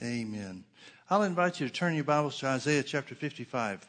Amen. 0.00 0.64
I'll 1.10 1.24
invite 1.24 1.58
you 1.58 1.66
to 1.66 1.72
turn 1.72 1.96
your 1.96 2.04
Bibles 2.04 2.38
to 2.38 2.46
Isaiah 2.46 2.84
chapter 2.84 3.16
55. 3.16 3.84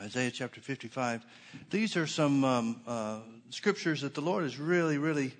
Isaiah 0.00 0.30
chapter 0.30 0.60
55. 0.60 1.26
These 1.70 1.96
are 1.96 2.06
some 2.06 2.44
um, 2.44 2.80
uh, 2.86 3.18
scriptures 3.50 4.02
that 4.02 4.14
the 4.14 4.20
Lord 4.20 4.44
has 4.44 4.60
really, 4.60 4.98
really 4.98 5.34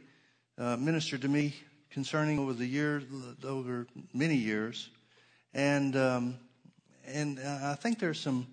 uh, 0.59 0.77
ministered 0.79 1.23
to 1.23 1.29
me 1.29 1.55
concerning 1.91 2.41
over 2.41 2.53
the 2.53 2.67
years, 2.67 3.05
over 3.45 3.87
many 4.13 4.35
years, 4.35 4.91
and 5.55 5.95
um, 5.95 6.39
and 7.07 7.39
I 7.39 7.77
think 7.77 8.01
there's 8.01 8.19
some 8.19 8.49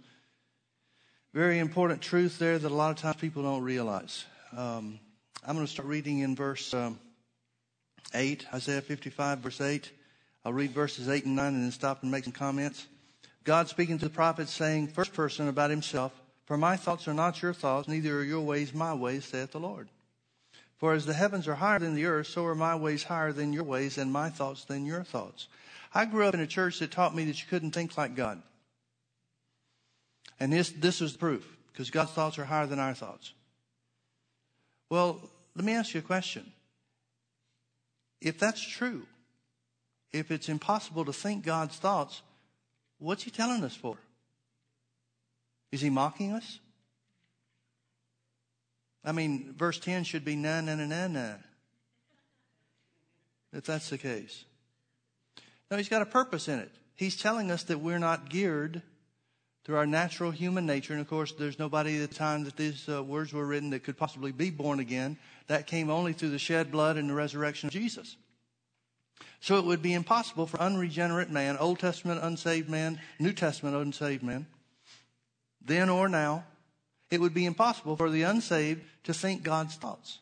very 1.34 1.58
important 1.58 2.02
truth 2.02 2.38
there 2.38 2.60
that 2.60 2.72
a 2.72 2.76
lot 2.76 2.92
of 2.92 2.98
times 2.98 3.16
people 3.16 3.42
don't 3.42 3.64
realize. 3.64 4.26
Um, 4.56 5.00
I'm 5.44 5.56
going 5.56 5.66
to 5.66 5.72
start 5.72 5.88
reading 5.88 6.20
in 6.20 6.36
verse 6.36 6.72
um, 6.72 7.00
eight, 8.14 8.46
Isaiah 8.54 8.82
55, 8.82 9.40
verse 9.40 9.60
eight. 9.60 9.92
I'll 10.46 10.54
read 10.54 10.72
verses 10.72 11.10
8 11.10 11.26
and 11.26 11.36
9 11.36 11.54
and 11.54 11.64
then 11.64 11.72
stop 11.72 12.02
and 12.02 12.12
make 12.12 12.24
some 12.24 12.34
comments. 12.34 12.88
God 13.44 13.68
speaking 13.68 13.98
to 14.00 14.06
the 14.06 14.12
prophet 14.12 14.48
saying, 14.48 14.88
first 14.88 15.14
person 15.14 15.48
about 15.48 15.70
himself, 15.70 16.14
For 16.46 16.58
my 16.58 16.78
thoughts 16.78 17.08
are 17.08 17.14
not 17.14 17.42
your 17.42 17.54
thoughts, 17.54 17.88
neither 17.88 18.20
are 18.20 18.24
your 18.24 18.42
ways 18.42 18.74
my 18.74 18.94
ways, 18.94 19.26
saith 19.26 19.52
the 19.52 19.60
Lord. 19.60 19.90
For 20.78 20.94
as 20.94 21.06
the 21.06 21.14
heavens 21.14 21.48
are 21.48 21.56
higher 21.56 21.80
than 21.80 21.94
the 21.94 22.06
earth, 22.06 22.28
so 22.28 22.46
are 22.46 22.56
my 22.56 22.76
ways 22.76 23.04
higher 23.04 23.34
than 23.34 23.52
your 23.52 23.66
ways, 23.66 23.98
and 23.98 24.12
my 24.12 24.30
thoughts 24.30 24.64
than 24.64 24.86
your 24.86 25.04
thoughts. 25.04 25.48
I 25.94 26.06
grew 26.06 26.26
up 26.26 26.34
in 26.34 26.40
a 26.40 26.48
church 26.48 26.80
that 26.80 26.92
taught 26.92 27.16
me 27.16 27.26
that 27.26 27.42
you 27.42 27.48
couldn't 27.50 27.72
think 27.72 27.98
like 27.98 28.16
God. 28.16 28.42
And 30.40 30.54
this, 30.54 30.70
this 30.70 31.02
is 31.02 31.14
the 31.14 31.20
proof, 31.20 31.46
because 31.72 31.90
God's 31.90 32.12
thoughts 32.12 32.40
are 32.40 32.46
higher 32.46 32.66
than 32.66 32.80
our 32.80 32.94
thoughts. 32.94 33.34
Well, 34.90 35.20
let 35.56 35.66
me 35.66 35.74
ask 35.74 35.94
you 35.94 36.00
a 36.00 36.04
question. 36.04 36.50
If 38.22 38.40
that's 38.40 38.62
true, 38.62 39.06
if 40.12 40.32
it's 40.32 40.50
impossible 40.50 41.06
to 41.06 41.14
think 41.14 41.44
God's 41.46 41.76
thoughts, 41.78 42.22
what's 42.98 43.24
He 43.24 43.32
telling 43.32 43.64
us 43.64 43.76
for? 43.76 43.98
Is 45.72 45.82
He 45.82 45.90
mocking 45.90 46.32
us? 46.32 46.60
I 49.04 49.12
mean, 49.12 49.54
verse 49.58 49.80
10 49.80 50.04
should 50.04 50.26
be 50.26 50.36
na 50.36 50.62
na 50.62 50.76
na 50.76 50.86
na 50.86 51.08
na. 51.08 51.34
If 53.54 53.66
that's 53.66 53.90
the 53.90 53.98
case. 53.98 54.46
No, 55.72 55.78
He's 55.78 55.90
got 55.90 56.02
a 56.02 56.06
purpose 56.06 56.48
in 56.48 56.60
it. 56.60 56.72
He's 56.96 57.16
telling 57.16 57.50
us 57.50 57.64
that 57.64 57.80
we're 57.80 58.00
not 58.00 58.30
geared 58.30 58.82
through 59.64 59.78
our 59.78 59.86
natural 59.86 60.32
human 60.32 60.66
nature. 60.66 60.94
And 60.94 61.02
of 61.02 61.08
course, 61.08 61.32
there's 61.32 61.60
nobody 61.60 62.02
at 62.02 62.10
the 62.10 62.16
time 62.16 62.44
that 62.46 62.58
these 62.58 62.90
uh, 62.90 63.04
words 63.04 63.32
were 63.32 63.46
written 63.46 63.70
that 63.70 63.84
could 63.84 63.98
possibly 63.98 64.32
be 64.32 64.50
born 64.50 64.80
again. 64.80 65.18
That 65.48 65.68
came 65.68 65.90
only 65.90 66.14
through 66.14 66.32
the 66.32 66.40
shed 66.40 66.72
blood 66.72 66.98
and 66.98 67.10
the 67.10 67.14
resurrection 67.14 67.68
of 67.68 67.74
Jesus. 67.74 68.18
So 69.42 69.58
it 69.58 69.66
would 69.66 69.82
be 69.82 69.94
impossible 69.94 70.48
for 70.48 70.60
unregenerate 70.60 71.30
man, 71.30 71.58
Old 71.58 71.80
Testament 71.80 72.22
unsaved 72.24 72.70
man, 72.70 73.00
New 73.20 73.34
Testament 73.34 73.76
unsaved 73.76 74.22
man, 74.24 74.48
then 75.62 75.90
or 75.90 76.10
now, 76.10 76.46
it 77.10 77.22
would 77.22 77.34
be 77.34 77.46
impossible 77.46 77.96
for 77.96 78.10
the 78.10 78.24
unsaved 78.24 78.82
to 79.04 79.14
think 79.14 79.44
God's 79.44 79.76
thoughts. 79.76 80.20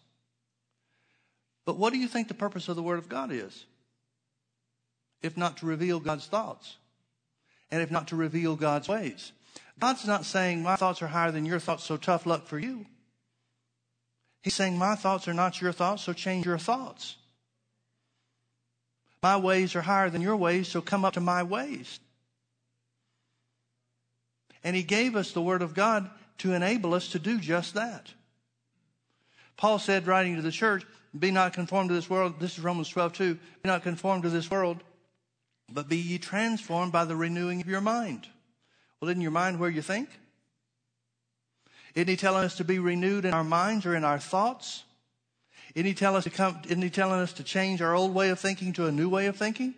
But 1.65 1.77
what 1.77 1.91
do 1.91 1.99
you 1.99 2.07
think 2.07 2.27
the 2.27 2.33
purpose 2.33 2.69
of 2.69 2.75
the 2.75 2.83
Word 2.83 2.99
of 2.99 3.09
God 3.09 3.31
is? 3.31 3.65
If 5.21 5.35
not 5.35 5.57
to 5.57 5.65
reveal 5.65 5.99
God's 5.99 6.27
thoughts, 6.27 6.77
and 7.71 7.81
if 7.81 7.91
not 7.91 8.07
to 8.09 8.15
reveal 8.15 8.55
God's 8.55 8.87
ways. 8.87 9.31
God's 9.79 10.05
not 10.05 10.25
saying, 10.25 10.63
My 10.63 10.75
thoughts 10.75 11.01
are 11.01 11.07
higher 11.07 11.31
than 11.31 11.45
your 11.45 11.59
thoughts, 11.59 11.83
so 11.83 11.97
tough 11.97 12.25
luck 12.25 12.47
for 12.47 12.57
you. 12.57 12.85
He's 14.41 14.53
saying, 14.53 14.77
My 14.77 14.95
thoughts 14.95 15.27
are 15.27 15.33
not 15.33 15.59
your 15.59 15.73
thoughts, 15.73 16.03
so 16.03 16.13
change 16.13 16.45
your 16.45 16.57
thoughts. 16.57 17.17
My 19.21 19.37
ways 19.37 19.75
are 19.75 19.81
higher 19.81 20.09
than 20.09 20.21
your 20.21 20.35
ways, 20.35 20.67
so 20.67 20.81
come 20.81 21.03
up 21.03 21.13
to 21.13 21.19
my 21.19 21.43
ways. 21.43 21.99
And 24.63 24.75
he 24.75 24.83
gave 24.83 25.15
us 25.15 25.31
the 25.31 25.41
word 25.41 25.61
of 25.61 25.73
God 25.73 26.09
to 26.39 26.53
enable 26.53 26.93
us 26.93 27.09
to 27.09 27.19
do 27.19 27.39
just 27.39 27.73
that. 27.73 28.11
Paul 29.55 29.79
said, 29.79 30.05
writing 30.05 30.35
to 30.35 30.41
the 30.41 30.51
church, 30.51 30.85
be 31.17 31.31
not 31.31 31.53
conformed 31.53 31.89
to 31.89 31.95
this 31.95 32.09
world. 32.09 32.39
This 32.39 32.57
is 32.57 32.63
Romans 32.63 32.89
12, 32.89 33.13
2. 33.13 33.33
Be 33.35 33.39
not 33.65 33.81
conformed 33.81 34.23
to 34.23 34.29
this 34.29 34.51
world, 34.51 34.83
but 35.71 35.89
be 35.89 35.97
ye 35.97 36.19
transformed 36.19 36.91
by 36.91 37.05
the 37.05 37.15
renewing 37.15 37.59
of 37.61 37.67
your 37.67 37.81
mind. 37.81 38.27
Well, 38.99 39.09
isn't 39.09 39.21
your 39.21 39.31
mind 39.31 39.59
where 39.59 39.69
you 39.69 39.81
think? 39.81 40.09
Isn't 41.95 42.09
he 42.09 42.15
telling 42.15 42.43
us 42.43 42.57
to 42.57 42.63
be 42.63 42.77
renewed 42.77 43.25
in 43.25 43.33
our 43.33 43.43
minds 43.43 43.85
or 43.85 43.95
in 43.95 44.03
our 44.03 44.19
thoughts? 44.19 44.83
Isn't 45.77 45.85
he, 45.85 45.93
tell 45.93 46.15
us 46.15 46.23
to 46.23 46.31
come, 46.31 46.59
isn't 46.65 46.81
he 46.81 46.89
telling 46.89 47.19
us 47.19 47.33
to 47.33 47.43
change 47.43 47.83
our 47.83 47.93
old 47.93 48.11
way 48.11 48.29
of 48.29 48.39
thinking 48.39 48.73
to 48.73 48.87
a 48.87 48.91
new 48.91 49.09
way 49.09 49.27
of 49.27 49.35
thinking? 49.35 49.75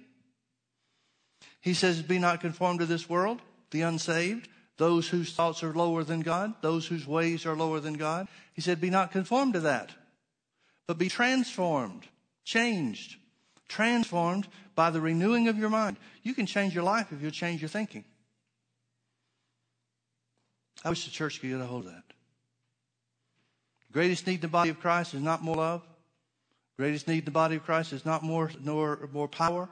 He 1.60 1.74
says, 1.74 2.02
Be 2.02 2.20
not 2.20 2.40
conformed 2.40 2.80
to 2.80 2.86
this 2.86 3.10
world, 3.10 3.42
the 3.72 3.82
unsaved, 3.82 4.48
those 4.78 5.10
whose 5.10 5.34
thoughts 5.34 5.62
are 5.62 5.74
lower 5.74 6.06
than 6.06 6.22
God, 6.22 6.54
those 6.62 6.88
whose 6.88 7.06
ways 7.06 7.46
are 7.46 7.54
lower 7.54 7.82
than 7.82 7.96
God. 7.96 8.30
He 8.54 8.62
said, 8.62 8.80
Be 8.80 8.90
not 8.90 9.12
conformed 9.12 9.56
to 9.56 9.60
that, 9.60 9.92
but 10.88 10.98
be 10.98 11.10
transformed, 11.10 12.08
changed, 12.46 13.18
transformed 13.68 14.48
by 14.76 14.92
the 14.92 15.02
renewing 15.02 15.50
of 15.50 15.58
your 15.58 15.70
mind. 15.70 15.98
You 16.24 16.34
can 16.34 16.46
change 16.46 16.74
your 16.74 16.86
life 16.86 17.12
if 17.12 17.22
you'll 17.22 17.32
change 17.32 17.62
your 17.62 17.68
thinking. 17.68 18.06
I 20.86 20.92
wish 20.92 21.04
the 21.04 21.12
church 21.12 21.42
could 21.42 21.50
get 21.50 21.60
a 21.60 21.66
hold 21.66 21.88
of 21.88 21.92
that. 21.92 22.04
The 23.90 23.94
Greatest 23.94 24.28
need 24.28 24.36
in 24.36 24.42
the 24.42 24.48
body 24.48 24.70
of 24.70 24.80
Christ 24.80 25.14
is 25.14 25.22
not 25.22 25.44
more 25.44 25.58
love. 25.58 25.89
Greatest 26.80 27.10
need 27.10 27.18
in 27.18 27.26
the 27.26 27.32
body 27.32 27.58
of 27.58 27.66
Christ 27.66 27.92
is 27.92 28.06
not 28.06 28.24
more 28.24 28.50
nor 28.64 29.10
more 29.12 29.28
power. 29.28 29.68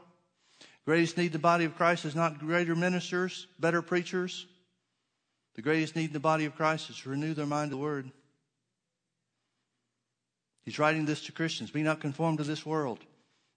Greatest 0.83 1.15
need 1.15 1.27
in 1.27 1.31
the 1.31 1.39
body 1.39 1.63
of 1.63 1.73
Christ 1.73 2.03
is 2.03 2.15
not 2.15 2.37
greater 2.37 2.75
ministers, 2.75 3.47
better 3.57 3.81
preachers. 3.81 4.45
The 5.55 5.61
greatest 5.61 5.95
need 5.95 6.07
in 6.07 6.13
the 6.13 6.19
body 6.19 6.43
of 6.43 6.57
Christ 6.57 6.89
is 6.89 6.97
to 6.97 7.09
renew 7.09 7.33
their 7.33 7.45
mind 7.45 7.71
to 7.71 7.77
the 7.77 7.81
Word. 7.81 8.11
He's 10.65 10.79
writing 10.79 11.05
this 11.05 11.23
to 11.27 11.31
Christians. 11.31 11.71
Be 11.71 11.81
not 11.81 12.01
conformed 12.01 12.39
to 12.39 12.43
this 12.43 12.65
world, 12.65 12.99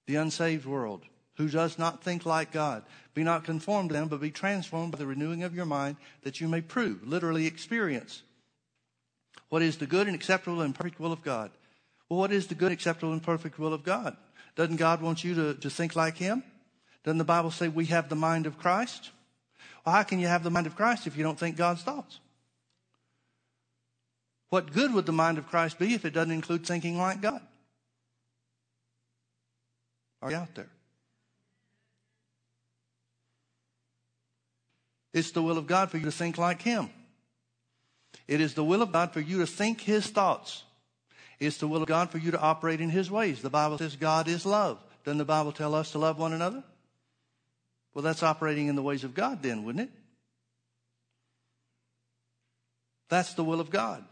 the 0.07 0.15
unsaved 0.15 0.65
world, 0.65 1.03
who 1.35 1.49
does 1.49 1.77
not 1.77 2.05
think 2.05 2.25
like 2.25 2.53
God. 2.53 2.85
Be 3.15 3.25
not 3.25 3.43
conformed 3.43 3.89
to 3.89 3.95
them, 3.95 4.07
but 4.07 4.21
be 4.21 4.31
transformed 4.31 4.93
by 4.93 4.99
the 4.99 5.09
renewing 5.09 5.43
of 5.43 5.57
your 5.57 5.67
mind 5.67 5.97
that 6.23 6.41
you 6.41 6.47
may 6.47 6.61
prove, 6.61 7.05
literally 7.05 7.49
experience 7.49 8.23
what 9.51 9.63
is 9.63 9.79
the 9.79 9.87
good 9.87 10.07
and 10.07 10.15
acceptable 10.15 10.63
and 10.63 10.75
perfect 10.75 11.01
will 11.01 11.13
of 11.13 11.23
God? 11.23 11.51
Well, 12.11 12.19
what 12.19 12.33
is 12.33 12.49
the 12.49 12.57
good, 12.57 12.73
acceptable, 12.73 13.13
and 13.13 13.23
perfect 13.23 13.59
will 13.59 13.73
of 13.73 13.85
God? 13.85 14.17
Doesn't 14.57 14.77
God 14.77 15.01
want 15.01 15.23
you 15.23 15.35
to, 15.37 15.55
to 15.55 15.71
think 15.71 15.95
like 15.95 16.17
Him? 16.17 16.43
Doesn't 17.05 17.19
the 17.19 17.25
Bible 17.25 17.53
say 17.53 17.69
we 17.69 17.87
have 17.87 18.09
the 18.09 18.17
mind 18.17 18.47
of 18.47 18.59
Christ? 18.59 19.11
Well, 19.87 19.95
how 19.95 20.03
can 20.03 20.19
you 20.19 20.27
have 20.27 20.43
the 20.43 20.51
mind 20.51 20.67
of 20.67 20.75
Christ 20.75 21.07
if 21.07 21.17
you 21.17 21.23
don't 21.23 21.39
think 21.39 21.57
God's 21.57 21.83
thoughts? 21.83 22.19
What 24.49 24.73
good 24.73 24.93
would 24.93 25.07
the 25.07 25.13
mind 25.13 25.39
of 25.39 25.47
Christ 25.47 25.79
be 25.79 25.95
if 25.95 26.05
it 26.05 26.13
doesn't 26.13 26.33
include 26.33 26.67
thinking 26.67 26.99
like 26.99 27.21
God? 27.21 27.41
Are 30.21 30.31
you 30.31 30.37
out 30.37 30.55
there? 30.57 30.69
It's 35.15 35.31
the 35.31 35.43
will 35.43 35.59
of 35.59 35.69
God 35.69 35.91
for 35.91 35.99
you 35.99 36.05
to 36.05 36.13
think 36.13 36.39
like 36.39 36.61
Him. 36.61 36.91
It 38.27 38.41
is 38.41 38.55
the 38.55 38.65
will 38.65 38.83
of 38.83 38.91
God 38.91 39.13
for 39.13 39.21
you 39.21 39.39
to 39.39 39.47
think 39.47 39.81
His 39.81 40.09
thoughts. 40.09 40.65
It's 41.41 41.57
the 41.57 41.67
will 41.67 41.83
of 41.83 41.89
God 41.89 42.11
for 42.11 42.19
you 42.19 42.31
to 42.31 42.41
operate 42.41 42.81
in 42.81 42.91
His 42.91 43.11
ways. 43.11 43.41
The 43.41 43.51
Bible 43.51 43.79
says 43.79 43.97
God 43.97 44.29
is 44.29 44.45
love. 44.45 44.79
Doesn't 45.05 45.19
the 45.19 45.25
Bible 45.25 45.53
tell 45.53 45.75
us 45.75 45.93
to 45.93 45.99
love 45.99 46.19
one 46.19 46.35
another? 46.35 46.63
Well, 47.95 48.03
that's 48.03 48.23
operating 48.23 48.69
in 48.69 48.77
the 48.77 48.83
ways 48.83 49.03
of 49.03 49.15
God 49.15 49.43
then, 49.43 49.65
wouldn't 49.65 49.89
it? 49.89 49.91
That's 53.09 53.35
the 53.35 53.43
will 53.43 53.61
of 53.61 53.71
God. 53.71 54.05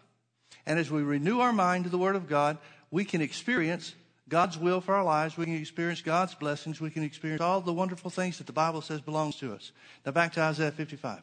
And 0.66 0.78
as 0.78 0.90
we 0.90 1.02
renew 1.02 1.40
our 1.40 1.52
mind 1.52 1.84
to 1.84 1.90
the 1.90 1.98
Word 1.98 2.16
of 2.16 2.28
God, 2.28 2.58
we 2.90 3.04
can 3.04 3.20
experience 3.20 3.94
God's 4.28 4.58
will 4.58 4.80
for 4.80 4.94
our 4.94 5.04
lives. 5.04 5.36
We 5.36 5.44
can 5.44 5.56
experience 5.56 6.00
God's 6.02 6.34
blessings. 6.34 6.80
We 6.80 6.90
can 6.90 7.02
experience 7.02 7.40
all 7.40 7.60
the 7.60 7.72
wonderful 7.72 8.10
things 8.10 8.38
that 8.38 8.46
the 8.46 8.52
Bible 8.52 8.80
says 8.82 9.00
belongs 9.00 9.36
to 9.36 9.52
us. 9.52 9.72
Now 10.04 10.12
back 10.12 10.32
to 10.32 10.40
Isaiah 10.40 10.72
55. 10.72 11.20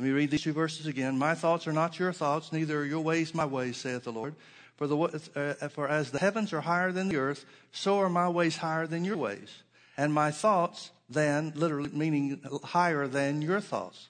Let 0.00 0.06
me 0.06 0.12
read 0.12 0.30
these 0.30 0.40
two 0.40 0.54
verses 0.54 0.86
again. 0.86 1.18
My 1.18 1.34
thoughts 1.34 1.66
are 1.66 1.74
not 1.74 1.98
your 1.98 2.14
thoughts, 2.14 2.54
neither 2.54 2.78
are 2.78 2.84
your 2.86 3.02
ways 3.02 3.34
my 3.34 3.44
ways, 3.44 3.76
saith 3.76 4.04
the 4.04 4.12
Lord. 4.12 4.34
For, 4.76 4.86
the, 4.86 4.96
uh, 4.96 5.68
for 5.68 5.88
as 5.88 6.10
the 6.10 6.18
heavens 6.18 6.54
are 6.54 6.62
higher 6.62 6.90
than 6.90 7.10
the 7.10 7.18
earth, 7.18 7.44
so 7.70 7.98
are 7.98 8.08
my 8.08 8.26
ways 8.26 8.56
higher 8.56 8.86
than 8.86 9.04
your 9.04 9.18
ways. 9.18 9.62
And 9.98 10.14
my 10.14 10.30
thoughts 10.30 10.90
than, 11.10 11.52
literally 11.54 11.90
meaning 11.92 12.40
higher 12.64 13.06
than 13.08 13.42
your 13.42 13.60
thoughts. 13.60 14.08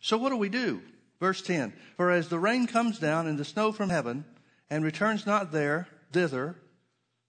So 0.00 0.18
what 0.18 0.30
do 0.30 0.36
we 0.36 0.48
do? 0.48 0.82
Verse 1.20 1.42
10. 1.42 1.72
For 1.96 2.10
as 2.10 2.28
the 2.28 2.40
rain 2.40 2.66
comes 2.66 2.98
down 2.98 3.28
and 3.28 3.38
the 3.38 3.44
snow 3.44 3.70
from 3.70 3.90
heaven 3.90 4.24
and 4.68 4.84
returns 4.84 5.26
not 5.26 5.52
there, 5.52 5.86
thither, 6.10 6.56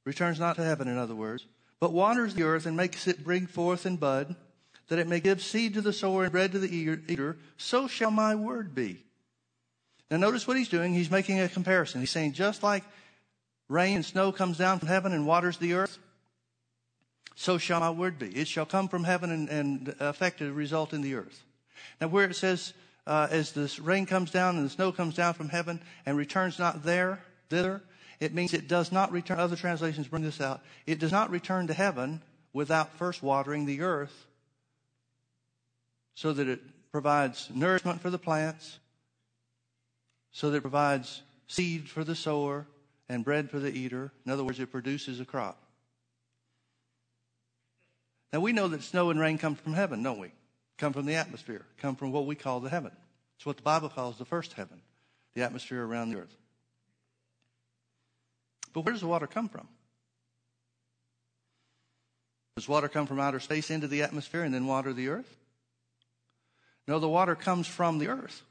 returns 0.06 0.40
not 0.40 0.56
to 0.56 0.64
heaven 0.64 0.88
in 0.88 0.98
other 0.98 1.14
words, 1.14 1.46
but 1.80 1.94
waters 1.94 2.34
the 2.34 2.46
earth 2.46 2.66
and 2.66 2.76
makes 2.76 3.08
it 3.08 3.24
bring 3.24 3.46
forth 3.46 3.86
and 3.86 4.00
bud, 4.00 4.36
that 4.88 5.00
it 5.00 5.08
may 5.08 5.20
give 5.20 5.42
seed 5.42 5.74
to 5.74 5.82
the 5.82 5.94
sower 5.94 6.24
and 6.24 6.32
bread 6.32 6.52
to 6.52 6.60
the 6.60 6.74
eater, 7.08 7.38
so 7.58 7.88
shall 7.88 8.12
my 8.12 8.36
word 8.36 8.76
be. 8.76 9.04
Now 10.12 10.18
notice 10.18 10.48
what 10.48 10.58
he's 10.58 10.70
doing. 10.70 10.94
He's 10.94 11.10
making 11.10 11.40
a 11.40 11.50
comparison. 11.50 12.00
He's 12.00 12.12
saying 12.12 12.34
just 12.34 12.62
like 12.62 12.84
rain 13.68 13.96
and 13.96 14.06
snow 14.06 14.32
comes 14.32 14.58
down 14.58 14.80
from 14.80 14.88
heaven 14.88 15.14
and 15.14 15.26
waters 15.26 15.58
the 15.58 15.74
earth, 15.74 15.98
so 17.36 17.58
shall 17.58 17.80
my 17.80 17.90
word 17.90 18.20
be. 18.20 18.28
It 18.28 18.48
shall 18.48 18.66
come 18.66 18.88
from 18.88 19.04
heaven 19.04 19.32
and, 19.32 19.50
and 19.50 19.96
affect 20.00 20.42
a 20.42 20.52
result 20.52 20.94
in 20.94 21.02
the 21.02 21.16
earth. 21.16 21.44
Now, 22.00 22.08
where 22.08 22.30
it 22.30 22.36
says, 22.36 22.74
uh, 23.08 23.28
as 23.30 23.52
the 23.52 23.72
rain 23.82 24.06
comes 24.06 24.32
down 24.32 24.58
and 24.58 24.66
the 24.66 24.70
snow 24.70 24.92
comes 24.92 25.16
down 25.16 25.34
from 25.34 25.50
heaven 25.50 25.82
and 26.06 26.18
returns 26.18 26.60
not 26.60 26.84
there, 26.84 27.20
thither, 27.50 27.82
it 28.20 28.34
means 28.34 28.54
it 28.54 28.68
does 28.68 28.92
not 28.92 29.12
return. 29.12 29.40
Other 29.40 29.56
translations 29.56 30.08
bring 30.08 30.24
this 30.24 30.40
out. 30.40 30.62
It 30.86 31.00
does 31.00 31.12
not 31.12 31.30
return 31.30 31.68
to 31.68 31.74
heaven 31.74 32.22
without 32.54 32.98
first 32.98 33.22
watering 33.22 33.66
the 33.66 33.82
earth 33.82 34.26
so 36.16 36.34
that 36.34 36.48
it 36.48 36.62
provides 36.92 37.50
nourishment 37.54 38.02
for 38.02 38.10
the 38.10 38.18
plants, 38.18 38.80
so 40.32 40.50
that 40.50 40.58
it 40.58 40.62
provides 40.62 41.22
seed 41.48 41.88
for 41.88 42.04
the 42.04 42.16
sower 42.16 42.66
and 43.08 43.24
bread 43.24 43.52
for 43.52 43.60
the 43.60 43.72
eater. 43.72 44.12
In 44.26 44.32
other 44.32 44.44
words, 44.44 44.60
it 44.60 44.72
produces 44.72 45.20
a 45.20 45.26
crop. 45.26 45.62
Now 48.34 48.40
we 48.40 48.54
know 48.54 48.68
that 48.70 48.82
snow 48.84 49.12
and 49.12 49.20
rain 49.20 49.38
come 49.38 49.56
from 49.56 49.74
heaven, 49.74 50.02
don't 50.02 50.20
we? 50.20 50.32
Come 50.78 50.92
from 50.92 51.06
the 51.06 51.16
atmosphere, 51.16 51.66
come 51.78 51.96
from 51.96 52.12
what 52.12 52.26
we 52.26 52.36
call 52.36 52.60
the 52.60 52.70
heaven. 52.70 52.92
It's 53.38 53.46
what 53.46 53.58
the 53.58 53.64
Bible 53.64 53.90
calls 53.90 54.18
the 54.18 54.26
first 54.26 54.54
heaven, 54.54 54.82
the 55.36 55.44
atmosphere 55.44 55.86
around 55.86 56.10
the 56.10 56.20
earth. 56.20 56.36
But 58.74 58.82
where 58.82 58.92
does 58.92 59.02
the 59.02 59.08
water 59.08 59.28
come 59.28 59.48
from? 59.48 59.68
Does 62.58 62.68
water 62.68 62.88
come 62.88 63.06
from 63.06 63.20
outer 63.20 63.40
space 63.40 63.70
into 63.70 63.88
the 63.88 64.02
atmosphere 64.02 64.44
and 64.44 64.54
then 64.54 64.66
water 64.66 64.92
the 64.94 65.10
earth? 65.10 65.38
No, 66.88 67.00
the 67.00 67.10
water 67.10 67.36
comes 67.36 67.68
from 67.68 67.98
the 67.98 68.08
earth. 68.08 68.44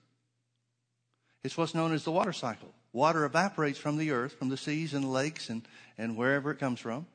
It's 1.43 1.57
what's 1.57 1.75
known 1.75 1.93
as 1.93 2.05
the 2.05 2.11
water 2.11 2.33
cycle. 2.33 2.73
Water 2.93 3.25
evaporates 3.25 3.79
from 3.79 3.97
the 3.97 4.13
earth, 4.13 4.33
from 4.33 4.49
the 4.49 4.57
seas 4.57 4.95
and 4.95 5.13
lakes 5.13 5.51
and, 5.51 5.63
and 5.99 6.17
wherever 6.17 6.51
it 6.51 6.59
comes 6.59 6.81
from. 6.81 7.07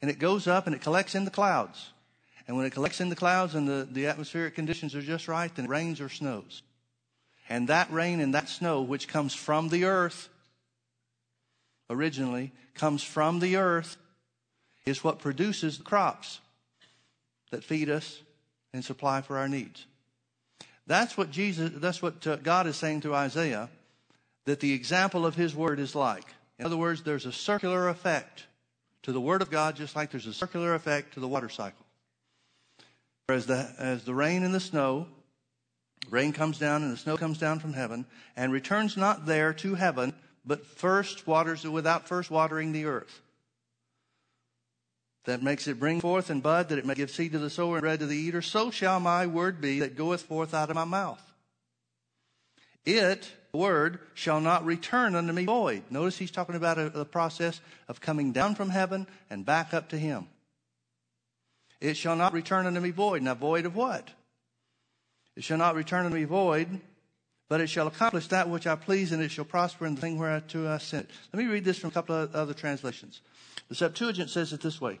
And 0.00 0.10
it 0.10 0.18
goes 0.18 0.46
up 0.46 0.66
and 0.66 0.74
it 0.74 0.80
collects 0.80 1.14
in 1.14 1.24
the 1.24 1.30
clouds. 1.30 1.92
And 2.48 2.56
when 2.56 2.66
it 2.66 2.72
collects 2.72 3.00
in 3.00 3.08
the 3.08 3.16
clouds 3.16 3.54
and 3.54 3.68
the, 3.68 3.86
the 3.90 4.06
atmospheric 4.06 4.54
conditions 4.54 4.94
are 4.94 5.02
just 5.02 5.28
right, 5.28 5.54
then 5.54 5.66
it 5.66 5.68
rains 5.68 6.00
or 6.00 6.08
snows. 6.08 6.62
And 7.48 7.68
that 7.68 7.92
rain 7.92 8.20
and 8.20 8.34
that 8.34 8.48
snow, 8.48 8.82
which 8.82 9.06
comes 9.06 9.34
from 9.34 9.68
the 9.68 9.84
earth, 9.84 10.28
originally, 11.90 12.52
comes 12.74 13.02
from 13.02 13.38
the 13.38 13.56
earth, 13.56 13.96
is 14.84 15.04
what 15.04 15.18
produces 15.18 15.78
the 15.78 15.84
crops 15.84 16.40
that 17.50 17.62
feed 17.62 17.90
us 17.90 18.20
and 18.72 18.84
supply 18.84 19.20
for 19.20 19.38
our 19.38 19.48
needs. 19.48 19.86
That's 20.92 21.16
what 21.16 21.30
Jesus, 21.30 21.70
that's 21.76 22.02
what 22.02 22.26
uh, 22.26 22.36
God 22.36 22.66
is 22.66 22.76
saying 22.76 23.00
to 23.00 23.14
Isaiah, 23.14 23.70
that 24.44 24.60
the 24.60 24.74
example 24.74 25.24
of 25.24 25.34
his 25.34 25.56
word 25.56 25.80
is 25.80 25.94
like. 25.94 26.26
In 26.58 26.66
other 26.66 26.76
words, 26.76 27.02
there's 27.02 27.24
a 27.24 27.32
circular 27.32 27.88
effect 27.88 28.44
to 29.04 29.10
the 29.10 29.20
word 29.20 29.40
of 29.40 29.50
God, 29.50 29.74
just 29.74 29.96
like 29.96 30.10
there's 30.10 30.26
a 30.26 30.34
circular 30.34 30.74
effect 30.74 31.14
to 31.14 31.20
the 31.20 31.26
water 31.26 31.48
cycle. 31.48 31.86
As 33.30 33.46
the, 33.46 33.74
as 33.78 34.04
the 34.04 34.12
rain 34.12 34.42
and 34.42 34.54
the 34.54 34.60
snow, 34.60 35.06
rain 36.10 36.34
comes 36.34 36.58
down 36.58 36.82
and 36.82 36.92
the 36.92 36.98
snow 36.98 37.16
comes 37.16 37.38
down 37.38 37.58
from 37.58 37.72
heaven 37.72 38.04
and 38.36 38.52
returns 38.52 38.94
not 38.94 39.24
there 39.24 39.54
to 39.54 39.74
heaven, 39.74 40.12
but 40.44 40.66
first 40.66 41.26
waters 41.26 41.66
without 41.66 42.06
first 42.06 42.30
watering 42.30 42.72
the 42.72 42.84
earth. 42.84 43.21
That 45.24 45.42
makes 45.42 45.68
it 45.68 45.78
bring 45.78 46.00
forth 46.00 46.30
and 46.30 46.42
bud, 46.42 46.68
that 46.68 46.78
it 46.78 46.86
may 46.86 46.94
give 46.94 47.10
seed 47.10 47.32
to 47.32 47.38
the 47.38 47.50
sower 47.50 47.76
and 47.76 47.82
bread 47.82 48.00
to 48.00 48.06
the 48.06 48.16
eater. 48.16 48.42
So 48.42 48.70
shall 48.70 48.98
my 48.98 49.26
word 49.26 49.60
be 49.60 49.80
that 49.80 49.96
goeth 49.96 50.22
forth 50.22 50.52
out 50.52 50.68
of 50.68 50.74
my 50.74 50.84
mouth. 50.84 51.22
It, 52.84 53.30
word, 53.52 54.00
shall 54.14 54.40
not 54.40 54.64
return 54.64 55.14
unto 55.14 55.32
me 55.32 55.44
void. 55.44 55.84
Notice 55.90 56.18
he's 56.18 56.32
talking 56.32 56.56
about 56.56 56.78
a, 56.78 57.04
process 57.04 57.60
of 57.86 58.00
coming 58.00 58.32
down 58.32 58.56
from 58.56 58.70
heaven 58.70 59.06
and 59.30 59.46
back 59.46 59.72
up 59.72 59.90
to 59.90 59.98
him. 59.98 60.26
It 61.80 61.96
shall 61.96 62.16
not 62.16 62.32
return 62.32 62.66
unto 62.66 62.80
me 62.80 62.90
void. 62.90 63.22
Now, 63.22 63.34
void 63.34 63.66
of 63.66 63.76
what? 63.76 64.08
It 65.36 65.44
shall 65.44 65.58
not 65.58 65.76
return 65.76 66.04
unto 66.04 66.16
me 66.16 66.24
void, 66.24 66.80
but 67.48 67.60
it 67.60 67.68
shall 67.68 67.86
accomplish 67.86 68.26
that 68.28 68.48
which 68.48 68.66
I 68.66 68.74
please, 68.74 69.12
and 69.12 69.22
it 69.22 69.30
shall 69.30 69.44
prosper 69.44 69.86
in 69.86 69.94
the 69.94 70.00
thing 70.00 70.18
whereto 70.18 70.68
I 70.68 70.78
sent 70.78 71.04
it. 71.04 71.10
Let 71.32 71.44
me 71.44 71.50
read 71.50 71.64
this 71.64 71.78
from 71.78 71.88
a 71.88 71.92
couple 71.92 72.16
of 72.16 72.34
other 72.34 72.54
translations. 72.54 73.20
The 73.68 73.74
Septuagint 73.74 74.30
says 74.30 74.52
it 74.52 74.60
this 74.60 74.80
way 74.80 74.98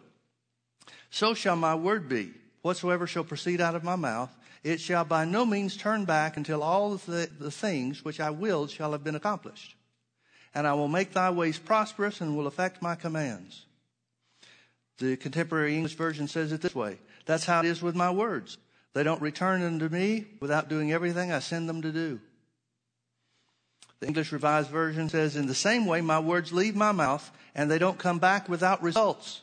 So 1.12 1.34
shall 1.34 1.56
my 1.56 1.74
word 1.74 2.08
be, 2.08 2.32
whatsoever 2.62 3.06
shall 3.06 3.22
proceed 3.22 3.60
out 3.60 3.74
of 3.74 3.84
my 3.84 3.96
mouth, 3.96 4.34
it 4.64 4.80
shall 4.80 5.04
by 5.04 5.26
no 5.26 5.44
means 5.44 5.76
turn 5.76 6.06
back 6.06 6.38
until 6.38 6.62
all 6.62 6.96
the, 6.96 7.28
the 7.38 7.50
things 7.50 8.02
which 8.02 8.18
I 8.18 8.30
willed 8.30 8.70
shall 8.70 8.92
have 8.92 9.04
been 9.04 9.14
accomplished. 9.14 9.76
And 10.54 10.66
I 10.66 10.72
will 10.72 10.88
make 10.88 11.12
thy 11.12 11.28
ways 11.28 11.58
prosperous 11.58 12.22
and 12.22 12.34
will 12.34 12.46
effect 12.46 12.80
my 12.80 12.94
commands. 12.94 13.66
The 14.96 15.18
contemporary 15.18 15.74
English 15.74 15.96
version 15.96 16.28
says 16.28 16.50
it 16.50 16.62
this 16.62 16.74
way 16.74 16.98
That's 17.26 17.44
how 17.44 17.60
it 17.60 17.66
is 17.66 17.82
with 17.82 17.94
my 17.94 18.10
words. 18.10 18.56
They 18.94 19.02
don't 19.02 19.20
return 19.20 19.62
unto 19.62 19.90
me 19.90 20.24
without 20.40 20.70
doing 20.70 20.92
everything 20.92 21.30
I 21.30 21.40
send 21.40 21.68
them 21.68 21.82
to 21.82 21.92
do. 21.92 22.20
The 24.00 24.06
English 24.06 24.32
Revised 24.32 24.70
Version 24.70 25.10
says, 25.10 25.36
In 25.36 25.46
the 25.46 25.54
same 25.54 25.84
way, 25.84 26.00
my 26.00 26.20
words 26.20 26.54
leave 26.54 26.74
my 26.74 26.92
mouth 26.92 27.30
and 27.54 27.70
they 27.70 27.78
don't 27.78 27.98
come 27.98 28.18
back 28.18 28.48
without 28.48 28.82
results. 28.82 29.42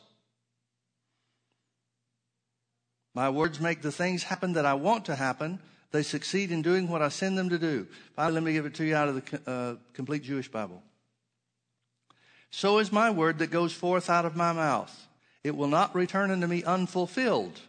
My 3.14 3.28
words 3.28 3.60
make 3.60 3.82
the 3.82 3.92
things 3.92 4.22
happen 4.22 4.52
that 4.52 4.66
I 4.66 4.74
want 4.74 5.04
to 5.06 5.16
happen. 5.16 5.58
They 5.90 6.02
succeed 6.02 6.52
in 6.52 6.62
doing 6.62 6.88
what 6.88 7.02
I 7.02 7.08
send 7.08 7.36
them 7.36 7.48
to 7.48 7.58
do. 7.58 7.86
Finally, 8.14 8.34
let 8.34 8.42
me 8.44 8.52
give 8.52 8.66
it 8.66 8.74
to 8.74 8.84
you 8.84 8.94
out 8.94 9.08
of 9.08 9.14
the 9.24 9.50
uh, 9.50 9.74
complete 9.92 10.22
Jewish 10.22 10.48
Bible. 10.48 10.82
So 12.50 12.78
is 12.78 12.92
my 12.92 13.10
word 13.10 13.38
that 13.38 13.50
goes 13.50 13.72
forth 13.72 14.08
out 14.08 14.24
of 14.24 14.36
my 14.36 14.52
mouth. 14.52 15.08
It 15.42 15.56
will 15.56 15.68
not 15.68 15.94
return 15.94 16.30
unto 16.30 16.46
me 16.46 16.62
unfulfilled, 16.62 17.60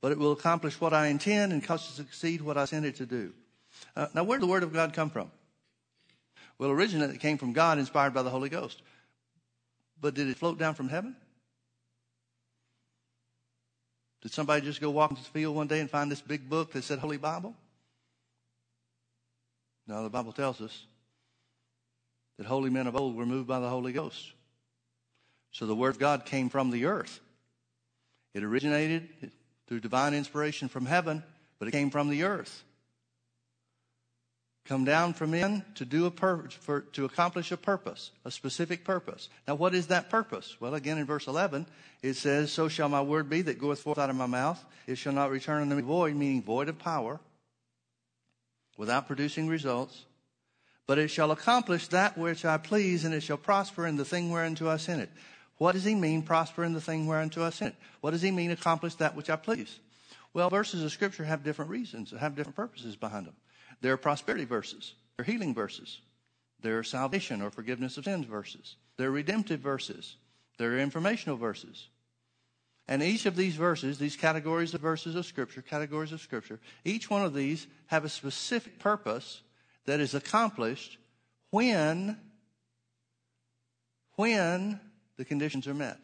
but 0.00 0.12
it 0.12 0.18
will 0.18 0.32
accomplish 0.32 0.80
what 0.80 0.92
I 0.92 1.06
intend 1.08 1.52
and 1.52 1.64
cause 1.64 1.86
to 1.86 1.92
succeed 1.92 2.40
what 2.40 2.56
I 2.56 2.64
sent 2.66 2.86
it 2.86 2.96
to 2.96 3.06
do. 3.06 3.32
Uh, 3.96 4.08
now, 4.14 4.24
where 4.24 4.38
did 4.38 4.46
the 4.46 4.50
word 4.50 4.62
of 4.62 4.72
God 4.72 4.92
come 4.92 5.10
from? 5.10 5.30
Well, 6.58 6.70
originally 6.70 7.14
it 7.14 7.20
came 7.20 7.38
from 7.38 7.52
God, 7.52 7.78
inspired 7.78 8.12
by 8.12 8.22
the 8.22 8.30
Holy 8.30 8.48
Ghost. 8.50 8.82
But 10.00 10.14
did 10.14 10.28
it 10.28 10.36
float 10.36 10.58
down 10.58 10.74
from 10.74 10.88
heaven? 10.88 11.16
Did 14.22 14.32
somebody 14.32 14.62
just 14.62 14.80
go 14.80 14.90
walk 14.90 15.10
into 15.10 15.22
the 15.22 15.28
field 15.28 15.56
one 15.56 15.66
day 15.66 15.80
and 15.80 15.90
find 15.90 16.10
this 16.10 16.20
big 16.20 16.48
book 16.48 16.72
that 16.72 16.84
said 16.84 16.98
Holy 16.98 17.16
Bible? 17.16 17.54
No, 19.86 20.02
the 20.02 20.10
Bible 20.10 20.32
tells 20.32 20.60
us 20.60 20.84
that 22.36 22.46
holy 22.46 22.70
men 22.70 22.86
of 22.86 22.96
old 22.96 23.16
were 23.16 23.26
moved 23.26 23.48
by 23.48 23.60
the 23.60 23.68
Holy 23.68 23.92
Ghost. 23.92 24.32
So 25.52 25.66
the 25.66 25.74
Word 25.74 25.90
of 25.90 25.98
God 25.98 26.24
came 26.24 26.48
from 26.48 26.70
the 26.70 26.86
earth. 26.86 27.20
It 28.34 28.44
originated 28.44 29.08
through 29.66 29.80
divine 29.80 30.14
inspiration 30.14 30.68
from 30.68 30.86
heaven, 30.86 31.22
but 31.58 31.68
it 31.68 31.72
came 31.72 31.90
from 31.90 32.08
the 32.08 32.22
earth. 32.22 32.62
Come 34.70 34.84
down 34.84 35.14
from 35.14 35.34
in 35.34 35.64
to 35.74 35.84
do 35.84 36.06
a 36.06 36.12
pur- 36.12 36.48
for, 36.48 36.82
to 36.92 37.04
accomplish 37.04 37.50
a 37.50 37.56
purpose, 37.56 38.12
a 38.24 38.30
specific 38.30 38.84
purpose. 38.84 39.28
Now, 39.48 39.56
what 39.56 39.74
is 39.74 39.88
that 39.88 40.10
purpose? 40.10 40.56
Well, 40.60 40.76
again, 40.76 40.96
in 40.96 41.06
verse 41.06 41.26
11, 41.26 41.66
it 42.02 42.14
says, 42.14 42.52
So 42.52 42.68
shall 42.68 42.88
my 42.88 43.02
word 43.02 43.28
be 43.28 43.42
that 43.42 43.58
goeth 43.58 43.80
forth 43.80 43.98
out 43.98 44.10
of 44.10 44.14
my 44.14 44.26
mouth. 44.26 44.64
It 44.86 44.94
shall 44.94 45.12
not 45.12 45.32
return 45.32 45.62
unto 45.62 45.74
me 45.74 45.82
void, 45.82 46.14
meaning 46.14 46.40
void 46.40 46.68
of 46.68 46.78
power, 46.78 47.18
without 48.76 49.08
producing 49.08 49.48
results. 49.48 50.04
But 50.86 51.00
it 51.00 51.08
shall 51.08 51.32
accomplish 51.32 51.88
that 51.88 52.16
which 52.16 52.44
I 52.44 52.56
please, 52.56 53.04
and 53.04 53.12
it 53.12 53.24
shall 53.24 53.38
prosper 53.38 53.88
in 53.88 53.96
the 53.96 54.04
thing 54.04 54.30
whereunto 54.30 54.68
I 54.68 54.76
sent 54.76 55.00
it. 55.00 55.10
What 55.58 55.72
does 55.72 55.82
he 55.82 55.96
mean, 55.96 56.22
prosper 56.22 56.62
in 56.62 56.74
the 56.74 56.80
thing 56.80 57.08
whereunto 57.08 57.44
I 57.44 57.50
sent 57.50 57.74
it? 57.74 57.80
What 58.02 58.12
does 58.12 58.22
he 58.22 58.30
mean, 58.30 58.52
accomplish 58.52 58.94
that 58.94 59.16
which 59.16 59.30
I 59.30 59.34
please? 59.34 59.80
Well, 60.32 60.48
verses 60.48 60.84
of 60.84 60.92
Scripture 60.92 61.24
have 61.24 61.42
different 61.42 61.72
reasons, 61.72 62.14
have 62.16 62.36
different 62.36 62.54
purposes 62.54 62.94
behind 62.94 63.26
them. 63.26 63.34
There 63.80 63.92
are 63.92 63.98
prosperity 63.98 64.44
verses, 64.44 64.94
there 65.16 65.24
are 65.24 65.30
healing 65.30 65.54
verses, 65.54 66.00
there 66.60 66.78
are 66.78 66.84
salvation 66.84 67.40
or 67.40 67.50
forgiveness 67.50 67.96
of 67.96 68.04
sins 68.04 68.26
verses, 68.26 68.76
there 68.96 69.08
are 69.08 69.12
redemptive 69.12 69.60
verses, 69.60 70.16
there 70.58 70.72
are 70.72 70.78
informational 70.78 71.36
verses. 71.36 71.88
And 72.86 73.02
each 73.02 73.24
of 73.24 73.36
these 73.36 73.54
verses, 73.54 73.98
these 73.98 74.16
categories 74.16 74.74
of 74.74 74.80
verses 74.80 75.14
of 75.14 75.24
Scripture, 75.24 75.62
categories 75.62 76.10
of 76.10 76.20
Scripture, 76.20 76.58
each 76.84 77.08
one 77.08 77.22
of 77.22 77.34
these 77.34 77.68
have 77.86 78.04
a 78.04 78.08
specific 78.08 78.80
purpose 78.80 79.42
that 79.86 80.00
is 80.00 80.14
accomplished 80.14 80.98
when, 81.50 82.18
when 84.16 84.80
the 85.16 85.24
conditions 85.24 85.68
are 85.68 85.74
met. 85.74 85.98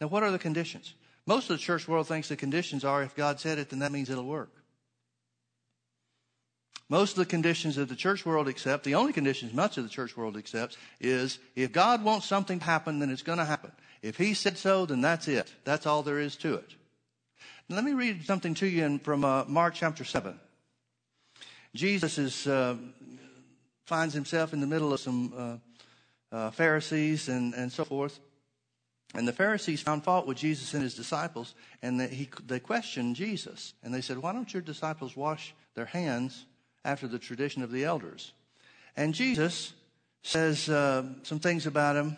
Now, 0.00 0.06
what 0.06 0.22
are 0.22 0.30
the 0.30 0.38
conditions? 0.38 0.94
Most 1.26 1.50
of 1.50 1.56
the 1.56 1.62
church 1.62 1.88
world 1.88 2.06
thinks 2.06 2.28
the 2.28 2.36
conditions 2.36 2.84
are 2.84 3.02
if 3.02 3.16
God 3.16 3.40
said 3.40 3.58
it, 3.58 3.70
then 3.70 3.80
that 3.80 3.92
means 3.92 4.08
it'll 4.08 4.24
work. 4.24 4.52
Most 6.88 7.12
of 7.12 7.18
the 7.18 7.26
conditions 7.26 7.76
that 7.76 7.88
the 7.88 7.96
church 7.96 8.24
world 8.24 8.48
accepts, 8.48 8.84
the 8.84 8.94
only 8.94 9.12
conditions 9.12 9.52
much 9.52 9.76
of 9.76 9.84
the 9.84 9.90
church 9.90 10.16
world 10.16 10.36
accepts, 10.36 10.76
is 11.00 11.38
if 11.56 11.72
God 11.72 12.04
wants 12.04 12.26
something 12.26 12.60
to 12.60 12.64
happen, 12.64 13.00
then 13.00 13.10
it's 13.10 13.22
going 13.22 13.38
to 13.38 13.44
happen. 13.44 13.72
If 14.02 14.16
He 14.16 14.34
said 14.34 14.56
so, 14.56 14.86
then 14.86 15.00
that's 15.00 15.26
it. 15.26 15.52
That's 15.64 15.86
all 15.86 16.02
there 16.02 16.20
is 16.20 16.36
to 16.36 16.54
it. 16.54 16.74
Now, 17.68 17.76
let 17.76 17.84
me 17.84 17.92
read 17.92 18.24
something 18.24 18.54
to 18.54 18.66
you 18.66 18.84
in, 18.84 19.00
from 19.00 19.24
uh, 19.24 19.44
Mark 19.48 19.74
chapter 19.74 20.04
7. 20.04 20.38
Jesus 21.74 22.18
is, 22.18 22.46
uh, 22.46 22.76
finds 23.84 24.14
himself 24.14 24.52
in 24.52 24.60
the 24.60 24.66
middle 24.66 24.92
of 24.92 25.00
some 25.00 25.32
uh, 25.36 25.56
uh, 26.34 26.50
Pharisees 26.52 27.28
and, 27.28 27.52
and 27.54 27.72
so 27.72 27.84
forth. 27.84 28.20
And 29.14 29.26
the 29.26 29.32
Pharisees 29.32 29.82
found 29.82 30.04
fault 30.04 30.26
with 30.26 30.36
Jesus 30.36 30.74
and 30.74 30.82
his 30.82 30.94
disciples, 30.94 31.54
and 31.82 31.98
they, 31.98 32.08
he, 32.08 32.28
they 32.46 32.60
questioned 32.60 33.16
Jesus. 33.16 33.74
And 33.82 33.92
they 33.92 34.00
said, 34.00 34.18
Why 34.18 34.32
don't 34.32 34.52
your 34.52 34.62
disciples 34.62 35.16
wash 35.16 35.54
their 35.74 35.86
hands 35.86 36.46
after 36.86 37.06
the 37.06 37.18
tradition 37.18 37.62
of 37.62 37.70
the 37.70 37.84
elders? 37.84 38.32
And 38.96 39.12
Jesus 39.12 39.74
says 40.22 40.68
uh, 40.68 41.04
some 41.22 41.40
things 41.40 41.66
about 41.66 41.96
him. 41.96 42.16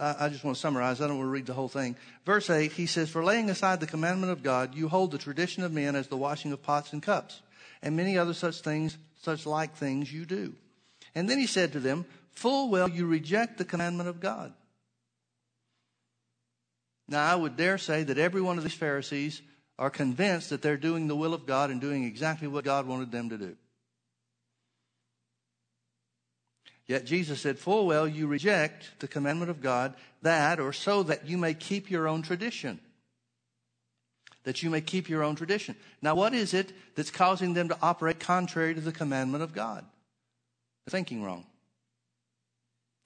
I, 0.00 0.26
I 0.26 0.28
just 0.28 0.44
want 0.44 0.56
to 0.56 0.60
summarize. 0.60 1.00
I 1.00 1.06
don't 1.06 1.18
want 1.18 1.26
to 1.26 1.32
read 1.32 1.46
the 1.46 1.52
whole 1.52 1.68
thing. 1.68 1.96
Verse 2.24 2.48
8, 2.48 2.72
he 2.72 2.86
says, 2.86 3.10
For 3.10 3.22
laying 3.22 3.50
aside 3.50 3.80
the 3.80 3.86
commandment 3.86 4.32
of 4.32 4.42
God, 4.42 4.74
you 4.74 4.88
hold 4.88 5.10
the 5.10 5.18
tradition 5.18 5.62
of 5.62 5.72
men 5.72 5.94
as 5.94 6.08
the 6.08 6.16
washing 6.16 6.52
of 6.52 6.62
pots 6.62 6.92
and 6.92 7.02
cups, 7.02 7.42
and 7.82 7.96
many 7.96 8.16
other 8.16 8.32
such 8.32 8.60
things, 8.60 8.96
such 9.20 9.44
like 9.44 9.76
things 9.76 10.12
you 10.12 10.24
do. 10.24 10.54
And 11.14 11.28
then 11.28 11.38
he 11.38 11.46
said 11.46 11.72
to 11.72 11.80
them, 11.80 12.06
Full 12.32 12.70
well 12.70 12.88
you 12.88 13.06
reject 13.06 13.58
the 13.58 13.64
commandment 13.64 14.08
of 14.08 14.20
God. 14.20 14.52
Now, 17.08 17.30
I 17.30 17.36
would 17.36 17.56
dare 17.56 17.78
say 17.78 18.02
that 18.02 18.18
every 18.18 18.42
one 18.42 18.58
of 18.58 18.64
these 18.64 18.74
Pharisees 18.74 19.40
are 19.78 19.90
convinced 19.90 20.50
that 20.50 20.62
they're 20.62 20.76
doing 20.76 21.06
the 21.06 21.16
will 21.16 21.34
of 21.34 21.46
God 21.46 21.70
and 21.70 21.80
doing 21.80 22.04
exactly 22.04 22.48
what 22.48 22.64
God 22.64 22.86
wanted 22.86 23.10
them 23.12 23.28
to 23.28 23.38
do. 23.38 23.56
Yet 26.86 27.04
Jesus 27.04 27.40
said, 27.40 27.58
Full 27.58 27.86
well, 27.86 28.06
you 28.06 28.26
reject 28.26 28.90
the 29.00 29.08
commandment 29.08 29.50
of 29.50 29.60
God, 29.60 29.94
that 30.22 30.60
or 30.60 30.72
so 30.72 31.02
that 31.02 31.26
you 31.28 31.36
may 31.36 31.52
keep 31.52 31.90
your 31.90 32.06
own 32.06 32.22
tradition. 32.22 32.80
That 34.44 34.62
you 34.62 34.70
may 34.70 34.80
keep 34.80 35.08
your 35.08 35.24
own 35.24 35.34
tradition. 35.34 35.74
Now, 36.00 36.14
what 36.14 36.32
is 36.32 36.54
it 36.54 36.72
that's 36.94 37.10
causing 37.10 37.54
them 37.54 37.68
to 37.68 37.78
operate 37.82 38.20
contrary 38.20 38.74
to 38.74 38.80
the 38.80 38.92
commandment 38.92 39.42
of 39.42 39.52
God? 39.52 39.84
They're 40.84 40.92
thinking 40.92 41.24
wrong. 41.24 41.44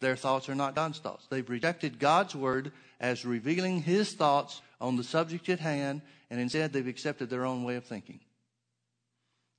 Their 0.01 0.17
thoughts 0.17 0.49
are 0.51 0.55
not 0.55 0.75
God's 0.75 0.99
thoughts. 0.99 1.27
They've 1.31 1.49
rejected 1.49 1.99
God's 1.99 2.35
word 2.35 2.73
as 3.01 3.25
revealing 3.25 3.83
his 3.83 4.13
thoughts 4.13 4.61
on 4.81 4.97
the 4.97 5.05
subject 5.05 5.49
at 5.49 5.61
hand, 5.61 6.03
and 6.31 6.41
instead 6.41 6.73
they've 6.73 6.87
accepted 6.87 7.29
their 7.29 7.45
own 7.45 7.65
way 7.65 7.77
of 7.77 7.85
thinking. 7.85 8.21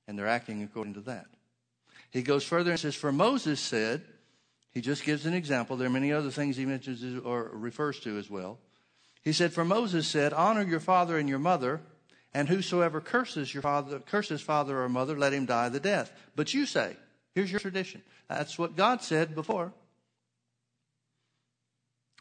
And 0.08 0.18
they're 0.18 0.26
acting 0.26 0.62
according 0.62 0.94
to 0.94 1.00
that. 1.02 1.26
He 2.10 2.22
goes 2.22 2.44
further 2.44 2.70
and 2.70 2.80
says, 2.80 2.94
For 2.94 3.12
Moses 3.12 3.60
said, 3.60 4.02
he 4.72 4.80
just 4.80 5.04
gives 5.04 5.26
an 5.26 5.34
example. 5.34 5.76
There 5.76 5.86
are 5.86 5.90
many 5.90 6.12
other 6.12 6.30
things 6.30 6.56
he 6.56 6.64
mentions 6.64 7.20
or 7.24 7.50
refers 7.52 8.00
to 8.00 8.18
as 8.18 8.30
well. 8.30 8.58
He 9.22 9.32
said, 9.32 9.52
For 9.52 9.64
Moses 9.64 10.06
said, 10.08 10.32
Honor 10.32 10.62
your 10.62 10.80
father 10.80 11.18
and 11.18 11.28
your 11.28 11.38
mother, 11.38 11.82
and 12.34 12.48
whosoever 12.48 13.00
curses 13.00 13.52
your 13.52 13.62
father, 13.62 14.00
curses 14.00 14.40
father 14.40 14.80
or 14.80 14.88
mother, 14.88 15.18
let 15.18 15.34
him 15.34 15.44
die 15.46 15.68
the 15.68 15.78
death. 15.78 16.10
But 16.34 16.54
you 16.54 16.66
say, 16.66 16.96
Here's 17.34 17.50
your 17.50 17.60
tradition. 17.60 18.02
That's 18.28 18.58
what 18.58 18.76
God 18.76 19.02
said 19.02 19.34
before. 19.34 19.72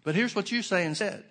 But 0.04 0.16
here's 0.16 0.36
what 0.36 0.52
you 0.52 0.62
say 0.62 0.86
instead. 0.86 1.24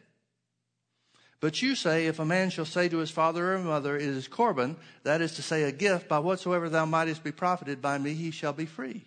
But 1.41 1.63
you 1.63 1.75
say, 1.75 2.07
if 2.07 2.19
a 2.19 2.25
man 2.25 2.51
shall 2.51 2.67
say 2.67 2.89
to 2.91 2.99
his 2.99 3.11
father 3.11 3.55
or 3.55 3.59
mother, 3.59 3.97
it 3.97 4.03
is 4.03 4.29
Corban, 4.29 4.77
that 5.05 5.23
is 5.23 5.33
to 5.37 5.43
say, 5.43 5.63
a 5.63 5.73
gift, 5.73 6.07
by 6.07 6.19
whatsoever 6.19 6.69
thou 6.69 6.85
mightest 6.85 7.25
be 7.25 7.33
profited 7.33 7.81
by 7.81 7.97
me, 7.97 8.13
he 8.13 8.31
shall 8.31 8.53
be 8.53 8.67
free. 8.67 9.05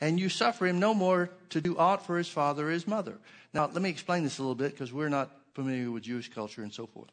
And 0.00 0.20
you 0.20 0.28
suffer 0.28 0.66
him 0.66 0.78
no 0.78 0.94
more 0.94 1.30
to 1.50 1.60
do 1.60 1.76
aught 1.76 2.06
for 2.06 2.18
his 2.18 2.28
father 2.28 2.68
or 2.68 2.70
his 2.70 2.86
mother. 2.86 3.18
Now, 3.52 3.66
let 3.66 3.82
me 3.82 3.90
explain 3.90 4.22
this 4.22 4.38
a 4.38 4.42
little 4.42 4.54
bit 4.54 4.72
because 4.72 4.92
we're 4.92 5.08
not 5.08 5.30
familiar 5.54 5.90
with 5.90 6.04
Jewish 6.04 6.30
culture 6.30 6.62
and 6.62 6.72
so 6.72 6.86
forth. 6.86 7.10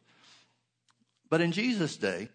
But 1.28 1.40
in 1.40 1.50
Jesus' 1.50 1.96
day, 1.96 2.28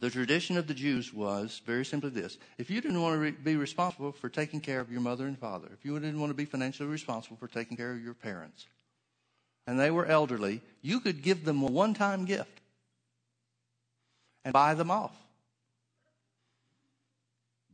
the 0.00 0.10
tradition 0.10 0.56
of 0.56 0.66
the 0.66 0.74
Jews 0.74 1.12
was 1.12 1.60
very 1.66 1.84
simply 1.84 2.10
this. 2.10 2.38
If 2.56 2.70
you 2.70 2.80
didn't 2.80 3.02
want 3.02 3.14
to 3.14 3.18
re- 3.18 3.30
be 3.30 3.56
responsible 3.56 4.12
for 4.12 4.28
taking 4.28 4.60
care 4.60 4.80
of 4.80 4.90
your 4.90 5.00
mother 5.00 5.26
and 5.26 5.38
father, 5.38 5.68
if 5.72 5.84
you 5.84 5.98
didn't 5.98 6.20
want 6.20 6.30
to 6.30 6.34
be 6.34 6.44
financially 6.44 6.88
responsible 6.88 7.36
for 7.36 7.48
taking 7.48 7.76
care 7.76 7.92
of 7.92 8.02
your 8.02 8.14
parents, 8.14 8.66
and 9.68 9.78
they 9.78 9.90
were 9.90 10.06
elderly, 10.06 10.62
you 10.80 10.98
could 10.98 11.20
give 11.20 11.44
them 11.44 11.62
a 11.62 11.66
one 11.66 11.92
time 11.92 12.24
gift 12.24 12.62
and 14.42 14.54
buy 14.54 14.72
them 14.72 14.90
off. 14.90 15.14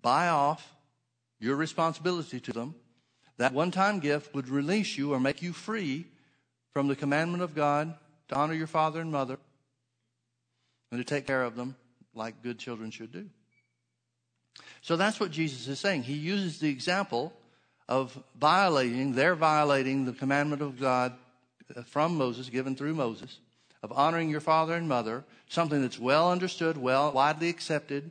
Buy 0.02 0.26
off 0.26 0.74
your 1.38 1.54
responsibility 1.54 2.40
to 2.40 2.52
them. 2.52 2.74
That 3.36 3.54
one 3.54 3.70
time 3.70 4.00
gift 4.00 4.34
would 4.34 4.48
release 4.48 4.98
you 4.98 5.14
or 5.14 5.20
make 5.20 5.40
you 5.40 5.52
free 5.52 6.04
from 6.72 6.88
the 6.88 6.96
commandment 6.96 7.44
of 7.44 7.54
God 7.54 7.94
to 8.28 8.34
honor 8.34 8.54
your 8.54 8.66
father 8.66 9.00
and 9.00 9.12
mother 9.12 9.38
and 10.90 10.98
to 10.98 11.04
take 11.04 11.28
care 11.28 11.44
of 11.44 11.54
them 11.54 11.76
like 12.12 12.42
good 12.42 12.58
children 12.58 12.90
should 12.90 13.12
do. 13.12 13.26
So 14.82 14.96
that's 14.96 15.20
what 15.20 15.30
Jesus 15.30 15.68
is 15.68 15.78
saying. 15.78 16.02
He 16.02 16.14
uses 16.14 16.58
the 16.58 16.70
example 16.70 17.32
of 17.88 18.20
violating, 18.36 19.12
they're 19.12 19.36
violating 19.36 20.06
the 20.06 20.12
commandment 20.12 20.60
of 20.60 20.80
God 20.80 21.12
from 21.82 22.16
Moses, 22.16 22.48
given 22.48 22.76
through 22.76 22.94
Moses, 22.94 23.38
of 23.82 23.92
honoring 23.92 24.30
your 24.30 24.40
father 24.40 24.74
and 24.74 24.88
mother, 24.88 25.24
something 25.48 25.82
that's 25.82 25.98
well 25.98 26.30
understood, 26.30 26.76
well, 26.76 27.12
widely 27.12 27.48
accepted. 27.48 28.10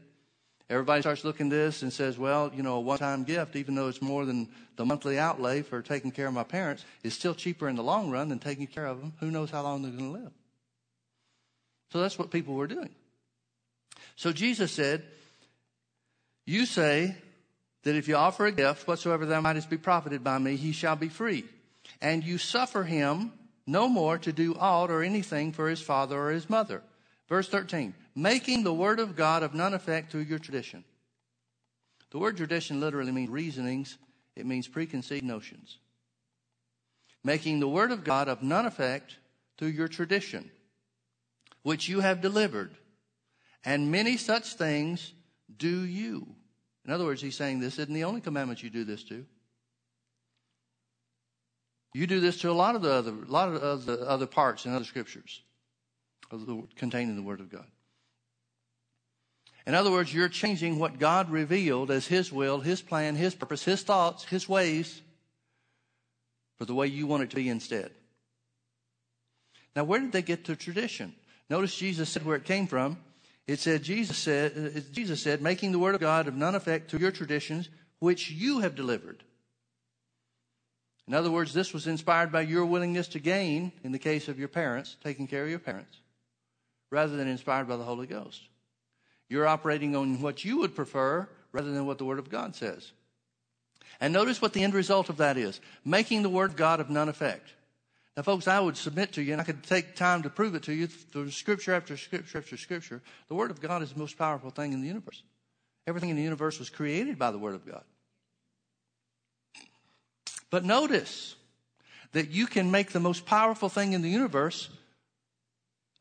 Everybody 0.70 1.02
starts 1.02 1.24
looking 1.24 1.48
at 1.48 1.52
this 1.52 1.82
and 1.82 1.92
says, 1.92 2.18
well, 2.18 2.52
you 2.54 2.64
know, 2.64 2.76
a 2.76 2.82
one 2.82 3.00
time 3.00 3.24
gift, 3.24 3.56
even 3.56 3.76
though 3.76 3.88
it's 3.88 4.02
more 4.02 4.26
than 4.26 4.50
the 4.76 4.86
monthly 4.86 5.20
outlay 5.20 5.62
for 5.62 5.82
taking 5.82 6.12
care 6.12 6.28
of 6.28 6.34
my 6.34 6.44
parents, 6.44 6.86
is 7.04 7.14
still 7.14 7.36
cheaper 7.36 7.68
in 7.68 7.76
the 7.76 7.84
long 7.84 8.12
run 8.12 8.30
than 8.30 8.40
taking 8.40 8.68
care 8.68 8.86
of 8.86 9.00
them. 9.00 9.14
Who 9.20 9.30
knows 9.32 9.52
how 9.52 9.64
long 9.64 9.82
they're 9.82 9.92
going 9.92 10.14
to 10.14 10.20
live? 10.20 10.32
So 11.92 12.00
that's 12.00 12.18
what 12.18 12.32
people 12.32 12.56
were 12.56 12.68
doing. 12.68 12.90
So 14.16 14.32
Jesus 14.32 14.72
said, 14.72 15.04
You 16.46 16.66
say 16.66 17.16
that 17.84 17.96
if 17.96 18.08
you 18.08 18.16
offer 18.16 18.46
a 18.46 18.52
gift, 18.52 18.88
whatsoever 18.88 19.26
thou 19.26 19.42
mightest 19.42 19.70
be 19.70 19.78
profited 19.78 20.24
by 20.24 20.38
me, 20.38 20.56
he 20.56 20.72
shall 20.72 20.96
be 20.96 21.10
free. 21.10 21.46
And 22.02 22.24
you 22.24 22.38
suffer 22.38 22.84
him 22.84 23.32
no 23.66 23.88
more 23.88 24.18
to 24.18 24.32
do 24.34 24.56
aught 24.56 24.92
or 24.92 25.04
anything 25.04 25.52
for 25.52 25.70
his 25.70 25.82
father 25.82 26.20
or 26.20 26.32
his 26.32 26.50
mother. 26.50 26.82
Verse 27.30 27.48
13, 27.48 27.94
making 28.16 28.64
the 28.64 28.74
word 28.74 29.00
of 29.00 29.16
God 29.16 29.44
of 29.44 29.54
none 29.54 29.74
effect 29.74 30.12
through 30.12 30.22
your 30.22 30.40
tradition. 30.40 30.84
The 32.12 32.20
word 32.20 32.38
tradition 32.38 32.80
literally 32.80 33.12
means 33.12 33.30
reasonings, 33.30 33.98
it 34.36 34.46
means 34.46 34.68
preconceived 34.68 35.24
notions. 35.24 35.78
Making 37.24 37.60
the 37.60 37.68
word 37.68 37.92
of 37.92 38.04
God 38.04 38.28
of 38.28 38.44
none 38.44 38.66
effect 38.66 39.18
through 39.58 39.70
your 39.70 39.88
tradition, 39.88 40.52
which 41.64 41.88
you 41.88 42.02
have 42.02 42.22
delivered 42.22 42.76
and 43.66 43.92
many 43.92 44.18
such 44.18 44.56
things 44.56 45.14
do 45.58 45.86
you. 45.86 46.28
In 46.86 46.92
other 46.92 47.06
words, 47.06 47.22
he's 47.22 47.38
saying 47.38 47.60
this 47.60 47.80
isn't 47.80 47.94
the 47.94 48.04
only 48.04 48.22
commandment 48.22 48.62
you 48.62 48.70
do 48.70 48.84
this 48.84 49.04
to. 49.06 49.26
You 51.94 52.08
do 52.08 52.20
this 52.20 52.42
to 52.42 52.50
a 52.50 52.54
lot 52.54 52.76
of 52.76 52.82
the 52.82 52.92
other, 52.92 53.12
a 53.12 53.32
lot 53.32 53.50
of 53.50 53.86
the 53.86 54.02
other 54.02 54.26
parts 54.26 54.66
in 54.66 54.74
other 54.74 54.86
scriptures 54.86 55.42
the, 56.32 56.64
containing 56.76 57.16
the 57.16 57.22
Word 57.22 57.40
of 57.40 57.52
God. 57.52 57.66
In 59.66 59.76
other 59.76 59.92
words, 59.92 60.14
you're 60.14 60.30
changing 60.30 60.78
what 60.78 61.00
God 61.00 61.30
revealed 61.30 61.90
as 61.90 62.08
His 62.08 62.32
will, 62.32 62.60
His 62.60 62.82
plan, 62.82 63.16
His 63.16 63.34
purpose, 63.34 63.64
His 63.64 63.84
thoughts, 63.84 64.26
His 64.26 64.50
ways 64.50 65.02
for 66.58 66.66
the 66.66 66.74
way 66.74 66.88
you 66.88 67.08
want 67.08 67.24
it 67.24 67.30
to 67.30 67.36
be 67.36 67.48
instead. 67.48 67.92
Now, 69.76 69.84
where 69.86 70.00
did 70.00 70.12
they 70.12 70.22
get 70.22 70.46
the 70.46 70.56
tradition? 70.56 71.14
Notice 71.50 71.76
Jesus 71.76 72.10
said 72.10 72.26
where 72.26 72.36
it 72.36 72.46
came 72.46 72.68
from. 72.68 72.98
It 73.48 73.60
said, 73.60 73.84
Jesus 73.84 74.18
said, 74.18 74.86
Jesus 74.92 75.22
said, 75.22 75.42
making 75.42 75.72
the 75.72 75.80
word 75.80 75.96
of 75.96 76.02
God 76.02 76.28
of 76.28 76.36
none 76.36 76.56
effect 76.56 76.90
through 76.90 77.00
your 77.00 77.12
traditions, 77.12 77.70
which 78.00 78.32
you 78.32 78.60
have 78.60 78.76
delivered. 78.76 79.24
In 81.08 81.14
other 81.14 81.32
words, 81.32 81.54
this 81.54 81.74
was 81.74 81.88
inspired 81.88 82.32
by 82.32 82.42
your 82.42 82.66
willingness 82.66 83.10
to 83.10 83.20
gain, 83.20 83.74
in 83.84 83.92
the 83.92 84.00
case 84.00 84.28
of 84.28 84.40
your 84.40 84.48
parents, 84.48 84.96
taking 85.04 85.28
care 85.28 85.44
of 85.44 85.50
your 85.50 85.60
parents, 85.60 85.98
rather 86.92 87.18
than 87.18 87.28
inspired 87.28 87.68
by 87.68 87.76
the 87.76 87.84
Holy 87.84 88.08
Ghost. 88.08 88.42
You're 89.28 89.48
operating 89.48 89.96
on 89.96 90.22
what 90.22 90.46
you 90.46 90.60
would 90.60 90.76
prefer 90.76 91.28
rather 91.52 91.72
than 91.72 91.86
what 91.86 91.98
the 91.98 92.06
Word 92.06 92.20
of 92.20 92.30
God 92.30 92.56
says. 92.56 92.92
And 94.00 94.14
notice 94.14 94.42
what 94.42 94.54
the 94.54 94.64
end 94.64 94.74
result 94.74 95.10
of 95.10 95.18
that 95.18 95.38
is 95.38 95.60
making 95.84 96.24
the 96.24 96.30
Word 96.30 96.52
of 96.52 96.56
God 96.56 96.80
of 96.80 96.90
none 96.90 97.10
effect. 97.10 97.50
Now, 98.16 98.24
folks, 98.24 98.48
I 98.48 98.60
would 98.60 98.78
submit 98.78 99.14
to 99.14 99.24
you, 99.24 99.34
and 99.34 99.42
I 99.42 99.44
could 99.44 99.64
take 99.64 99.96
time 99.96 100.24
to 100.24 100.30
prove 100.30 100.56
it 100.56 100.64
to 100.64 100.74
you 100.74 100.88
through 100.88 101.32
scripture 101.32 101.74
after 101.74 101.98
scripture 101.98 102.38
after 102.38 102.58
scripture. 102.58 103.02
The 103.28 103.36
Word 103.36 103.52
of 103.52 103.60
God 103.60 103.82
is 103.82 103.92
the 103.92 104.00
most 104.00 104.18
powerful 104.18 104.52
thing 104.52 104.72
in 104.72 104.82
the 104.82 104.88
universe. 104.88 105.24
Everything 105.88 106.12
in 106.12 106.16
the 106.16 106.22
universe 106.22 106.60
was 106.60 106.70
created 106.70 107.18
by 107.18 107.32
the 107.32 107.40
Word 107.40 107.56
of 107.56 107.66
God. 107.66 107.84
But 110.54 110.64
notice 110.64 111.36
that 112.12 112.30
you 112.30 112.46
can 112.46 112.70
make 112.70 112.92
the 112.92 113.00
most 113.00 113.26
powerful 113.26 113.70
thing 113.70 113.94
in 113.94 114.04
the 114.04 114.10
universe 114.10 114.70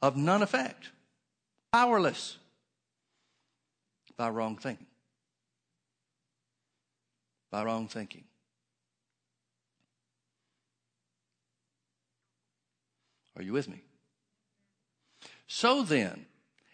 of 0.03 0.15
none 0.15 0.43
effect, 0.43 0.91
powerless 1.73 2.37
by 4.19 4.29
wrong 4.29 4.59
thinking. 4.59 4.89
By 7.51 7.65
wrong 7.65 7.89
thinking. 7.89 8.25
Are 13.39 13.43
you 13.43 13.55
with 13.55 13.71
me? 13.71 13.81
So 15.47 15.83
then, 15.83 16.27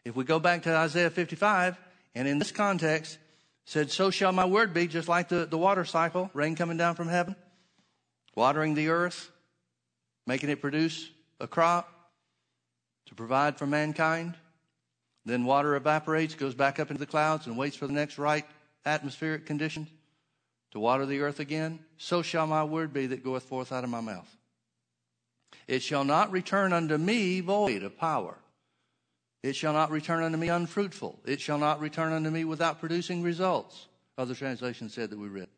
if 0.04 0.16
we 0.16 0.25
go 0.25 0.40
back 0.40 0.64
to 0.64 0.75
Isaiah 0.75 1.11
55, 1.11 1.78
and 2.16 2.26
in 2.26 2.40
this 2.40 2.50
context, 2.50 3.18
said, 3.66 3.92
So 3.92 4.11
shall 4.11 4.32
my 4.32 4.47
word 4.47 4.75
be, 4.75 4.88
just 4.88 5.06
like 5.06 5.28
the, 5.28 5.47
the 5.47 5.58
water 5.58 5.85
cycle, 5.85 6.28
rain 6.35 6.56
coming 6.56 6.76
down 6.76 6.97
from 6.97 7.06
heaven, 7.06 7.37
watering 8.38 8.75
the 8.75 8.88
earth, 8.88 9.33
making 10.25 10.49
it 10.49 10.61
produce 10.61 11.11
a 11.40 11.49
crop 11.49 11.92
to 13.07 13.14
provide 13.16 13.59
for 13.59 13.66
mankind. 13.66 14.35
Then 15.25 15.45
water 15.45 15.75
evaporates, 15.75 16.37
goes 16.37 16.54
back 16.54 16.78
up 16.78 16.88
into 16.88 17.00
the 17.00 17.07
clouds, 17.07 17.49
and 17.49 17.59
waits 17.59 17.75
for 17.75 17.88
the 17.88 17.92
next 17.92 18.16
right 18.16 18.47
atmospheric 18.87 19.45
conditions 19.45 19.88
to 20.71 20.78
water 20.78 21.04
the 21.04 21.21
earth 21.21 21.40
again. 21.40 21.80
So 21.97 22.23
shall 22.23 22.47
my 22.47 22.62
word 22.62 22.92
be 22.92 23.09
that 23.09 23.25
goeth 23.25 23.42
forth 23.42 23.73
out 23.73 23.83
of 23.83 23.90
my 23.90 24.00
mouth. 24.00 24.33
It 25.66 25.83
shall 25.83 26.04
not 26.04 26.30
return 26.30 26.73
unto 26.73 26.97
me 26.97 27.40
void 27.40 27.83
of 27.83 27.99
power. 27.99 28.38
It 29.42 29.57
shall 29.57 29.73
not 29.73 29.90
return 29.90 30.23
unto 30.23 30.38
me 30.38 30.49
unfruitful. 30.49 31.18
It 31.25 31.40
shall 31.40 31.59
not 31.59 31.80
return 31.80 32.12
unto 32.12 32.30
me 32.30 32.45
without 32.45 32.78
producing 32.78 33.25
results. 33.25 33.88
Other 34.16 34.37
translations 34.37 34.95
said 34.95 35.11
that 35.11 35.18
we 35.18 35.26
read. 35.26 35.49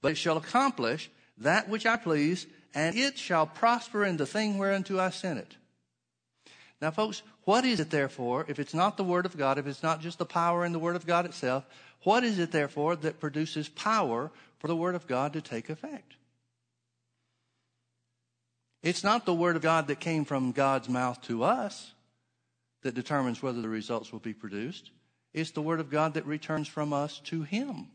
But 0.00 0.12
it 0.12 0.16
shall 0.16 0.38
accomplish 0.38 1.10
that 1.40 1.68
which 1.68 1.86
I 1.86 1.96
please, 1.96 2.46
and 2.74 2.96
it 2.96 3.18
shall 3.18 3.46
prosper 3.46 4.04
in 4.04 4.16
the 4.16 4.26
thing 4.26 4.58
whereunto 4.58 4.98
I 4.98 5.10
sent 5.10 5.38
it. 5.38 5.56
Now, 6.80 6.90
folks, 6.90 7.22
what 7.44 7.64
is 7.64 7.80
it 7.80 7.90
therefore, 7.90 8.44
if 8.48 8.58
it's 8.58 8.74
not 8.74 8.96
the 8.96 9.04
Word 9.04 9.26
of 9.26 9.36
God, 9.36 9.58
if 9.58 9.66
it's 9.66 9.82
not 9.82 10.00
just 10.00 10.18
the 10.18 10.24
power 10.24 10.64
in 10.64 10.72
the 10.72 10.78
Word 10.78 10.96
of 10.96 11.06
God 11.06 11.24
itself, 11.24 11.66
what 12.02 12.22
is 12.22 12.38
it 12.38 12.52
therefore 12.52 12.94
that 12.96 13.20
produces 13.20 13.68
power 13.68 14.30
for 14.58 14.68
the 14.68 14.76
Word 14.76 14.94
of 14.94 15.06
God 15.06 15.32
to 15.32 15.40
take 15.40 15.70
effect? 15.70 16.14
It's 18.82 19.02
not 19.02 19.26
the 19.26 19.34
Word 19.34 19.56
of 19.56 19.62
God 19.62 19.88
that 19.88 19.98
came 19.98 20.24
from 20.24 20.52
God's 20.52 20.88
mouth 20.88 21.20
to 21.22 21.42
us 21.42 21.92
that 22.82 22.94
determines 22.94 23.42
whether 23.42 23.60
the 23.60 23.68
results 23.68 24.12
will 24.12 24.20
be 24.20 24.34
produced. 24.34 24.90
It's 25.34 25.50
the 25.50 25.62
Word 25.62 25.80
of 25.80 25.90
God 25.90 26.14
that 26.14 26.26
returns 26.26 26.68
from 26.68 26.92
us 26.92 27.18
to 27.24 27.42
Him 27.42 27.88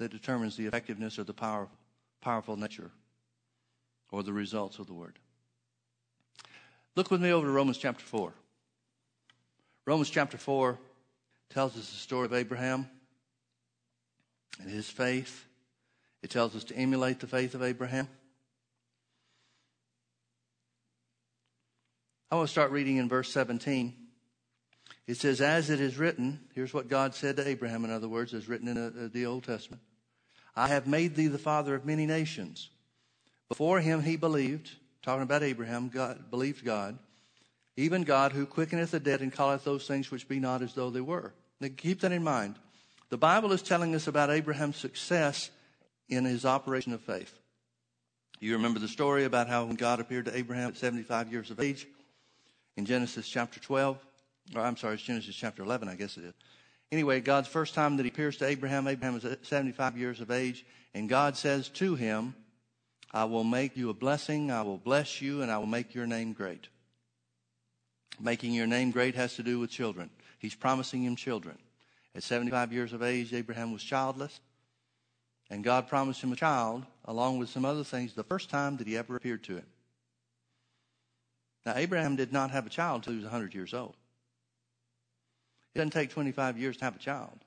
that 0.00 0.10
determines 0.10 0.56
the 0.56 0.64
effectiveness 0.64 1.18
or 1.18 1.24
the 1.24 1.34
power, 1.34 1.68
powerful 2.22 2.56
nature 2.56 2.90
or 4.10 4.22
the 4.22 4.32
results 4.32 4.78
of 4.78 4.86
the 4.86 4.94
Word. 4.94 5.18
Look 6.96 7.10
with 7.10 7.20
me 7.20 7.30
over 7.30 7.46
to 7.46 7.52
Romans 7.52 7.76
chapter 7.76 8.02
4. 8.02 8.32
Romans 9.86 10.08
chapter 10.08 10.38
4 10.38 10.78
tells 11.50 11.76
us 11.76 11.90
the 11.90 11.96
story 11.98 12.24
of 12.24 12.32
Abraham 12.32 12.88
and 14.58 14.70
his 14.70 14.88
faith. 14.88 15.44
It 16.22 16.30
tells 16.30 16.56
us 16.56 16.64
to 16.64 16.74
emulate 16.74 17.20
the 17.20 17.26
faith 17.26 17.54
of 17.54 17.62
Abraham. 17.62 18.08
I 22.30 22.36
want 22.36 22.48
to 22.48 22.52
start 22.52 22.70
reading 22.70 22.96
in 22.96 23.06
verse 23.06 23.30
17. 23.30 23.94
It 25.06 25.18
says, 25.18 25.42
As 25.42 25.68
it 25.68 25.78
is 25.78 25.98
written, 25.98 26.40
here's 26.54 26.72
what 26.72 26.88
God 26.88 27.14
said 27.14 27.36
to 27.36 27.46
Abraham, 27.46 27.84
in 27.84 27.90
other 27.90 28.08
words, 28.08 28.32
as 28.32 28.48
written 28.48 28.68
in 28.68 28.74
the, 28.76 29.08
the 29.08 29.26
Old 29.26 29.44
Testament 29.44 29.82
I 30.56 30.68
have 30.68 30.86
made 30.86 31.14
thee 31.14 31.28
the 31.28 31.38
father 31.38 31.74
of 31.74 31.84
many 31.84 32.06
nations. 32.06 32.70
Before 33.48 33.80
him 33.80 34.02
he 34.02 34.16
believed, 34.16 34.70
talking 35.02 35.22
about 35.22 35.42
Abraham, 35.42 35.88
God 35.88 36.30
believed 36.30 36.64
God, 36.64 36.98
even 37.76 38.02
God 38.02 38.32
who 38.32 38.46
quickeneth 38.46 38.90
the 38.90 39.00
dead 39.00 39.20
and 39.20 39.32
calleth 39.32 39.64
those 39.64 39.86
things 39.86 40.10
which 40.10 40.28
be 40.28 40.38
not 40.38 40.62
as 40.62 40.74
though 40.74 40.90
they 40.90 41.00
were. 41.00 41.32
Now 41.60 41.68
keep 41.76 42.00
that 42.00 42.12
in 42.12 42.22
mind. 42.22 42.56
The 43.08 43.18
Bible 43.18 43.52
is 43.52 43.62
telling 43.62 43.94
us 43.94 44.06
about 44.06 44.30
Abraham's 44.30 44.76
success 44.76 45.50
in 46.08 46.24
his 46.24 46.44
operation 46.44 46.92
of 46.92 47.00
faith. 47.00 47.38
You 48.40 48.54
remember 48.54 48.78
the 48.78 48.88
story 48.88 49.24
about 49.24 49.48
how 49.48 49.64
when 49.64 49.76
God 49.76 50.00
appeared 50.00 50.24
to 50.26 50.36
Abraham 50.36 50.68
at 50.68 50.76
75 50.76 51.30
years 51.30 51.50
of 51.50 51.60
age 51.60 51.86
in 52.76 52.86
Genesis 52.86 53.28
chapter 53.28 53.60
12, 53.60 53.98
or 54.54 54.62
I'm 54.62 54.76
sorry, 54.76 54.94
it's 54.94 55.02
Genesis 55.02 55.34
chapter 55.34 55.62
11, 55.62 55.88
I 55.88 55.94
guess 55.94 56.16
it 56.16 56.24
is. 56.24 56.34
Anyway, 56.92 57.20
God's 57.20 57.48
first 57.48 57.74
time 57.74 57.96
that 57.96 58.02
he 58.02 58.08
appears 58.08 58.36
to 58.38 58.46
Abraham, 58.46 58.88
Abraham 58.88 59.16
is 59.16 59.24
75 59.42 59.96
years 59.96 60.20
of 60.20 60.30
age, 60.30 60.66
and 60.92 61.08
God 61.08 61.36
says 61.36 61.68
to 61.70 61.94
him, 61.94 62.34
I 63.12 63.24
will 63.24 63.44
make 63.44 63.76
you 63.76 63.90
a 63.90 63.94
blessing, 63.94 64.50
I 64.50 64.62
will 64.62 64.78
bless 64.78 65.20
you, 65.20 65.42
and 65.42 65.50
I 65.50 65.58
will 65.58 65.66
make 65.66 65.94
your 65.94 66.06
name 66.06 66.32
great. 66.32 66.68
Making 68.20 68.54
your 68.54 68.66
name 68.66 68.90
great 68.90 69.14
has 69.14 69.36
to 69.36 69.42
do 69.42 69.58
with 69.58 69.70
children. 69.70 70.10
He's 70.38 70.54
promising 70.54 71.04
him 71.04 71.16
children. 71.16 71.58
At 72.14 72.24
75 72.24 72.72
years 72.72 72.92
of 72.92 73.02
age, 73.02 73.32
Abraham 73.32 73.72
was 73.72 73.84
childless, 73.84 74.40
and 75.48 75.62
God 75.62 75.88
promised 75.88 76.22
him 76.22 76.32
a 76.32 76.36
child, 76.36 76.84
along 77.04 77.38
with 77.38 77.50
some 77.50 77.64
other 77.64 77.84
things, 77.84 78.14
the 78.14 78.24
first 78.24 78.50
time 78.50 78.76
that 78.78 78.86
he 78.88 78.96
ever 78.96 79.16
appeared 79.16 79.44
to 79.44 79.56
him. 79.56 79.66
Now, 81.64 81.74
Abraham 81.76 82.16
did 82.16 82.32
not 82.32 82.50
have 82.50 82.66
a 82.66 82.70
child 82.70 82.96
until 82.96 83.12
he 83.12 83.18
was 83.18 83.26
100 83.26 83.54
years 83.54 83.74
old. 83.74 83.94
It 85.74 85.78
doesn't 85.78 85.92
take 85.92 86.10
25 86.10 86.58
years 86.58 86.76
to 86.78 86.84
have 86.84 86.96
a 86.96 86.98
child. 86.98 87.38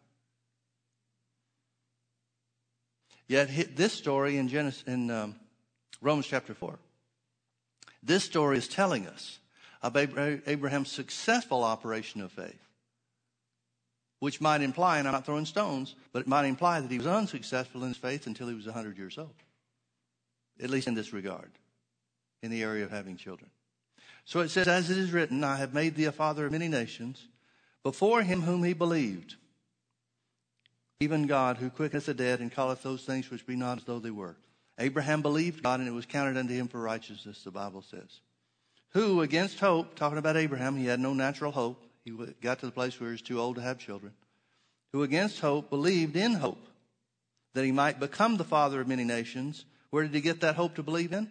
Yet 3.27 3.75
this 3.75 3.93
story 3.93 4.37
in 4.37 4.47
Genesis, 4.47 4.83
in 4.85 5.09
um, 5.09 5.35
Romans 6.01 6.27
chapter 6.27 6.53
4. 6.53 6.77
This 8.01 8.23
story 8.23 8.57
is 8.57 8.67
telling 8.67 9.07
us 9.07 9.39
of 9.81 9.95
Abraham's 9.97 10.91
successful 10.91 11.63
operation 11.63 12.21
of 12.21 12.31
faith, 12.31 12.67
which 14.19 14.39
might 14.39 14.61
imply, 14.61 14.99
and 14.99 15.07
I'm 15.07 15.13
not 15.13 15.25
throwing 15.25 15.45
stones, 15.45 15.95
but 16.11 16.19
it 16.21 16.27
might 16.27 16.45
imply 16.45 16.79
that 16.79 16.91
he 16.91 16.97
was 16.97 17.07
unsuccessful 17.07 17.83
in 17.83 17.89
his 17.89 17.97
faith 17.97 18.27
until 18.27 18.47
he 18.47 18.55
was 18.55 18.65
100 18.65 18.97
years 18.97 19.17
old, 19.17 19.35
at 20.61 20.69
least 20.69 20.87
in 20.87 20.93
this 20.93 21.11
regard, 21.11 21.51
in 22.41 22.51
the 22.51 22.63
area 22.63 22.83
of 22.83 22.91
having 22.91 23.17
children. 23.17 23.49
So 24.25 24.39
it 24.39 24.49
says, 24.49 24.67
As 24.67 24.89
it 24.89 24.97
is 24.97 25.11
written, 25.11 25.43
I 25.43 25.57
have 25.57 25.73
made 25.73 25.95
thee 25.95 26.05
a 26.05 26.11
father 26.11 26.45
of 26.45 26.51
many 26.51 26.67
nations, 26.67 27.27
before 27.83 28.23
him 28.23 28.41
whom 28.41 28.63
he 28.63 28.73
believed, 28.73 29.35
even 30.99 31.27
God 31.27 31.57
who 31.57 31.69
quickeneth 31.69 32.05
the 32.05 32.13
dead 32.13 32.39
and 32.39 32.51
calleth 32.51 32.81
those 32.81 33.03
things 33.03 33.29
which 33.29 33.45
be 33.45 33.55
not 33.55 33.79
as 33.79 33.83
though 33.83 33.99
they 33.99 34.11
were. 34.11 34.37
Abraham 34.79 35.21
believed 35.21 35.61
God, 35.61 35.79
and 35.79 35.89
it 35.89 35.93
was 35.93 36.05
counted 36.05 36.37
unto 36.37 36.53
him 36.53 36.67
for 36.67 36.81
righteousness, 36.81 37.43
the 37.43 37.51
Bible 37.51 37.81
says. 37.81 38.21
Who, 38.93 39.21
against 39.21 39.59
hope, 39.59 39.95
talking 39.95 40.17
about 40.17 40.37
Abraham, 40.37 40.75
he 40.75 40.85
had 40.85 40.99
no 40.99 41.13
natural 41.13 41.51
hope. 41.51 41.83
He 42.05 42.11
got 42.41 42.59
to 42.59 42.65
the 42.65 42.71
place 42.71 42.99
where 42.99 43.09
he 43.09 43.13
was 43.13 43.21
too 43.21 43.39
old 43.39 43.55
to 43.55 43.61
have 43.61 43.77
children. 43.77 44.13
Who, 44.91 45.03
against 45.03 45.39
hope, 45.39 45.69
believed 45.69 46.15
in 46.15 46.35
hope 46.35 46.67
that 47.53 47.65
he 47.65 47.71
might 47.71 47.99
become 47.99 48.37
the 48.37 48.43
father 48.43 48.81
of 48.81 48.87
many 48.87 49.03
nations. 49.03 49.65
Where 49.89 50.03
did 50.03 50.13
he 50.13 50.21
get 50.21 50.41
that 50.41 50.55
hope 50.55 50.75
to 50.75 50.83
believe 50.83 51.13
in? 51.13 51.29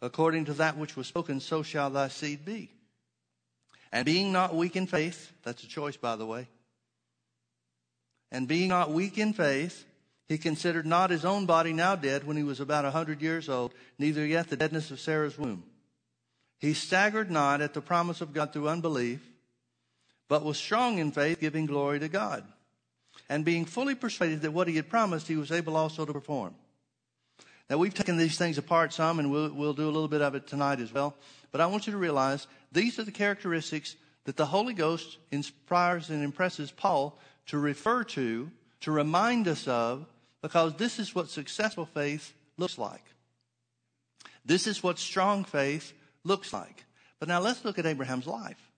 According 0.00 0.46
to 0.46 0.54
that 0.54 0.76
which 0.76 0.96
was 0.96 1.06
spoken, 1.06 1.38
so 1.38 1.62
shall 1.62 1.90
thy 1.90 2.08
seed 2.08 2.44
be. 2.44 2.70
And 3.92 4.06
being 4.06 4.32
not 4.32 4.54
weak 4.54 4.74
in 4.74 4.86
faith, 4.86 5.32
that's 5.42 5.62
a 5.62 5.68
choice, 5.68 5.96
by 5.96 6.16
the 6.16 6.26
way. 6.26 6.48
And 8.30 8.48
being 8.48 8.68
not 8.68 8.90
weak 8.90 9.18
in 9.18 9.34
faith, 9.34 9.84
he 10.28 10.38
considered 10.38 10.86
not 10.86 11.10
his 11.10 11.26
own 11.26 11.44
body 11.44 11.74
now 11.74 11.94
dead 11.94 12.24
when 12.26 12.38
he 12.38 12.42
was 12.42 12.60
about 12.60 12.86
a 12.86 12.90
hundred 12.90 13.20
years 13.20 13.50
old, 13.50 13.74
neither 13.98 14.24
yet 14.24 14.48
the 14.48 14.56
deadness 14.56 14.90
of 14.90 14.98
Sarah's 14.98 15.36
womb. 15.36 15.64
He 16.58 16.72
staggered 16.72 17.30
not 17.30 17.60
at 17.60 17.74
the 17.74 17.82
promise 17.82 18.22
of 18.22 18.32
God 18.32 18.52
through 18.52 18.68
unbelief, 18.68 19.20
but 20.28 20.44
was 20.44 20.56
strong 20.56 20.98
in 20.98 21.12
faith, 21.12 21.40
giving 21.40 21.66
glory 21.66 21.98
to 21.98 22.08
God. 22.08 22.44
And 23.28 23.44
being 23.44 23.66
fully 23.66 23.94
persuaded 23.94 24.40
that 24.42 24.52
what 24.52 24.68
he 24.68 24.76
had 24.76 24.88
promised, 24.88 25.28
he 25.28 25.36
was 25.36 25.52
able 25.52 25.76
also 25.76 26.06
to 26.06 26.12
perform. 26.12 26.54
Now, 27.70 27.78
we've 27.78 27.94
taken 27.94 28.16
these 28.16 28.36
things 28.36 28.58
apart 28.58 28.92
some, 28.92 29.18
and 29.18 29.30
we'll, 29.30 29.52
we'll 29.52 29.72
do 29.72 29.84
a 29.84 29.90
little 29.90 30.08
bit 30.08 30.22
of 30.22 30.34
it 30.34 30.46
tonight 30.46 30.80
as 30.80 30.92
well. 30.92 31.14
But 31.50 31.60
I 31.60 31.66
want 31.66 31.86
you 31.86 31.92
to 31.92 31.98
realize 31.98 32.46
these 32.70 32.98
are 32.98 33.04
the 33.04 33.12
characteristics 33.12 33.96
that 34.24 34.36
the 34.36 34.46
Holy 34.46 34.74
Ghost 34.74 35.18
inspires 35.30 36.10
and 36.10 36.22
impresses 36.22 36.70
Paul 36.70 37.18
to 37.46 37.58
refer 37.58 38.04
to, 38.04 38.50
to 38.80 38.90
remind 38.90 39.48
us 39.48 39.66
of 39.66 40.06
because 40.42 40.74
this 40.74 40.98
is 40.98 41.14
what 41.14 41.28
successful 41.28 41.86
faith 41.86 42.32
looks 42.56 42.78
like. 42.78 43.04
This 44.44 44.66
is 44.66 44.82
what 44.82 44.98
strong 44.98 45.44
faith 45.44 45.92
looks 46.24 46.52
like. 46.52 46.84
But 47.18 47.28
now 47.28 47.40
let's 47.40 47.64
look 47.64 47.78
at 47.78 47.86
Abraham's 47.86 48.26
life. 48.26 48.72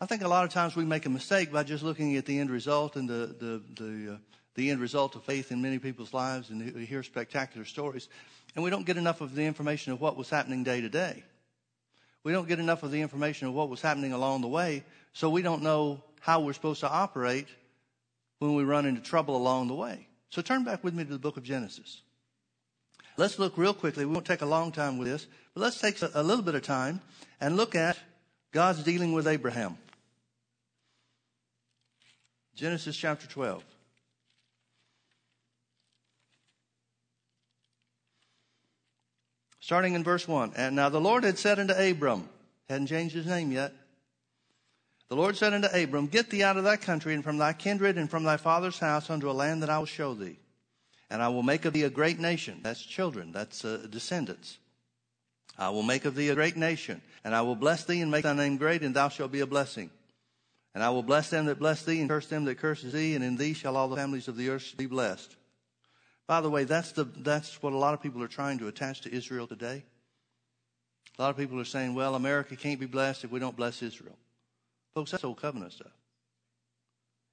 I 0.00 0.06
think 0.06 0.22
a 0.22 0.28
lot 0.28 0.44
of 0.44 0.50
times 0.50 0.74
we 0.74 0.84
make 0.84 1.06
a 1.06 1.10
mistake 1.10 1.52
by 1.52 1.62
just 1.62 1.82
looking 1.82 2.16
at 2.16 2.26
the 2.26 2.38
end 2.38 2.50
result 2.50 2.96
and 2.96 3.08
the, 3.08 3.34
the, 3.38 3.62
the, 3.82 4.14
uh, 4.14 4.16
the 4.54 4.70
end 4.70 4.80
result 4.80 5.16
of 5.16 5.24
faith 5.24 5.50
in 5.50 5.60
many 5.62 5.78
people's 5.78 6.14
lives 6.14 6.50
and 6.50 6.74
we 6.74 6.84
hear 6.84 7.02
spectacular 7.02 7.64
stories. 7.64 8.08
And 8.54 8.62
we 8.62 8.70
don't 8.70 8.86
get 8.86 8.96
enough 8.96 9.20
of 9.20 9.34
the 9.34 9.44
information 9.44 9.92
of 9.92 10.00
what 10.00 10.16
was 10.16 10.30
happening 10.30 10.62
day 10.62 10.80
to 10.80 10.88
day. 10.88 11.24
We 12.22 12.32
don't 12.32 12.48
get 12.48 12.58
enough 12.58 12.82
of 12.82 12.90
the 12.90 13.02
information 13.02 13.48
of 13.48 13.54
what 13.54 13.68
was 13.68 13.82
happening 13.82 14.12
along 14.12 14.40
the 14.40 14.48
way, 14.48 14.84
so 15.12 15.28
we 15.28 15.42
don't 15.42 15.62
know 15.62 16.02
how 16.20 16.40
we're 16.40 16.54
supposed 16.54 16.80
to 16.80 16.90
operate 16.90 17.48
when 18.38 18.54
we 18.54 18.64
run 18.64 18.86
into 18.86 19.02
trouble 19.02 19.36
along 19.36 19.68
the 19.68 19.74
way. 19.74 20.06
So 20.30 20.40
turn 20.40 20.64
back 20.64 20.82
with 20.82 20.94
me 20.94 21.04
to 21.04 21.10
the 21.10 21.18
book 21.18 21.36
of 21.36 21.42
Genesis. 21.42 22.00
Let's 23.16 23.38
look 23.38 23.58
real 23.58 23.74
quickly. 23.74 24.04
We 24.04 24.12
won't 24.12 24.26
take 24.26 24.42
a 24.42 24.46
long 24.46 24.72
time 24.72 24.98
with 24.98 25.06
this, 25.06 25.26
but 25.52 25.60
let's 25.60 25.80
take 25.80 26.00
a 26.02 26.22
little 26.22 26.42
bit 26.42 26.54
of 26.54 26.62
time 26.62 27.00
and 27.40 27.56
look 27.56 27.74
at 27.74 27.98
God's 28.52 28.82
dealing 28.82 29.12
with 29.12 29.26
Abraham. 29.26 29.76
Genesis 32.54 32.96
chapter 32.96 33.26
12. 33.26 33.64
Starting 39.64 39.94
in 39.94 40.04
verse 40.04 40.28
1. 40.28 40.52
And 40.56 40.76
now 40.76 40.90
the 40.90 41.00
Lord 41.00 41.24
had 41.24 41.38
said 41.38 41.58
unto 41.58 41.72
Abram, 41.72 42.28
hadn't 42.68 42.88
changed 42.88 43.14
his 43.14 43.24
name 43.24 43.50
yet, 43.50 43.72
the 45.08 45.16
Lord 45.16 45.38
said 45.38 45.54
unto 45.54 45.68
Abram, 45.68 46.06
Get 46.06 46.28
thee 46.28 46.42
out 46.42 46.58
of 46.58 46.64
thy 46.64 46.76
country 46.76 47.14
and 47.14 47.24
from 47.24 47.38
thy 47.38 47.54
kindred 47.54 47.96
and 47.96 48.10
from 48.10 48.24
thy 48.24 48.36
father's 48.36 48.78
house 48.78 49.08
unto 49.08 49.30
a 49.30 49.32
land 49.32 49.62
that 49.62 49.70
I 49.70 49.78
will 49.78 49.86
show 49.86 50.12
thee. 50.12 50.38
And 51.08 51.22
I 51.22 51.28
will 51.28 51.42
make 51.42 51.64
of 51.64 51.72
thee 51.72 51.84
a 51.84 51.88
great 51.88 52.18
nation. 52.18 52.60
That's 52.62 52.84
children. 52.84 53.32
That's 53.32 53.64
uh, 53.64 53.86
descendants. 53.88 54.58
I 55.56 55.70
will 55.70 55.82
make 55.82 56.04
of 56.04 56.14
thee 56.14 56.28
a 56.28 56.34
great 56.34 56.58
nation, 56.58 57.00
and 57.24 57.34
I 57.34 57.40
will 57.40 57.56
bless 57.56 57.84
thee 57.86 58.02
and 58.02 58.10
make 58.10 58.24
thy 58.24 58.34
name 58.34 58.58
great, 58.58 58.82
and 58.82 58.94
thou 58.94 59.08
shalt 59.08 59.32
be 59.32 59.40
a 59.40 59.46
blessing. 59.46 59.88
And 60.74 60.84
I 60.84 60.90
will 60.90 61.02
bless 61.02 61.30
them 61.30 61.46
that 61.46 61.58
bless 61.58 61.84
thee, 61.84 62.00
and 62.00 62.10
curse 62.10 62.26
them 62.26 62.44
that 62.44 62.58
curses 62.58 62.92
thee, 62.92 63.14
and 63.14 63.24
in 63.24 63.38
thee 63.38 63.54
shall 63.54 63.78
all 63.78 63.88
the 63.88 63.96
families 63.96 64.28
of 64.28 64.36
the 64.36 64.50
earth 64.50 64.74
be 64.76 64.84
blessed. 64.84 65.34
By 66.26 66.40
the 66.40 66.50
way, 66.50 66.64
that's, 66.64 66.92
the, 66.92 67.04
that's 67.04 67.62
what 67.62 67.72
a 67.72 67.76
lot 67.76 67.94
of 67.94 68.02
people 68.02 68.22
are 68.22 68.28
trying 68.28 68.58
to 68.58 68.68
attach 68.68 69.02
to 69.02 69.14
Israel 69.14 69.46
today. 69.46 69.84
A 71.18 71.22
lot 71.22 71.30
of 71.30 71.36
people 71.36 71.60
are 71.60 71.64
saying, 71.64 71.94
well, 71.94 72.14
America 72.14 72.56
can't 72.56 72.80
be 72.80 72.86
blessed 72.86 73.24
if 73.24 73.30
we 73.30 73.38
don't 73.38 73.56
bless 73.56 73.82
Israel. 73.82 74.16
Folks, 74.94 75.10
that's 75.10 75.24
old 75.24 75.40
covenant 75.40 75.72
stuff. 75.72 75.92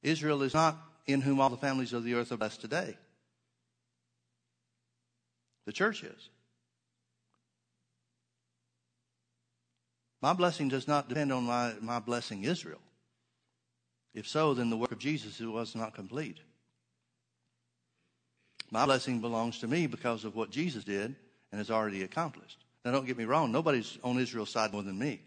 Israel 0.03 0.41
is 0.43 0.53
not 0.53 0.77
in 1.07 1.21
whom 1.21 1.39
all 1.39 1.49
the 1.49 1.57
families 1.57 1.93
of 1.93 2.03
the 2.03 2.13
earth 2.13 2.31
are 2.31 2.37
blessed 2.37 2.61
today. 2.61 2.97
The 5.65 5.71
church 5.71 6.03
is. 6.03 6.29
My 10.21 10.33
blessing 10.33 10.69
does 10.69 10.87
not 10.87 11.09
depend 11.09 11.31
on 11.31 11.43
my, 11.43 11.73
my 11.81 11.99
blessing 11.99 12.43
Israel. 12.43 12.81
If 14.13 14.27
so, 14.27 14.53
then 14.53 14.69
the 14.69 14.77
work 14.77 14.91
of 14.91 14.99
Jesus 14.99 15.39
was 15.39 15.75
not 15.75 15.95
complete. 15.95 16.39
My 18.71 18.85
blessing 18.85 19.19
belongs 19.19 19.59
to 19.59 19.67
me 19.67 19.85
because 19.85 20.23
of 20.23 20.33
what 20.33 20.49
Jesus 20.49 20.85
did 20.85 21.13
and 21.51 21.59
has 21.59 21.69
already 21.69 22.03
accomplished. 22.03 22.63
Now, 22.85 22.91
don't 22.91 23.05
get 23.05 23.17
me 23.17 23.25
wrong, 23.25 23.51
nobody's 23.51 23.97
on 24.03 24.17
Israel's 24.17 24.49
side 24.49 24.71
more 24.71 24.81
than 24.81 24.97
me. 24.97 25.21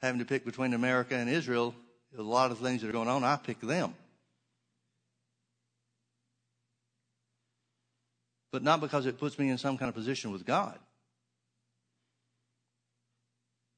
Having 0.00 0.20
to 0.20 0.24
pick 0.24 0.44
between 0.44 0.74
America 0.74 1.14
and 1.14 1.28
Israel, 1.28 1.74
a 2.16 2.22
lot 2.22 2.50
of 2.50 2.58
things 2.58 2.80
that 2.80 2.88
are 2.88 2.92
going 2.92 3.08
on, 3.08 3.24
I 3.24 3.36
pick 3.36 3.60
them. 3.60 3.94
But 8.50 8.62
not 8.62 8.80
because 8.80 9.06
it 9.06 9.18
puts 9.18 9.38
me 9.38 9.50
in 9.50 9.58
some 9.58 9.76
kind 9.76 9.88
of 9.88 9.94
position 9.94 10.32
with 10.32 10.46
God. 10.46 10.78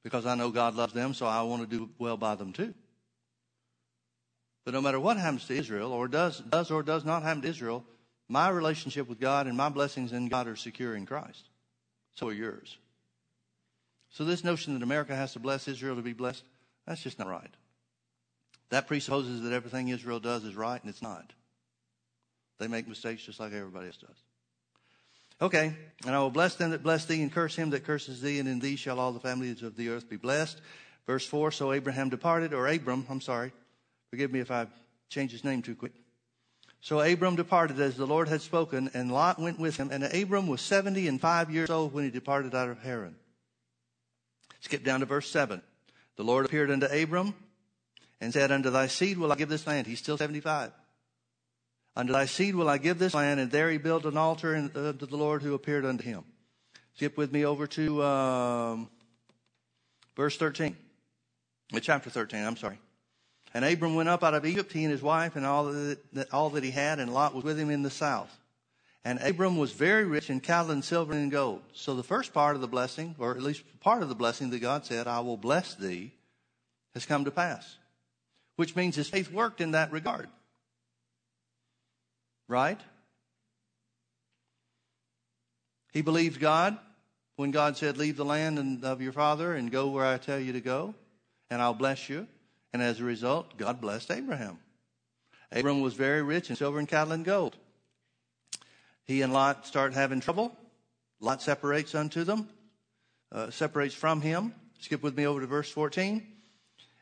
Because 0.03 0.25
I 0.25 0.35
know 0.35 0.49
God 0.49 0.75
loves 0.75 0.93
them, 0.93 1.13
so 1.13 1.25
I 1.25 1.41
want 1.41 1.69
to 1.69 1.77
do 1.77 1.89
well 1.99 2.17
by 2.17 2.35
them 2.35 2.53
too. 2.53 2.73
But 4.63 4.73
no 4.73 4.81
matter 4.81 4.99
what 4.99 5.17
happens 5.17 5.47
to 5.47 5.55
Israel, 5.55 5.91
or 5.91 6.07
does, 6.07 6.39
does 6.39 6.69
or 6.69 6.83
does 6.83 7.03
not 7.03 7.23
happen 7.23 7.41
to 7.41 7.47
Israel, 7.47 7.83
my 8.27 8.49
relationship 8.49 9.09
with 9.09 9.19
God 9.19 9.47
and 9.47 9.57
my 9.57 9.69
blessings 9.69 10.13
in 10.13 10.27
God 10.27 10.47
are 10.47 10.55
secure 10.55 10.95
in 10.95 11.05
Christ. 11.05 11.49
So 12.13 12.29
are 12.29 12.33
yours. 12.33 12.77
So 14.11 14.23
this 14.25 14.43
notion 14.43 14.73
that 14.73 14.83
America 14.83 15.15
has 15.15 15.33
to 15.33 15.39
bless 15.39 15.67
Israel 15.67 15.95
to 15.95 16.01
be 16.01 16.13
blessed, 16.13 16.43
that's 16.85 17.01
just 17.01 17.17
not 17.17 17.27
right. 17.27 17.53
That 18.69 18.87
presupposes 18.87 19.41
that 19.41 19.53
everything 19.53 19.89
Israel 19.89 20.19
does 20.19 20.43
is 20.43 20.55
right, 20.55 20.81
and 20.81 20.89
it's 20.89 21.01
not. 21.01 21.33
They 22.59 22.67
make 22.67 22.87
mistakes 22.87 23.23
just 23.23 23.39
like 23.39 23.53
everybody 23.53 23.87
else 23.87 23.97
does. 23.97 24.15
Okay, 25.41 25.73
and 26.05 26.15
I 26.15 26.19
will 26.19 26.29
bless 26.29 26.55
them 26.55 26.71
that 26.71 26.83
bless 26.83 27.05
thee, 27.05 27.21
and 27.21 27.31
curse 27.31 27.55
him 27.55 27.71
that 27.71 27.83
curses 27.83 28.21
thee, 28.21 28.39
and 28.39 28.47
in 28.47 28.59
thee 28.59 28.75
shall 28.75 28.99
all 28.99 29.11
the 29.11 29.19
families 29.19 29.63
of 29.63 29.75
the 29.75 29.89
earth 29.89 30.07
be 30.07 30.17
blessed. 30.17 30.61
Verse 31.07 31.25
4 31.25 31.51
So 31.51 31.73
Abraham 31.73 32.09
departed, 32.09 32.53
or 32.53 32.67
Abram, 32.67 33.05
I'm 33.09 33.21
sorry, 33.21 33.51
Forgive 34.11 34.31
me 34.31 34.41
if 34.41 34.51
I 34.51 34.67
change 35.09 35.31
his 35.31 35.43
name 35.43 35.61
too 35.61 35.73
quick. 35.73 35.93
So 36.81 36.99
Abram 36.99 37.35
departed 37.35 37.79
as 37.79 37.95
the 37.95 38.05
Lord 38.05 38.27
had 38.27 38.41
spoken, 38.41 38.91
and 38.93 39.11
Lot 39.11 39.39
went 39.39 39.59
with 39.59 39.77
him. 39.77 39.89
And 39.91 40.03
Abram 40.03 40.47
was 40.47 40.61
70 40.61 41.07
and 41.07 41.19
five 41.19 41.49
years 41.49 41.69
old 41.69 41.93
when 41.93 42.03
he 42.03 42.09
departed 42.09 42.53
out 42.53 42.69
of 42.69 42.79
Haran. 42.79 43.15
Skip 44.59 44.83
down 44.83 44.99
to 44.99 45.05
verse 45.05 45.29
7. 45.29 45.61
The 46.17 46.23
Lord 46.23 46.45
appeared 46.45 46.69
unto 46.69 46.87
Abram 46.87 47.33
and 48.19 48.33
said, 48.33 48.51
Unto 48.51 48.69
thy 48.69 48.87
seed 48.87 49.17
will 49.17 49.31
I 49.31 49.35
give 49.35 49.49
this 49.49 49.65
land. 49.65 49.87
He's 49.87 49.99
still 49.99 50.17
75. 50.17 50.71
Unto 51.95 52.13
thy 52.13 52.25
seed 52.25 52.55
will 52.55 52.69
I 52.69 52.77
give 52.77 52.99
this 52.99 53.13
land. 53.13 53.39
And 53.39 53.51
there 53.51 53.71
he 53.71 53.77
built 53.77 54.05
an 54.05 54.17
altar 54.17 54.55
unto 54.55 55.05
the 55.05 55.17
Lord 55.17 55.41
who 55.41 55.53
appeared 55.53 55.85
unto 55.85 56.03
him. 56.03 56.23
Skip 56.95 57.15
with 57.15 57.31
me 57.31 57.45
over 57.45 57.67
to 57.67 58.03
um, 58.03 58.89
verse 60.15 60.35
13. 60.37 60.75
Uh, 61.73 61.79
chapter 61.79 62.09
13, 62.09 62.43
I'm 62.43 62.57
sorry. 62.57 62.79
And 63.53 63.65
Abram 63.65 63.95
went 63.95 64.09
up 64.09 64.23
out 64.23 64.33
of 64.33 64.45
Egypt, 64.45 64.71
he 64.71 64.83
and 64.83 64.91
his 64.91 65.01
wife, 65.01 65.35
and 65.35 65.45
all 65.45 65.65
that, 65.65 66.27
all 66.31 66.51
that 66.51 66.63
he 66.63 66.71
had, 66.71 66.99
and 66.99 67.13
Lot 67.13 67.35
was 67.35 67.43
with 67.43 67.59
him 67.59 67.69
in 67.69 67.81
the 67.81 67.89
south. 67.89 68.35
And 69.03 69.19
Abram 69.19 69.57
was 69.57 69.71
very 69.71 70.05
rich 70.05 70.29
in 70.29 70.39
cattle 70.39 70.71
and 70.71 70.83
silver 70.83 71.13
and 71.13 71.31
gold. 71.31 71.61
So 71.73 71.95
the 71.95 72.03
first 72.03 72.33
part 72.33 72.55
of 72.55 72.61
the 72.61 72.67
blessing, 72.67 73.15
or 73.17 73.31
at 73.31 73.41
least 73.41 73.63
part 73.79 74.03
of 74.03 74.09
the 74.09 74.15
blessing 74.15 74.51
that 74.51 74.59
God 74.59 74.85
said, 74.85 75.07
I 75.07 75.21
will 75.21 75.37
bless 75.37 75.73
thee, 75.73 76.11
has 76.93 77.05
come 77.05 77.25
to 77.25 77.31
pass. 77.31 77.77
Which 78.57 78.75
means 78.75 78.95
his 78.95 79.09
faith 79.09 79.31
worked 79.31 79.59
in 79.59 79.71
that 79.71 79.91
regard. 79.91 80.29
Right? 82.47 82.79
He 85.93 86.01
believed 86.01 86.39
God 86.39 86.77
when 87.37 87.51
God 87.51 87.75
said, 87.75 87.97
Leave 87.97 88.17
the 88.17 88.25
land 88.25 88.85
of 88.85 89.01
your 89.01 89.13
father 89.13 89.55
and 89.55 89.71
go 89.71 89.89
where 89.89 90.05
I 90.05 90.17
tell 90.17 90.39
you 90.39 90.53
to 90.53 90.61
go, 90.61 90.93
and 91.49 91.61
I'll 91.61 91.73
bless 91.73 92.07
you. 92.07 92.27
And 92.73 92.81
as 92.81 92.99
a 92.99 93.03
result, 93.03 93.57
God 93.57 93.81
blessed 93.81 94.11
Abraham. 94.11 94.59
Abram 95.51 95.81
was 95.81 95.93
very 95.93 96.21
rich 96.21 96.49
in 96.49 96.55
silver 96.55 96.79
and 96.79 96.87
cattle 96.87 97.13
and 97.13 97.25
gold. 97.25 97.57
He 99.03 99.21
and 99.21 99.33
Lot 99.33 99.67
start 99.67 99.93
having 99.93 100.21
trouble. 100.21 100.55
Lot 101.19 101.41
separates 101.41 101.93
unto 101.93 102.23
them, 102.23 102.49
uh, 103.31 103.51
separates 103.51 103.93
from 103.93 104.21
him. 104.21 104.53
Skip 104.79 105.03
with 105.03 105.15
me 105.15 105.27
over 105.27 105.41
to 105.41 105.47
verse 105.47 105.69
14. 105.69 106.25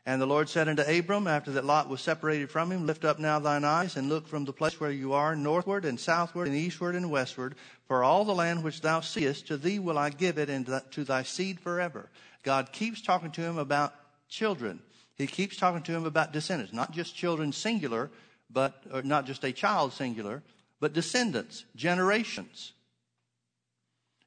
And 0.06 0.20
the 0.20 0.26
Lord 0.26 0.48
said 0.48 0.68
unto 0.68 0.82
Abram, 0.82 1.26
after 1.26 1.52
that 1.52 1.64
Lot 1.64 1.88
was 1.88 2.00
separated 2.00 2.50
from 2.50 2.72
him, 2.72 2.86
Lift 2.86 3.04
up 3.04 3.18
now 3.18 3.38
thine 3.38 3.64
eyes 3.64 3.96
and 3.96 4.08
look 4.08 4.26
from 4.26 4.44
the 4.44 4.52
place 4.52 4.80
where 4.80 4.90
you 4.90 5.12
are, 5.12 5.36
northward 5.36 5.84
and 5.84 6.00
southward 6.00 6.48
and 6.48 6.56
eastward 6.56 6.94
and 6.94 7.10
westward. 7.10 7.54
For 7.86 8.02
all 8.02 8.24
the 8.24 8.34
land 8.34 8.64
which 8.64 8.80
thou 8.80 9.00
seest, 9.00 9.46
to 9.48 9.56
thee 9.56 9.78
will 9.78 9.98
I 9.98 10.10
give 10.10 10.38
it 10.38 10.50
and 10.50 10.66
to 10.90 11.04
thy 11.04 11.22
seed 11.22 11.60
forever. 11.60 12.08
God 12.42 12.72
keeps 12.72 13.00
talking 13.00 13.30
to 13.32 13.42
him 13.42 13.58
about 13.58 13.94
children. 14.28 14.80
He 15.20 15.26
keeps 15.26 15.56
talking 15.56 15.82
to 15.82 15.92
him 15.92 16.06
about 16.06 16.32
descendants, 16.32 16.72
not 16.72 16.92
just 16.92 17.14
children 17.14 17.52
singular, 17.52 18.10
but 18.48 18.82
or 18.90 19.02
not 19.02 19.26
just 19.26 19.44
a 19.44 19.52
child 19.52 19.92
singular, 19.92 20.42
but 20.80 20.94
descendants, 20.94 21.64
generations. 21.76 22.72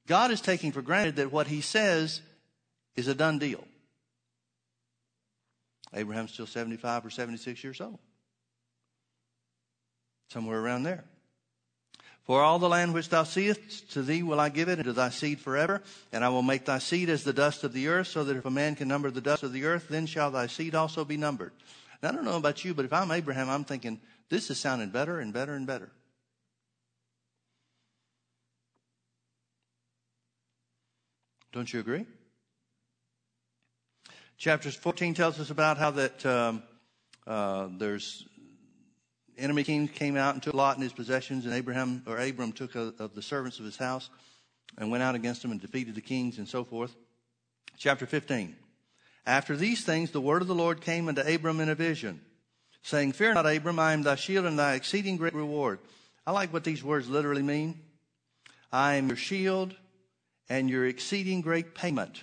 God 0.05 0.29
is 0.29 0.39
taking 0.39 0.71
for 0.71 0.83
granted 0.83 1.15
that 1.15 1.31
what 1.31 1.47
he 1.47 1.61
says 1.61 2.21
is 2.95 3.07
a 3.07 3.15
done 3.15 3.39
deal. 3.39 3.65
Abraham's 5.95 6.31
still 6.31 6.45
75 6.45 7.05
or 7.05 7.09
76 7.09 7.63
years 7.63 7.81
old. 7.81 7.99
Somewhere 10.29 10.59
around 10.59 10.83
there. 10.83 11.05
For 12.23 12.41
all 12.41 12.57
the 12.57 12.69
land 12.69 12.93
which 12.93 13.09
thou 13.09 13.23
seest, 13.23 13.91
to 13.91 14.01
thee 14.01 14.23
will 14.23 14.39
I 14.39 14.47
give 14.47 14.69
it, 14.69 14.79
and 14.79 14.85
to 14.85 14.93
thy 14.93 15.09
seed 15.09 15.41
forever. 15.41 15.81
And 16.13 16.23
I 16.23 16.29
will 16.29 16.41
make 16.41 16.65
thy 16.65 16.79
seed 16.79 17.09
as 17.09 17.23
the 17.23 17.33
dust 17.33 17.65
of 17.65 17.73
the 17.73 17.89
earth, 17.89 18.07
so 18.07 18.23
that 18.23 18.37
if 18.37 18.45
a 18.45 18.49
man 18.49 18.75
can 18.75 18.87
number 18.87 19.11
the 19.11 19.19
dust 19.19 19.43
of 19.43 19.51
the 19.51 19.65
earth, 19.65 19.87
then 19.89 20.05
shall 20.05 20.31
thy 20.31 20.47
seed 20.47 20.73
also 20.73 21.03
be 21.03 21.17
numbered. 21.17 21.51
Now, 22.01 22.09
I 22.09 22.11
don't 22.13 22.23
know 22.23 22.37
about 22.37 22.63
you, 22.63 22.73
but 22.73 22.85
if 22.85 22.93
I'm 22.93 23.11
Abraham, 23.11 23.49
I'm 23.49 23.65
thinking, 23.65 23.99
this 24.29 24.49
is 24.49 24.57
sounding 24.57 24.89
better 24.89 25.19
and 25.19 25.33
better 25.33 25.53
and 25.53 25.67
better. 25.67 25.91
Don't 31.51 31.71
you 31.71 31.81
agree? 31.81 32.05
Chapter 34.37 34.71
14 34.71 35.13
tells 35.13 35.39
us 35.39 35.51
about 35.51 35.77
how 35.77 35.91
that 35.91 36.25
um, 36.25 36.63
uh, 37.27 37.67
there's 37.77 38.27
enemy 39.37 39.63
king 39.63 39.87
came 39.87 40.17
out 40.17 40.33
and 40.33 40.43
took 40.43 40.53
Lot 40.53 40.75
and 40.75 40.83
his 40.83 40.93
possessions, 40.93 41.45
and 41.45 41.53
Abraham 41.53 42.03
or 42.07 42.17
Abram 42.17 42.51
took 42.51 42.75
a, 42.75 42.93
of 42.99 43.15
the 43.15 43.21
servants 43.21 43.59
of 43.59 43.65
his 43.65 43.77
house 43.77 44.09
and 44.77 44.91
went 44.91 45.03
out 45.03 45.15
against 45.15 45.43
him 45.43 45.51
and 45.51 45.61
defeated 45.61 45.95
the 45.95 46.01
kings 46.01 46.37
and 46.37 46.47
so 46.47 46.63
forth. 46.63 46.95
Chapter 47.77 48.05
15. 48.05 48.55
After 49.25 49.55
these 49.55 49.83
things, 49.83 50.11
the 50.11 50.21
word 50.21 50.41
of 50.41 50.47
the 50.47 50.55
Lord 50.55 50.81
came 50.81 51.07
unto 51.07 51.21
Abram 51.21 51.59
in 51.61 51.69
a 51.69 51.75
vision, 51.75 52.21
saying, 52.81 53.13
Fear 53.13 53.35
not, 53.35 53.45
Abram, 53.45 53.79
I 53.79 53.93
am 53.93 54.03
thy 54.03 54.15
shield 54.15 54.45
and 54.45 54.59
thy 54.59 54.73
exceeding 54.73 55.17
great 55.17 55.33
reward. 55.33 55.79
I 56.25 56.31
like 56.31 56.51
what 56.51 56.63
these 56.63 56.83
words 56.83 57.09
literally 57.09 57.43
mean. 57.43 57.79
I 58.71 58.95
am 58.95 59.07
your 59.07 59.17
shield 59.17 59.75
and 60.49 60.69
your 60.69 60.85
exceeding 60.85 61.41
great 61.41 61.75
payment. 61.75 62.21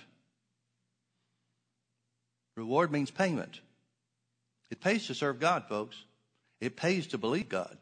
Reward 2.55 2.91
means 2.91 3.09
payment. 3.09 3.59
It 4.69 4.81
pays 4.81 5.07
to 5.07 5.15
serve 5.15 5.39
God, 5.39 5.65
folks. 5.67 5.95
It 6.61 6.77
pays 6.77 7.07
to 7.07 7.17
believe 7.17 7.49
God. 7.49 7.75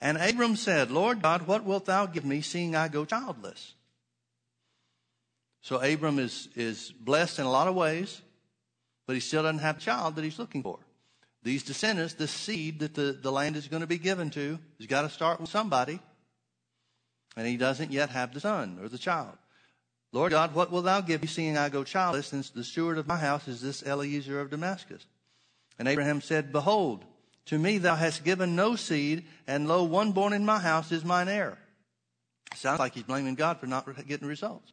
And 0.00 0.18
Abram 0.18 0.56
said, 0.56 0.90
Lord 0.90 1.22
God, 1.22 1.46
what 1.46 1.64
wilt 1.64 1.86
thou 1.86 2.06
give 2.06 2.24
me, 2.24 2.40
seeing 2.40 2.74
I 2.74 2.88
go 2.88 3.04
childless? 3.04 3.74
So 5.60 5.80
Abram 5.80 6.18
is, 6.18 6.48
is 6.54 6.92
blessed 6.92 7.38
in 7.38 7.44
a 7.44 7.50
lot 7.50 7.68
of 7.68 7.74
ways, 7.74 8.20
but 9.06 9.14
he 9.14 9.20
still 9.20 9.42
doesn't 9.42 9.60
have 9.60 9.78
a 9.78 9.80
child 9.80 10.16
that 10.16 10.24
he's 10.24 10.38
looking 10.38 10.62
for. 10.62 10.78
These 11.42 11.62
descendants, 11.62 12.14
the 12.14 12.28
seed 12.28 12.80
that 12.80 12.94
the, 12.94 13.18
the 13.20 13.32
land 13.32 13.56
is 13.56 13.68
going 13.68 13.80
to 13.80 13.86
be 13.86 13.98
given 13.98 14.30
to, 14.30 14.58
has 14.78 14.86
got 14.86 15.02
to 15.02 15.10
start 15.10 15.40
with 15.40 15.50
somebody. 15.50 16.00
And 17.36 17.46
he 17.46 17.56
doesn't 17.56 17.92
yet 17.92 18.10
have 18.10 18.32
the 18.32 18.40
son 18.40 18.78
or 18.80 18.88
the 18.88 18.98
child. 18.98 19.36
Lord 20.12 20.32
God, 20.32 20.54
what 20.54 20.72
wilt 20.72 20.86
thou 20.86 21.00
give 21.02 21.22
me, 21.22 21.28
seeing 21.28 21.58
I 21.58 21.68
go 21.68 21.84
childless, 21.84 22.28
since 22.28 22.50
the 22.50 22.64
steward 22.64 22.98
of 22.98 23.06
my 23.06 23.16
house 23.16 23.46
is 23.48 23.60
this 23.60 23.82
Eliezer 23.82 24.40
of 24.40 24.50
Damascus? 24.50 25.04
And 25.78 25.88
Abraham 25.88 26.20
said, 26.20 26.52
Behold, 26.52 27.04
to 27.46 27.58
me 27.58 27.78
thou 27.78 27.94
hast 27.94 28.24
given 28.24 28.56
no 28.56 28.76
seed, 28.76 29.24
and 29.46 29.68
lo, 29.68 29.84
one 29.84 30.12
born 30.12 30.32
in 30.32 30.44
my 30.44 30.58
house 30.58 30.90
is 30.90 31.04
mine 31.04 31.28
heir. 31.28 31.58
Sounds 32.54 32.78
like 32.78 32.94
he's 32.94 33.02
blaming 33.02 33.34
God 33.34 33.58
for 33.60 33.66
not 33.66 33.86
getting 34.06 34.28
results. 34.28 34.72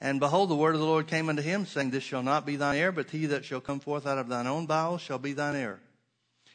And 0.00 0.18
behold, 0.18 0.48
the 0.48 0.56
word 0.56 0.74
of 0.74 0.80
the 0.80 0.86
Lord 0.86 1.06
came 1.06 1.28
unto 1.28 1.42
him, 1.42 1.66
saying, 1.66 1.90
This 1.90 2.04
shall 2.04 2.22
not 2.22 2.46
be 2.46 2.56
thine 2.56 2.76
heir, 2.76 2.92
but 2.92 3.10
he 3.10 3.26
that 3.26 3.44
shall 3.44 3.60
come 3.60 3.80
forth 3.80 4.06
out 4.06 4.18
of 4.18 4.28
thine 4.28 4.46
own 4.46 4.66
bowels 4.66 5.02
shall 5.02 5.18
be 5.18 5.34
thine 5.34 5.56
heir. 5.56 5.80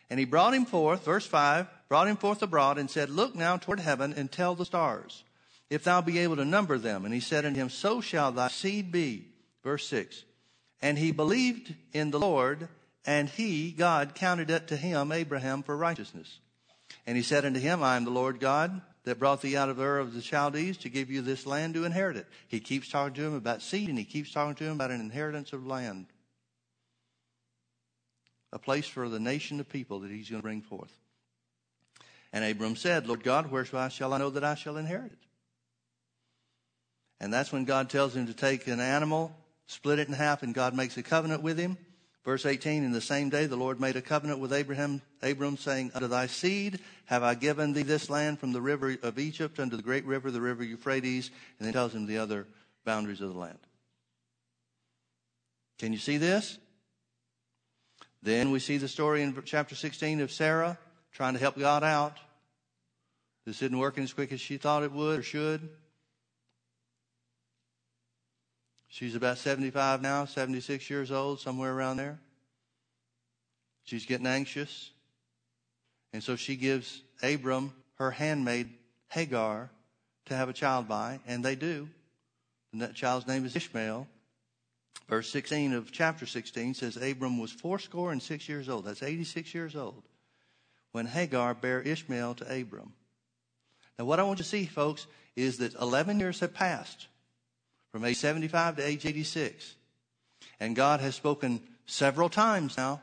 And 0.10 0.20
he 0.20 0.26
brought 0.26 0.54
him 0.54 0.66
forth, 0.66 1.06
verse 1.06 1.26
5, 1.26 1.68
brought 1.88 2.08
him 2.08 2.18
forth 2.18 2.42
abroad, 2.42 2.78
and 2.78 2.90
said, 2.90 3.10
Look 3.10 3.36
now 3.36 3.58
toward 3.58 3.80
heaven, 3.80 4.14
and 4.14 4.32
tell 4.32 4.56
the 4.56 4.66
stars, 4.66 5.24
if 5.70 5.84
thou 5.84 6.02
be 6.02 6.20
able 6.20 6.36
to 6.38 6.46
number 6.46 6.78
them. 6.78 7.06
And 7.06 7.14
he 7.14 7.20
said 7.20 7.46
unto 7.46 7.60
him, 7.60 7.70
So 7.70 8.02
shall 8.02 8.32
thy 8.32 8.48
seed 8.48 8.92
be. 8.92 9.28
Verse 9.64 9.88
6. 9.88 10.24
And 10.86 11.00
he 11.00 11.12
believed 11.12 11.74
in 11.94 12.12
the 12.12 12.20
Lord, 12.20 12.68
and 13.08 13.28
he, 13.28 13.72
God, 13.72 14.14
counted 14.14 14.52
it 14.52 14.68
to 14.68 14.78
him, 14.78 15.12
Abraham, 15.12 15.64
for 15.64 15.76
righteousness. 15.76 16.38
And 17.08 17.18
he 17.18 17.24
said 17.24 17.44
unto 17.44 17.60
him, 17.60 17.82
I 17.82 17.96
am 17.96 18.06
the 18.06 18.12
Lord 18.12 18.40
God 18.40 18.84
that 19.04 19.18
brought 19.18 19.42
thee 19.42 19.58
out 19.58 19.70
of 19.70 19.80
Ur 19.80 19.98
of 19.98 20.14
the 20.14 20.22
Chaldees 20.22 20.78
to 20.78 20.90
give 20.90 21.10
you 21.10 21.24
this 21.24 21.48
land 21.48 21.74
to 21.74 21.86
inherit 21.86 22.18
it. 22.18 22.28
He 22.48 22.60
keeps 22.60 22.88
talking 22.88 23.16
to 23.16 23.24
him 23.24 23.34
about 23.34 23.64
seed 23.64 23.90
and 23.90 23.98
he 23.98 24.04
keeps 24.04 24.32
talking 24.32 24.54
to 24.54 24.64
him 24.64 24.74
about 24.74 24.92
an 24.92 25.02
inheritance 25.02 25.54
of 25.54 25.66
land. 25.66 26.06
A 28.54 28.60
place 28.60 28.86
for 28.88 29.10
the 29.10 29.20
nation 29.20 29.60
of 29.60 29.68
people 29.68 30.02
that 30.02 30.12
he's 30.12 30.30
going 30.30 30.44
to 30.44 30.48
bring 30.48 30.62
forth. 30.62 30.96
And 32.32 32.46
Abram 32.46 32.76
said, 32.76 33.08
Lord 33.08 33.24
God, 33.24 33.50
where 33.50 33.66
shall 33.66 34.14
I 34.14 34.20
know 34.20 34.30
that 34.30 34.44
I 34.44 34.54
shall 34.54 34.78
inherit 34.78 35.14
it? 35.14 35.26
And 37.20 37.34
that's 37.34 37.52
when 37.52 37.66
God 37.66 37.90
tells 37.90 38.16
him 38.16 38.28
to 38.28 38.36
take 38.36 38.68
an 38.68 38.80
animal, 38.80 39.36
split 39.68 40.00
it 40.00 40.08
in 40.08 40.14
half, 40.14 40.44
and 40.44 40.54
God 40.54 40.76
makes 40.76 40.98
a 40.98 41.04
covenant 41.04 41.42
with 41.42 41.58
him. 41.58 41.78
Verse 42.24 42.46
18, 42.46 42.84
in 42.84 42.92
the 42.92 43.02
same 43.02 43.30
day 43.30 43.46
the 43.46 43.56
Lord 43.56 43.80
made 43.80 43.96
a 43.96 44.02
covenant 44.02 44.40
with 44.40 44.52
Abraham, 44.52 45.02
Abram, 45.22 45.58
saying, 45.58 45.92
Unto 45.94 46.08
thy 46.08 46.26
seed 46.26 46.80
have 47.06 47.22
I 47.22 47.36
given 47.36 47.74
thee 47.74 47.84
this 47.84 48.10
land 48.10 48.40
from 48.40 48.52
the 48.52 48.62
river 48.62 48.98
of 49.04 49.20
Egypt 49.20 49.60
unto 49.60 49.78
the 49.78 49.84
great 49.84 50.06
river, 50.06 50.32
the 50.32 50.42
river 50.42 50.64
Euphrates, 50.64 51.30
and 51.60 51.68
then 51.68 51.74
tells 51.74 51.94
him 51.94 52.08
the 52.08 52.18
other 52.18 52.48
boundaries 52.84 53.22
of 53.22 53.32
the 53.32 53.40
land. 53.40 53.60
Can 55.78 55.94
you 55.94 56.00
see 56.00 56.18
this? 56.18 56.58
Then 58.24 58.50
we 58.50 58.60
see 58.60 58.78
the 58.78 58.88
story 58.88 59.22
in 59.22 59.40
chapter 59.46 59.76
16 59.76 60.22
of 60.22 60.32
Sarah 60.32 60.80
trying 61.12 61.34
to 61.34 61.40
help 61.40 61.60
God 61.60 61.84
out. 61.84 62.18
This 63.46 63.62
isn't 63.62 63.78
working 63.78 64.04
as 64.04 64.14
quick 64.14 64.32
as 64.32 64.42
she 64.42 64.58
thought 64.58 64.82
it 64.82 64.92
would 64.92 65.20
or 65.20 65.24
should. 65.24 65.70
She's 68.96 69.14
about 69.14 69.40
75 69.40 70.02
now, 70.02 70.24
76 70.24 70.90
years 70.90 71.12
old, 71.12 71.42
somewhere 71.42 71.74
around 71.74 71.98
there. 71.98 72.18
She's 73.84 74.06
getting 74.06 74.26
anxious. 74.26 74.90
And 76.14 76.24
so 76.24 76.38
she 76.38 76.56
gives 76.56 77.02
Abram 77.22 77.74
her 77.96 78.10
handmaid, 78.10 78.70
Hagar, 79.10 79.70
to 80.28 80.34
have 80.34 80.48
a 80.48 80.54
child 80.54 80.88
by, 80.88 81.20
and 81.28 81.44
they 81.44 81.56
do. 81.56 81.90
And 82.72 82.82
that 82.82 82.96
child's 82.96 83.28
name 83.28 83.44
is 83.44 83.54
Ishmael. 83.54 84.08
Verse 85.10 85.30
16 85.30 85.74
of 85.74 85.92
chapter 85.92 86.26
16 86.26 86.76
says 86.76 86.96
Abram 86.96 87.38
was 87.38 87.52
fourscore 87.52 88.14
and 88.14 88.24
six 88.24 88.48
years 88.48 88.70
old. 88.70 88.86
That's 88.86 89.04
86 89.04 89.54
years 89.54 89.76
old. 89.76 90.04
When 90.94 91.06
Hagar 91.06 91.54
bare 91.54 91.82
Ishmael 91.82 92.36
to 92.36 92.46
Abram. 92.46 92.94
Now, 94.00 94.06
what 94.06 94.22
I 94.22 94.24
want 94.24 94.40
you 94.40 94.44
to 94.44 94.50
see, 94.50 94.66
folks, 94.66 95.06
is 95.36 95.58
that 95.58 95.74
11 95.74 96.18
years 96.22 96.40
have 96.40 96.54
passed 96.54 97.08
from 97.96 98.04
age 98.04 98.18
75 98.18 98.76
to 98.76 98.86
age 98.86 99.06
86. 99.06 99.74
And 100.60 100.76
God 100.76 101.00
has 101.00 101.16
spoken 101.16 101.62
several 101.86 102.28
times 102.28 102.76
now 102.76 103.00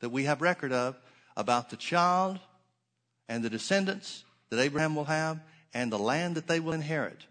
that 0.00 0.08
we 0.08 0.24
have 0.24 0.42
record 0.42 0.72
of 0.72 0.98
about 1.36 1.70
the 1.70 1.76
child 1.76 2.40
and 3.28 3.44
the 3.44 3.48
descendants 3.48 4.24
that 4.50 4.58
Abraham 4.58 4.96
will 4.96 5.04
have 5.04 5.38
and 5.72 5.92
the 5.92 5.98
land 5.98 6.34
that 6.34 6.48
they 6.48 6.58
will 6.58 6.72
inherit. 6.72 7.24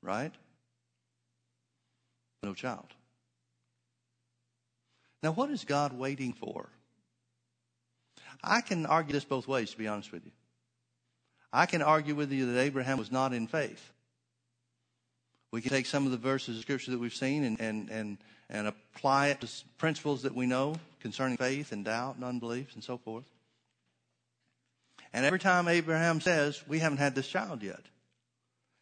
Right? 0.00 0.32
No 2.42 2.54
child. 2.54 2.88
Now, 5.22 5.32
what 5.32 5.50
is 5.50 5.64
God 5.66 5.92
waiting 5.92 6.32
for? 6.32 6.70
I 8.42 8.62
can 8.62 8.86
argue 8.86 9.12
this 9.12 9.26
both 9.26 9.46
ways, 9.46 9.72
to 9.72 9.76
be 9.76 9.86
honest 9.86 10.10
with 10.10 10.24
you. 10.24 10.32
I 11.52 11.66
can 11.66 11.82
argue 11.82 12.14
with 12.14 12.32
you 12.32 12.50
that 12.50 12.60
Abraham 12.60 12.96
was 12.96 13.12
not 13.12 13.34
in 13.34 13.46
faith. 13.46 13.92
We 15.52 15.60
can 15.60 15.70
take 15.70 15.86
some 15.86 16.06
of 16.06 16.12
the 16.12 16.18
verses 16.18 16.56
of 16.56 16.62
Scripture 16.62 16.92
that 16.92 17.00
we've 17.00 17.14
seen 17.14 17.44
and, 17.44 17.60
and, 17.60 17.88
and, 17.90 18.18
and 18.48 18.66
apply 18.68 19.28
it 19.28 19.40
to 19.40 19.48
principles 19.78 20.22
that 20.22 20.34
we 20.34 20.46
know 20.46 20.76
concerning 21.00 21.36
faith 21.36 21.72
and 21.72 21.84
doubt 21.84 22.16
and 22.16 22.24
unbelief 22.24 22.74
and 22.74 22.84
so 22.84 22.98
forth. 22.98 23.24
And 25.12 25.26
every 25.26 25.40
time 25.40 25.66
Abraham 25.66 26.20
says, 26.20 26.62
We 26.68 26.78
haven't 26.78 26.98
had 26.98 27.14
this 27.14 27.26
child 27.26 27.62
yet, 27.62 27.80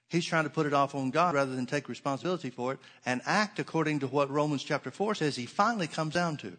he's 0.09 0.27
trying 0.27 0.45
to 0.45 0.51
put 0.51 0.67
it 0.67 0.75
off 0.75 0.95
on 0.95 1.11
God 1.11 1.35
rather 1.35 1.55
than 1.55 1.65
take 1.65 1.89
responsibility 1.89 2.51
for 2.51 2.75
it 2.75 2.79
and 3.07 3.23
act 3.25 3.59
according 3.59 4.01
to 4.01 4.07
what 4.07 4.31
Romans 4.31 4.63
chapter 4.63 4.91
4 4.91 5.15
says 5.15 5.37
he 5.37 5.47
finally 5.47 5.87
comes 5.87 6.13
down 6.13 6.37
to. 6.39 6.57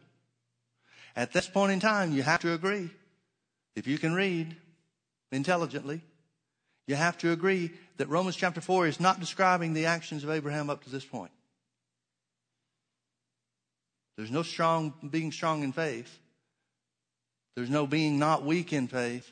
At 1.15 1.33
this 1.33 1.47
point 1.47 1.71
in 1.71 1.79
time, 1.79 2.13
you 2.13 2.23
have 2.23 2.41
to 2.41 2.53
agree. 2.53 2.89
If 3.75 3.85
you 3.85 3.97
can 3.97 4.13
read 4.13 4.55
intelligently, 5.31 6.01
you 6.89 6.95
have 6.95 7.19
to 7.19 7.31
agree 7.31 7.69
that 7.97 8.09
Romans 8.09 8.35
chapter 8.35 8.61
4 8.61 8.87
is 8.87 8.99
not 8.99 9.19
describing 9.19 9.73
the 9.73 9.85
actions 9.85 10.23
of 10.23 10.31
Abraham 10.31 10.71
up 10.71 10.85
to 10.85 10.89
this 10.89 11.05
point. 11.05 11.29
There's 14.17 14.31
no 14.31 14.41
strong 14.41 14.95
being 15.07 15.31
strong 15.31 15.61
in 15.61 15.71
faith. 15.71 16.17
There's 17.55 17.69
no 17.69 17.85
being 17.85 18.17
not 18.17 18.43
weak 18.43 18.73
in 18.73 18.87
faith. 18.87 19.31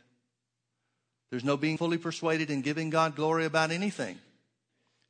There's 1.31 1.43
no 1.43 1.57
being 1.57 1.79
fully 1.79 1.97
persuaded 1.97 2.51
and 2.51 2.63
giving 2.63 2.91
God 2.91 3.15
glory 3.15 3.45
about 3.45 3.71
anything. 3.71 4.19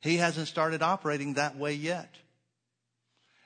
He 0.00 0.16
hasn't 0.16 0.48
started 0.48 0.80
operating 0.80 1.34
that 1.34 1.58
way 1.58 1.74
yet. 1.74 2.14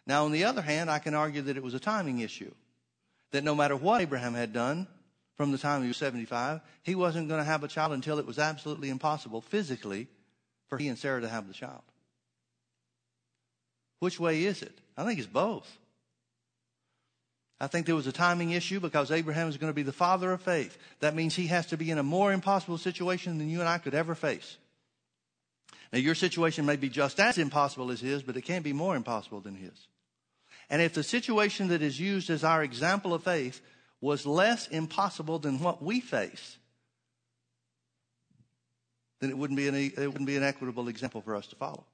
Now, 0.07 0.27
on 0.27 0.31
the 0.31 0.45
other 0.45 0.63
hand, 0.63 0.89
I 0.89 1.01
can 1.01 1.15
argue 1.15 1.43
that 1.43 1.57
it 1.57 1.63
was 1.65 1.75
a 1.75 1.81
timing 1.81 2.21
issue. 2.21 2.53
That 3.33 3.43
no 3.43 3.57
matter 3.57 3.75
what 3.75 4.01
Abraham 4.01 4.35
had 4.35 4.53
done, 4.53 4.87
from 5.43 5.51
the 5.51 5.59
time 5.59 5.83
he 5.83 5.89
was 5.89 5.97
75. 5.97 6.61
He 6.85 6.95
wasn't 6.95 7.27
going 7.27 7.41
to 7.41 7.45
have 7.45 7.65
a 7.65 7.69
child 7.69 7.91
until 7.95 8.21
it 8.21 8.27
was 8.27 8.39
absolutely 8.39 8.91
impossible 8.91 9.41
physically 9.41 10.07
for 10.69 10.79
he 10.79 10.87
and 10.87 10.97
Sarah 10.97 11.21
to 11.21 11.29
have 11.29 11.49
the 11.49 11.53
child. 11.53 11.83
Which 13.99 14.21
way 14.21 14.45
is 14.45 14.63
it? 14.63 14.79
I 14.97 15.05
think 15.05 15.19
it's 15.19 15.27
both. 15.27 15.69
I 17.59 17.67
think 17.67 17.87
there 17.87 17.97
was 17.97 18.07
a 18.07 18.13
timing 18.13 18.53
issue 18.53 18.79
because 18.79 19.11
Abraham 19.11 19.49
is 19.49 19.57
going 19.57 19.69
to 19.69 19.75
be 19.75 19.83
the 19.83 19.91
father 19.91 20.31
of 20.31 20.43
faith. 20.43 20.79
That 21.01 21.17
means 21.17 21.35
he 21.35 21.49
has 21.49 21.67
to 21.67 21.77
be 21.77 21.91
in 21.91 21.99
a 21.99 22.05
more 22.05 22.33
impossible 22.33 22.79
situation 22.79 23.39
than 23.39 23.51
you 23.51 23.59
and 23.59 23.69
I 23.69 23.79
could 23.79 23.95
ever 23.95 24.15
face. 24.15 24.59
Now, 25.93 25.99
your 25.99 26.15
situation 26.15 26.67
may 26.67 26.77
be 26.77 26.89
just 26.89 27.19
as 27.19 27.37
impossible 27.37 27.91
as 27.91 28.01
his, 28.01 28.23
but 28.23 28.37
it 28.37 28.43
can't 28.43 28.63
be 28.63 28.73
more 28.73 28.95
impossible 28.95 29.41
than 29.41 29.57
his. 29.57 29.89
And 30.71 30.81
if 30.81 30.95
the 30.95 31.03
situation 31.03 31.67
that 31.69 31.83
is 31.83 31.99
used 31.99 32.31
as 32.31 32.45
our 32.45 32.63
example 32.63 33.13
of 33.13 33.25
faith 33.25 33.61
was 34.03 34.27
less 34.27 34.67
impossible 34.67 35.39
than 35.39 35.61
what 35.61 35.83
we 35.83 36.01
face, 36.01 36.59
then 39.21 39.31
it 39.31 39.39
wouldn't 39.39 39.57
be 39.57 39.69
an, 39.69 39.77
it 39.77 39.97
wouldn't 39.97 40.27
be 40.27 40.37
an 40.37 40.43
equitable 40.43 40.89
example 40.89 41.23
for 41.23 41.37
us 41.37 41.47
to 41.47 41.57
follow. 41.57 41.85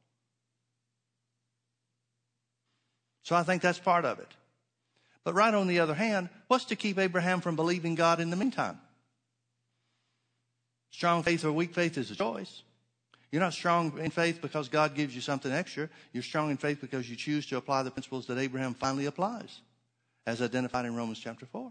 So 3.22 3.36
I 3.36 3.42
think 3.42 3.60
that's 3.60 3.78
part 3.78 4.06
of 4.06 4.18
it. 4.18 4.32
But 5.22 5.34
right 5.34 5.52
on 5.52 5.66
the 5.66 5.80
other 5.80 5.92
hand, 5.92 6.30
what's 6.46 6.64
to 6.66 6.76
keep 6.76 6.98
Abraham 6.98 7.42
from 7.42 7.54
believing 7.54 7.94
God 7.94 8.18
in 8.18 8.30
the 8.30 8.36
meantime? 8.36 8.80
Strong 10.90 11.24
faith 11.24 11.44
or 11.44 11.52
weak 11.52 11.74
faith 11.74 11.98
is 11.98 12.10
a 12.10 12.16
choice. 12.16 12.62
You're 13.30 13.42
not 13.42 13.52
strong 13.52 13.98
in 13.98 14.10
faith 14.10 14.40
because 14.40 14.70
God 14.70 14.94
gives 14.94 15.14
you 15.14 15.20
something 15.20 15.52
extra. 15.52 15.90
You're 16.14 16.22
strong 16.22 16.50
in 16.50 16.56
faith 16.56 16.80
because 16.80 17.10
you 17.10 17.16
choose 17.16 17.44
to 17.48 17.58
apply 17.58 17.82
the 17.82 17.90
principles 17.90 18.26
that 18.28 18.38
Abraham 18.38 18.72
finally 18.72 19.04
applies, 19.04 19.60
as 20.26 20.40
identified 20.40 20.86
in 20.86 20.96
Romans 20.96 21.18
chapter 21.18 21.44
4. 21.44 21.70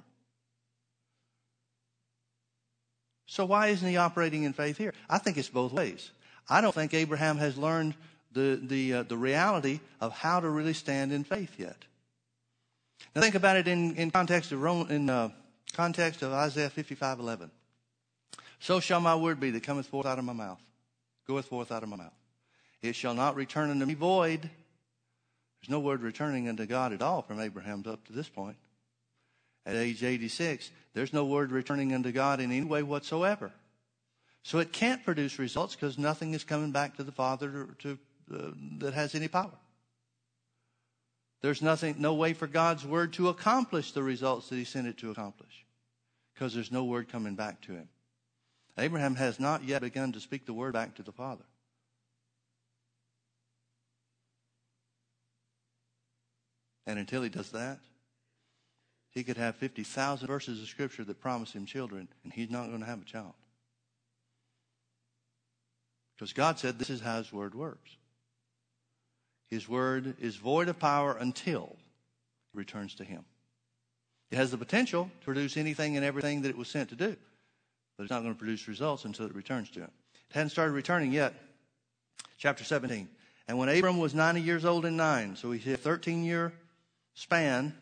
So 3.27 3.45
why 3.45 3.67
isn't 3.67 3.87
he 3.87 3.97
operating 3.97 4.43
in 4.43 4.53
faith 4.53 4.77
here? 4.77 4.93
I 5.09 5.17
think 5.17 5.37
it's 5.37 5.49
both 5.49 5.73
ways. 5.73 6.11
I 6.49 6.61
don't 6.61 6.73
think 6.73 6.93
Abraham 6.93 7.37
has 7.37 7.57
learned 7.57 7.93
the, 8.31 8.59
the, 8.63 8.93
uh, 8.93 9.03
the 9.03 9.17
reality 9.17 9.81
of 9.99 10.13
how 10.13 10.39
to 10.39 10.49
really 10.49 10.73
stand 10.73 11.11
in 11.11 11.25
faith 11.25 11.59
yet. 11.59 11.77
Now 13.13 13.21
think 13.21 13.35
about 13.35 13.57
it 13.57 13.67
in, 13.67 13.95
in 13.95 14.11
context 14.11 14.53
of 14.53 14.61
Rome, 14.61 14.87
in 14.89 15.09
uh, 15.09 15.29
context 15.73 16.21
of 16.21 16.31
Isaiah 16.31 16.69
55, 16.69 17.19
11. 17.19 17.51
So 18.59 18.79
shall 18.79 19.01
my 19.01 19.15
word 19.15 19.39
be 19.39 19.51
that 19.51 19.63
cometh 19.63 19.87
forth 19.87 20.07
out 20.07 20.19
of 20.19 20.25
my 20.25 20.33
mouth, 20.33 20.61
goeth 21.27 21.45
forth 21.45 21.71
out 21.71 21.83
of 21.83 21.89
my 21.89 21.97
mouth. 21.97 22.13
It 22.81 22.95
shall 22.95 23.13
not 23.13 23.35
return 23.35 23.69
unto 23.69 23.85
me 23.85 23.93
void. 23.93 24.41
There's 24.41 25.69
no 25.69 25.79
word 25.79 26.01
returning 26.01 26.47
unto 26.47 26.65
God 26.65 26.93
at 26.93 27.01
all 27.01 27.21
from 27.21 27.41
Abraham 27.41 27.83
up 27.87 28.05
to 28.07 28.13
this 28.13 28.29
point 28.29 28.55
at 29.67 29.75
age 29.75 30.03
86, 30.03 30.71
there's 30.93 31.13
no 31.13 31.25
word 31.25 31.51
returning 31.51 31.93
unto 31.93 32.11
God 32.11 32.39
in 32.39 32.51
any 32.51 32.65
way 32.65 32.81
whatsoever. 32.81 33.51
So 34.41 34.59
it 34.59 34.71
can't 34.71 35.03
produce 35.03 35.37
results 35.37 35.75
because 35.75 35.97
nothing 35.97 36.33
is 36.33 36.43
coming 36.43 36.71
back 36.71 36.95
to 36.97 37.03
the 37.03 37.11
Father 37.11 37.67
to, 37.79 37.99
uh, 38.33 38.51
that 38.79 38.93
has 38.93 39.13
any 39.13 39.27
power. 39.27 39.51
There's 41.41 41.61
nothing, 41.61 41.95
no 41.99 42.13
way 42.15 42.33
for 42.33 42.47
God's 42.47 42.85
word 42.85 43.13
to 43.13 43.29
accomplish 43.29 43.91
the 43.91 44.01
results 44.01 44.49
that 44.49 44.55
He 44.55 44.63
sent 44.63 44.87
it 44.87 44.97
to 44.99 45.11
accomplish 45.11 45.65
because 46.33 46.53
there's 46.53 46.71
no 46.71 46.85
word 46.85 47.09
coming 47.09 47.35
back 47.35 47.61
to 47.61 47.71
him. 47.71 47.89
Abraham 48.77 49.15
has 49.15 49.39
not 49.39 49.63
yet 49.63 49.81
begun 49.81 50.11
to 50.11 50.19
speak 50.19 50.45
the 50.45 50.53
word 50.53 50.73
back 50.73 50.93
to 50.95 51.03
the 51.03 51.11
Father. 51.11 51.43
And 56.85 56.99
until 56.99 57.23
he 57.23 57.29
does 57.29 57.49
that, 57.51 57.79
he 59.17 59.23
could 59.23 59.37
have 59.37 59.55
50,000 59.55 60.27
verses 60.27 60.61
of 60.61 60.67
Scripture 60.67 61.03
that 61.03 61.19
promise 61.19 61.51
him 61.51 61.65
children, 61.65 62.07
and 62.23 62.31
he's 62.31 62.51
not 62.51 62.67
going 62.67 62.81
to 62.81 62.85
have 62.85 63.01
a 63.01 63.05
child. 63.05 63.33
Because 66.15 66.33
God 66.33 66.59
said 66.59 66.77
this 66.77 66.91
is 66.91 67.01
how 67.01 67.17
His 67.17 67.33
Word 67.33 67.55
works. 67.55 67.91
His 69.49 69.67
Word 69.67 70.15
is 70.19 70.35
void 70.35 70.67
of 70.67 70.77
power 70.77 71.17
until 71.19 71.75
it 72.53 72.57
returns 72.57 72.95
to 72.95 73.03
Him. 73.03 73.23
It 74.31 74.35
has 74.35 74.51
the 74.51 74.57
potential 74.57 75.09
to 75.21 75.25
produce 75.25 75.57
anything 75.57 75.95
and 75.95 76.05
everything 76.05 76.41
that 76.41 76.49
it 76.49 76.57
was 76.57 76.67
sent 76.67 76.89
to 76.89 76.95
do, 76.95 77.15
but 77.97 78.03
it's 78.03 78.11
not 78.11 78.21
going 78.21 78.33
to 78.33 78.39
produce 78.39 78.67
results 78.67 79.05
until 79.05 79.25
it 79.25 79.35
returns 79.35 79.69
to 79.71 79.81
Him. 79.81 79.91
It 80.29 80.33
hadn't 80.35 80.49
started 80.49 80.73
returning 80.73 81.11
yet. 81.11 81.33
Chapter 82.37 82.63
17. 82.63 83.07
And 83.47 83.57
when 83.57 83.69
Abram 83.69 83.97
was 83.97 84.13
90 84.13 84.41
years 84.41 84.63
old 84.65 84.85
and 84.85 84.97
nine, 84.97 85.35
so 85.35 85.51
he 85.51 85.59
had 85.71 85.79
a 85.79 85.81
13 85.81 86.23
year 86.23 86.53
span 87.13 87.73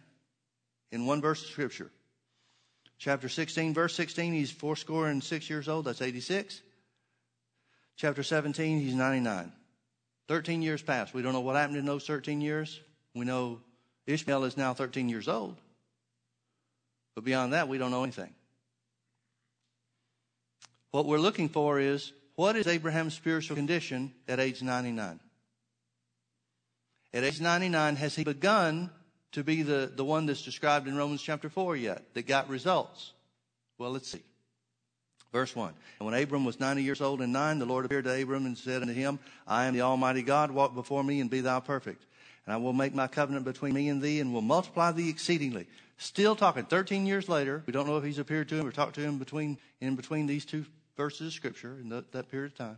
in 0.95 1.05
one 1.05 1.21
verse 1.21 1.43
of 1.43 1.49
Scripture. 1.49 1.91
Chapter 2.97 3.27
16, 3.27 3.73
verse 3.73 3.93
16, 3.93 4.33
he's 4.33 4.49
fourscore 4.49 5.09
and 5.09 5.21
six 5.21 5.49
years 5.49 5.67
old. 5.67 5.85
That's 5.85 6.01
86. 6.01 6.61
Chapter 7.97 8.23
17, 8.23 8.79
he's 8.79 8.95
99. 8.95 9.51
13 10.27 10.61
years 10.61 10.81
passed. 10.81 11.13
We 11.13 11.21
don't 11.21 11.33
know 11.33 11.41
what 11.41 11.57
happened 11.57 11.77
in 11.77 11.85
those 11.85 12.07
13 12.07 12.41
years. 12.41 12.79
We 13.13 13.25
know 13.25 13.59
Ishmael 14.07 14.45
is 14.45 14.57
now 14.57 14.73
13 14.73 15.09
years 15.09 15.27
old. 15.27 15.57
But 17.13 17.25
beyond 17.25 17.53
that, 17.53 17.67
we 17.67 17.77
don't 17.77 17.91
know 17.91 18.03
anything. 18.03 18.33
What 20.91 21.05
we're 21.05 21.17
looking 21.17 21.49
for 21.49 21.79
is 21.79 22.13
what 22.35 22.55
is 22.55 22.67
Abraham's 22.67 23.13
spiritual 23.13 23.57
condition 23.57 24.13
at 24.27 24.39
age 24.39 24.61
99? 24.61 25.19
At 27.13 27.23
age 27.23 27.41
99, 27.41 27.97
has 27.97 28.15
he 28.15 28.23
begun 28.23 28.89
to 29.35 29.43
be 29.43 29.61
the, 29.61 29.91
the 29.93 30.03
one 30.03 30.25
that's 30.25 30.41
described 30.41 30.87
in 30.87 30.97
Romans 30.97 31.21
chapter 31.21 31.49
4 31.49 31.75
yet, 31.75 32.03
that 32.13 32.25
got 32.25 32.49
results? 32.49 33.11
Well, 33.77 33.91
let's 33.91 34.09
see. 34.09 34.23
Verse 35.31 35.53
1. 35.53 35.73
And 35.99 36.05
when 36.05 36.21
Abram 36.21 36.45
was 36.45 36.59
90 36.59 36.81
years 36.81 37.01
old 37.01 37.21
and 37.21 37.33
nine, 37.33 37.59
the 37.59 37.65
Lord 37.65 37.85
appeared 37.85 38.05
to 38.05 38.21
Abram 38.21 38.45
and 38.45 38.57
said 38.57 38.81
unto 38.81 38.93
him, 38.93 39.19
I 39.45 39.65
am 39.65 39.73
the 39.73 39.81
Almighty 39.81 40.21
God, 40.21 40.51
walk 40.51 40.73
before 40.73 41.03
me 41.03 41.19
and 41.19 41.29
be 41.29 41.41
thou 41.41 41.59
perfect. 41.59 42.05
And 42.45 42.53
I 42.53 42.57
will 42.57 42.73
make 42.73 42.95
my 42.95 43.07
covenant 43.07 43.43
between 43.43 43.73
me 43.73 43.89
and 43.89 44.01
thee 44.01 44.21
and 44.21 44.33
will 44.33 44.41
multiply 44.41 44.91
thee 44.91 45.09
exceedingly. 45.09 45.67
Still 45.97 46.35
talking 46.35 46.63
13 46.63 47.05
years 47.05 47.27
later. 47.27 47.63
We 47.65 47.73
don't 47.73 47.87
know 47.87 47.97
if 47.97 48.03
he's 48.03 48.19
appeared 48.19 48.49
to 48.49 48.55
him 48.55 48.65
or 48.65 48.71
talked 48.71 48.95
to 48.95 49.01
him 49.01 49.17
between, 49.17 49.57
in 49.81 49.95
between 49.95 50.27
these 50.27 50.45
two 50.45 50.65
verses 50.95 51.27
of 51.27 51.33
scripture 51.33 51.77
in 51.81 51.89
the, 51.89 52.05
that 52.11 52.29
period 52.29 52.53
of 52.53 52.57
time. 52.57 52.77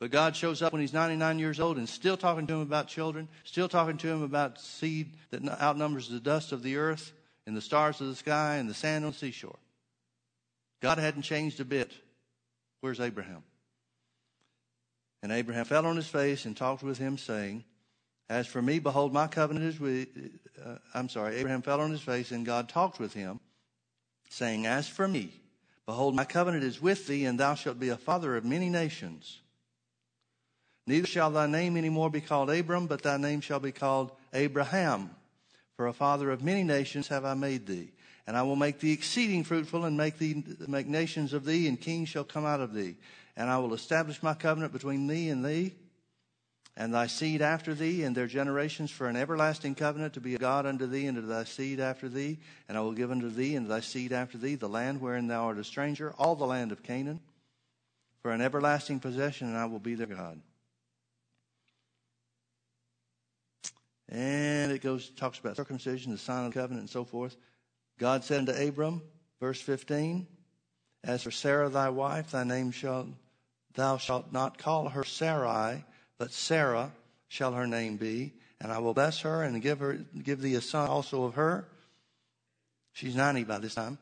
But 0.00 0.12
God 0.12 0.36
shows 0.36 0.62
up 0.62 0.72
when 0.72 0.80
he's 0.80 0.92
99 0.92 1.38
years 1.38 1.58
old 1.58 1.76
and 1.76 1.88
still 1.88 2.16
talking 2.16 2.46
to 2.46 2.54
him 2.54 2.60
about 2.60 2.86
children, 2.86 3.28
still 3.44 3.68
talking 3.68 3.96
to 3.98 4.08
him 4.08 4.22
about 4.22 4.60
seed 4.60 5.14
that 5.30 5.46
outnumbers 5.60 6.08
the 6.08 6.20
dust 6.20 6.52
of 6.52 6.62
the 6.62 6.76
earth 6.76 7.12
and 7.46 7.56
the 7.56 7.60
stars 7.60 8.00
of 8.00 8.06
the 8.06 8.14
sky 8.14 8.56
and 8.56 8.70
the 8.70 8.74
sand 8.74 9.04
on 9.04 9.10
the 9.10 9.16
seashore. 9.16 9.58
God 10.80 10.98
hadn't 10.98 11.22
changed 11.22 11.58
a 11.58 11.64
bit. 11.64 11.92
Where's 12.80 13.00
Abraham? 13.00 13.42
And 15.22 15.32
Abraham 15.32 15.64
fell 15.64 15.86
on 15.86 15.96
his 15.96 16.06
face 16.06 16.44
and 16.44 16.56
talked 16.56 16.84
with 16.84 16.98
him, 16.98 17.18
saying, 17.18 17.64
As 18.28 18.46
for 18.46 18.62
me, 18.62 18.78
behold, 18.78 19.12
my 19.12 19.26
covenant 19.26 19.66
is 19.66 19.80
with. 19.80 20.06
Uh, 20.64 20.76
I'm 20.94 21.08
sorry, 21.08 21.36
Abraham 21.36 21.62
fell 21.62 21.80
on 21.80 21.90
his 21.90 22.00
face, 22.00 22.30
and 22.30 22.46
God 22.46 22.68
talked 22.68 23.00
with 23.00 23.14
him, 23.14 23.40
saying, 24.30 24.66
As 24.66 24.86
for 24.86 25.08
me, 25.08 25.32
behold, 25.86 26.14
my 26.14 26.24
covenant 26.24 26.62
is 26.62 26.80
with 26.80 27.08
thee, 27.08 27.24
and 27.24 27.40
thou 27.40 27.56
shalt 27.56 27.80
be 27.80 27.88
a 27.88 27.96
father 27.96 28.36
of 28.36 28.44
many 28.44 28.68
nations. 28.68 29.40
Neither 30.88 31.06
shall 31.06 31.30
thy 31.30 31.46
name 31.46 31.76
any 31.76 31.90
more 31.90 32.08
be 32.08 32.22
called 32.22 32.48
Abram, 32.48 32.86
but 32.86 33.02
thy 33.02 33.18
name 33.18 33.42
shall 33.42 33.60
be 33.60 33.72
called 33.72 34.10
Abraham. 34.32 35.10
For 35.76 35.86
a 35.86 35.92
father 35.92 36.30
of 36.30 36.42
many 36.42 36.62
nations 36.62 37.08
have 37.08 37.26
I 37.26 37.34
made 37.34 37.66
thee. 37.66 37.90
And 38.26 38.38
I 38.38 38.42
will 38.42 38.56
make 38.56 38.80
thee 38.80 38.94
exceeding 38.94 39.44
fruitful, 39.44 39.84
and 39.84 39.98
make 39.98 40.16
thee 40.16 40.42
make 40.66 40.86
nations 40.86 41.34
of 41.34 41.44
thee, 41.44 41.68
and 41.68 41.78
kings 41.78 42.08
shall 42.08 42.24
come 42.24 42.46
out 42.46 42.60
of 42.60 42.72
thee. 42.72 42.96
And 43.36 43.50
I 43.50 43.58
will 43.58 43.74
establish 43.74 44.22
my 44.22 44.32
covenant 44.32 44.72
between 44.72 45.06
thee 45.06 45.28
and 45.28 45.44
thee, 45.44 45.74
and 46.74 46.94
thy 46.94 47.06
seed 47.06 47.42
after 47.42 47.74
thee, 47.74 48.02
and 48.04 48.16
their 48.16 48.26
generations 48.26 48.90
for 48.90 49.08
an 49.08 49.16
everlasting 49.16 49.74
covenant 49.74 50.14
to 50.14 50.22
be 50.22 50.36
a 50.36 50.38
God 50.38 50.64
unto 50.64 50.86
thee 50.86 51.06
and 51.06 51.16
to 51.16 51.22
thy 51.22 51.44
seed 51.44 51.80
after 51.80 52.08
thee. 52.08 52.38
And 52.66 52.78
I 52.78 52.80
will 52.80 52.92
give 52.92 53.10
unto 53.10 53.28
thee 53.28 53.56
and 53.56 53.68
thy 53.68 53.80
seed 53.80 54.10
after 54.10 54.38
thee 54.38 54.54
the 54.54 54.70
land 54.70 55.02
wherein 55.02 55.26
thou 55.26 55.48
art 55.48 55.58
a 55.58 55.64
stranger, 55.64 56.14
all 56.16 56.34
the 56.34 56.46
land 56.46 56.72
of 56.72 56.82
Canaan, 56.82 57.20
for 58.22 58.30
an 58.30 58.40
everlasting 58.40 59.00
possession, 59.00 59.48
and 59.48 59.58
I 59.58 59.66
will 59.66 59.80
be 59.80 59.94
their 59.94 60.06
God. 60.06 60.40
And 64.08 64.72
it 64.72 64.80
goes, 64.80 65.10
talks 65.10 65.38
about 65.38 65.56
circumcision, 65.56 66.12
the 66.12 66.18
sign 66.18 66.46
of 66.46 66.54
the 66.54 66.60
covenant, 66.60 66.80
and 66.80 66.90
so 66.90 67.04
forth. 67.04 67.36
God 67.98 68.24
said 68.24 68.40
unto 68.40 68.52
Abram, 68.52 69.02
verse 69.40 69.60
15, 69.60 70.26
As 71.04 71.22
for 71.22 71.30
Sarah 71.30 71.68
thy 71.68 71.90
wife, 71.90 72.30
thy 72.30 72.44
name 72.44 72.70
shall, 72.70 73.08
thou 73.74 73.98
shalt 73.98 74.32
not 74.32 74.56
call 74.56 74.88
her 74.88 75.04
Sarai, 75.04 75.84
but 76.16 76.32
Sarah 76.32 76.92
shall 77.28 77.52
her 77.52 77.66
name 77.66 77.96
be. 77.96 78.32
And 78.60 78.72
I 78.72 78.78
will 78.78 78.94
bless 78.94 79.20
her 79.20 79.42
and 79.42 79.60
give 79.62 79.78
her, 79.80 80.00
give 80.22 80.40
thee 80.40 80.54
a 80.54 80.60
son 80.60 80.88
also 80.88 81.24
of 81.24 81.34
her. 81.34 81.68
She's 82.92 83.14
90 83.14 83.44
by 83.44 83.58
this 83.58 83.74
time. 83.74 83.98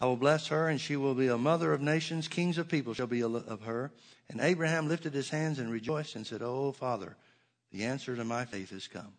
I 0.00 0.06
will 0.06 0.16
bless 0.16 0.48
her, 0.48 0.68
and 0.68 0.80
she 0.80 0.96
will 0.96 1.14
be 1.14 1.28
a 1.28 1.38
mother 1.38 1.72
of 1.72 1.80
nations. 1.80 2.28
Kings 2.28 2.58
of 2.58 2.68
people 2.68 2.94
shall 2.94 3.06
be 3.06 3.22
of 3.22 3.62
her. 3.62 3.92
And 4.28 4.40
Abraham 4.40 4.88
lifted 4.88 5.14
his 5.14 5.30
hands 5.30 5.58
and 5.58 5.70
rejoiced 5.70 6.16
and 6.16 6.26
said, 6.26 6.42
Oh, 6.42 6.72
Father, 6.72 7.16
the 7.72 7.84
answer 7.84 8.16
to 8.16 8.24
my 8.24 8.44
faith 8.44 8.70
has 8.70 8.88
come. 8.88 9.12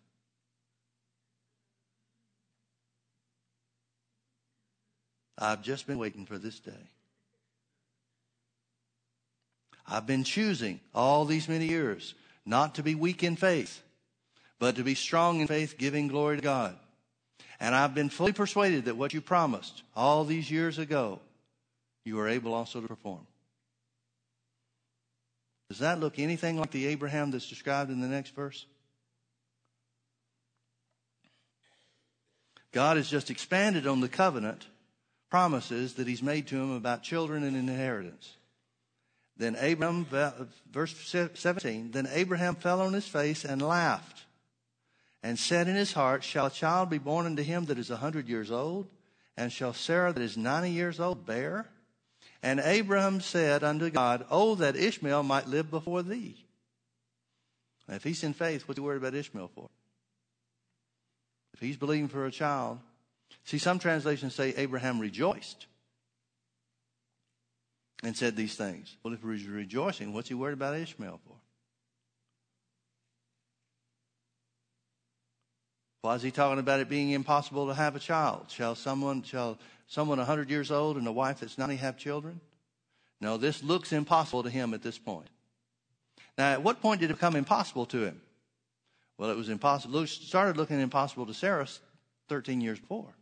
I've 5.38 5.62
just 5.62 5.86
been 5.86 5.98
waiting 5.98 6.26
for 6.26 6.38
this 6.38 6.58
day. 6.58 6.72
I've 9.86 10.06
been 10.06 10.24
choosing 10.24 10.80
all 10.94 11.24
these 11.24 11.48
many 11.48 11.66
years 11.66 12.14
not 12.44 12.74
to 12.74 12.82
be 12.82 12.94
weak 12.94 13.22
in 13.22 13.36
faith, 13.36 13.82
but 14.58 14.76
to 14.76 14.82
be 14.82 14.94
strong 14.94 15.40
in 15.40 15.46
faith, 15.46 15.78
giving 15.78 16.08
glory 16.08 16.36
to 16.36 16.42
God. 16.42 16.76
And 17.60 17.74
I've 17.74 17.94
been 17.94 18.08
fully 18.08 18.32
persuaded 18.32 18.86
that 18.86 18.96
what 18.96 19.14
you 19.14 19.20
promised 19.20 19.82
all 19.94 20.24
these 20.24 20.50
years 20.50 20.78
ago, 20.78 21.20
you 22.04 22.18
are 22.18 22.28
able 22.28 22.54
also 22.54 22.80
to 22.80 22.88
perform. 22.88 23.26
Does 25.68 25.80
that 25.80 26.00
look 26.00 26.18
anything 26.18 26.58
like 26.58 26.70
the 26.70 26.86
Abraham 26.86 27.30
that's 27.30 27.48
described 27.48 27.90
in 27.90 28.00
the 28.00 28.08
next 28.08 28.34
verse? 28.34 28.66
God 32.72 32.96
has 32.96 33.08
just 33.08 33.30
expanded 33.30 33.86
on 33.86 34.00
the 34.00 34.08
covenant 34.08 34.66
promises 35.30 35.94
that 35.94 36.06
he's 36.06 36.22
made 36.22 36.46
to 36.48 36.56
him 36.56 36.72
about 36.72 37.02
children 37.02 37.42
and 37.42 37.56
inheritance. 37.56 38.34
Then 39.36 39.56
Abraham, 39.60 40.06
verse 40.70 40.94
17, 41.34 41.92
then 41.92 42.08
Abraham 42.12 42.56
fell 42.56 42.80
on 42.80 42.92
his 42.92 43.06
face 43.06 43.44
and 43.44 43.62
laughed 43.62 44.24
and 45.22 45.38
said 45.38 45.68
in 45.68 45.76
his 45.76 45.92
heart, 45.92 46.24
Shall 46.24 46.46
a 46.46 46.50
child 46.50 46.90
be 46.90 46.98
born 46.98 47.26
unto 47.26 47.42
him 47.42 47.66
that 47.66 47.78
is 47.78 47.90
a 47.90 47.96
hundred 47.96 48.28
years 48.28 48.50
old? 48.50 48.88
And 49.36 49.52
shall 49.52 49.72
Sarah 49.72 50.12
that 50.12 50.22
is 50.22 50.36
ninety 50.36 50.70
years 50.70 50.98
old 50.98 51.24
bear? 51.24 51.66
And 52.42 52.60
Abraham 52.60 53.20
said 53.20 53.64
unto 53.64 53.90
God, 53.90 54.24
Oh, 54.30 54.54
that 54.56 54.76
Ishmael 54.76 55.22
might 55.22 55.48
live 55.48 55.70
before 55.70 56.02
thee. 56.02 56.36
Now, 57.88 57.94
if 57.96 58.04
he's 58.04 58.22
in 58.22 58.34
faith, 58.34 58.68
what's 58.68 58.78
he 58.78 58.84
worried 58.84 58.98
about 58.98 59.14
Ishmael 59.14 59.50
for? 59.54 59.70
If 61.54 61.60
he's 61.60 61.76
believing 61.76 62.08
for 62.08 62.26
a 62.26 62.30
child, 62.30 62.78
see, 63.44 63.58
some 63.58 63.78
translations 63.78 64.34
say 64.34 64.54
Abraham 64.56 65.00
rejoiced 65.00 65.66
and 68.04 68.16
said 68.16 68.36
these 68.36 68.54
things. 68.54 68.96
Well, 69.02 69.14
if 69.14 69.22
he's 69.22 69.46
rejoicing, 69.46 70.12
what's 70.12 70.28
he 70.28 70.34
worried 70.34 70.52
about 70.52 70.76
Ishmael 70.76 71.20
for? 71.26 71.34
Why 76.02 76.14
is 76.14 76.22
he 76.22 76.30
talking 76.30 76.60
about 76.60 76.80
it 76.80 76.88
being 76.88 77.10
impossible 77.10 77.66
to 77.66 77.74
have 77.74 77.96
a 77.96 77.98
child? 77.98 78.46
Shall 78.48 78.76
someone, 78.76 79.22
shall 79.22 79.58
someone 79.88 80.18
100 80.18 80.48
years 80.48 80.70
old 80.70 80.96
and 80.96 81.06
a 81.08 81.12
wife 81.12 81.40
that's 81.40 81.58
90 81.58 81.76
have 81.76 81.96
children? 81.96 82.40
No, 83.20 83.36
this 83.36 83.64
looks 83.64 83.92
impossible 83.92 84.44
to 84.44 84.50
him 84.50 84.72
at 84.72 84.82
this 84.82 84.96
point. 84.96 85.28
Now, 86.36 86.52
at 86.52 86.62
what 86.62 86.80
point 86.80 87.00
did 87.00 87.10
it 87.10 87.14
become 87.14 87.34
impossible 87.34 87.86
to 87.86 88.04
him? 88.04 88.20
Well, 89.18 89.30
it 89.30 89.36
was 89.36 89.48
impossible. 89.48 89.98
It 89.98 90.06
started 90.06 90.56
looking 90.56 90.80
impossible 90.80 91.26
to 91.26 91.34
Sarah 91.34 91.66
13 92.28 92.60
years 92.60 92.78
before. 92.78 93.12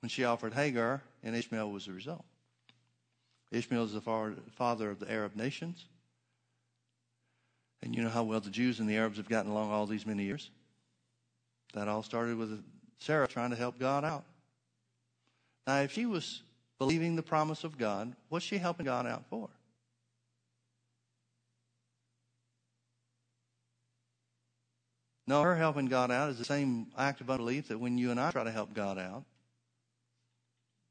when 0.00 0.08
she 0.08 0.24
offered 0.24 0.54
Hagar, 0.54 1.02
and 1.22 1.34
Ishmael 1.34 1.70
was 1.70 1.86
the 1.86 1.92
result. 1.92 2.24
Ishmael 3.50 3.84
is 3.84 3.92
the 3.94 4.00
father 4.00 4.90
of 4.90 5.00
the 5.00 5.10
Arab 5.10 5.34
nations. 5.34 5.86
And 7.82 7.94
you 7.94 8.02
know 8.02 8.08
how 8.08 8.24
well 8.24 8.40
the 8.40 8.50
Jews 8.50 8.80
and 8.80 8.88
the 8.88 8.96
Arabs 8.96 9.16
have 9.16 9.28
gotten 9.28 9.50
along 9.50 9.70
all 9.70 9.86
these 9.86 10.06
many 10.06 10.24
years? 10.24 10.50
That 11.74 11.88
all 11.88 12.02
started 12.02 12.36
with 12.36 12.62
Sarah 12.98 13.28
trying 13.28 13.50
to 13.50 13.56
help 13.56 13.78
God 13.78 14.04
out. 14.04 14.24
Now, 15.66 15.80
if 15.80 15.92
she 15.92 16.06
was 16.06 16.42
believing 16.78 17.16
the 17.16 17.22
promise 17.22 17.64
of 17.64 17.76
God, 17.76 18.14
what's 18.28 18.44
she 18.44 18.58
helping 18.58 18.86
God 18.86 19.06
out 19.06 19.24
for? 19.28 19.48
No, 25.26 25.42
her 25.42 25.56
helping 25.56 25.86
God 25.86 26.10
out 26.10 26.30
is 26.30 26.38
the 26.38 26.44
same 26.44 26.86
act 26.96 27.20
of 27.20 27.28
unbelief 27.28 27.68
that 27.68 27.78
when 27.78 27.98
you 27.98 28.10
and 28.10 28.18
I 28.18 28.30
try 28.30 28.44
to 28.44 28.50
help 28.50 28.72
God 28.72 28.98
out, 28.98 29.24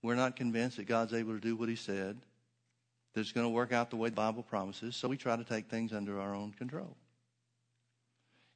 we're 0.04 0.14
not 0.14 0.36
convinced 0.36 0.78
that 0.78 0.86
God's 0.86 1.14
able 1.14 1.34
to 1.34 1.40
do 1.40 1.56
what 1.56 1.70
He 1.70 1.76
said, 1.76 2.18
that 3.14 3.22
it's 3.22 3.32
going 3.32 3.48
to 3.48 3.50
work 3.50 3.74
out 3.74 3.90
the 3.90 3.96
way 3.96 4.10
the 4.10 4.16
Bible 4.16 4.44
promises, 4.44 4.96
so 4.96 5.08
we 5.08 5.18
try 5.18 5.36
to 5.36 5.44
take 5.44 5.70
things 5.70 5.92
under 5.92 6.20
our 6.20 6.36
own 6.36 6.52
control. 6.52 6.96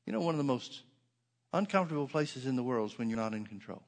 You 0.06 0.14
know, 0.14 0.22
one 0.22 0.36
of 0.36 0.38
the 0.38 0.44
most 0.44 0.84
uncomfortable 1.54 2.08
places 2.08 2.46
in 2.46 2.56
the 2.56 2.64
world 2.64 2.92
is 2.92 2.98
when 2.98 3.10
you're 3.10 3.20
not 3.20 3.34
in 3.34 3.46
control. 3.46 3.82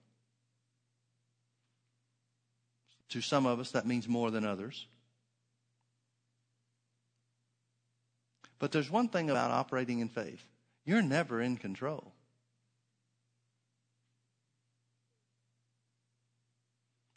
To 3.10 3.22
some 3.22 3.46
of 3.46 3.60
us, 3.60 3.72
that 3.72 3.86
means 3.86 4.08
more 4.08 4.32
than 4.32 4.46
others. 4.46 4.88
But 8.60 8.72
there's 8.72 8.90
one 8.90 9.10
thing 9.10 9.30
about 9.30 9.52
operating 9.52 10.00
in 10.00 10.10
faith 10.10 10.44
you're 10.86 11.02
never 11.02 11.42
in 11.42 11.58
control. 11.58 12.14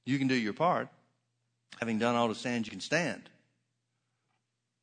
You 0.05 0.18
can 0.18 0.28
do 0.28 0.34
your 0.34 0.53
part, 0.53 0.88
having 1.80 1.99
done 1.99 2.14
all 2.14 2.28
the 2.28 2.34
stand 2.34 2.66
you 2.66 2.70
can 2.70 2.80
stand. 2.80 3.28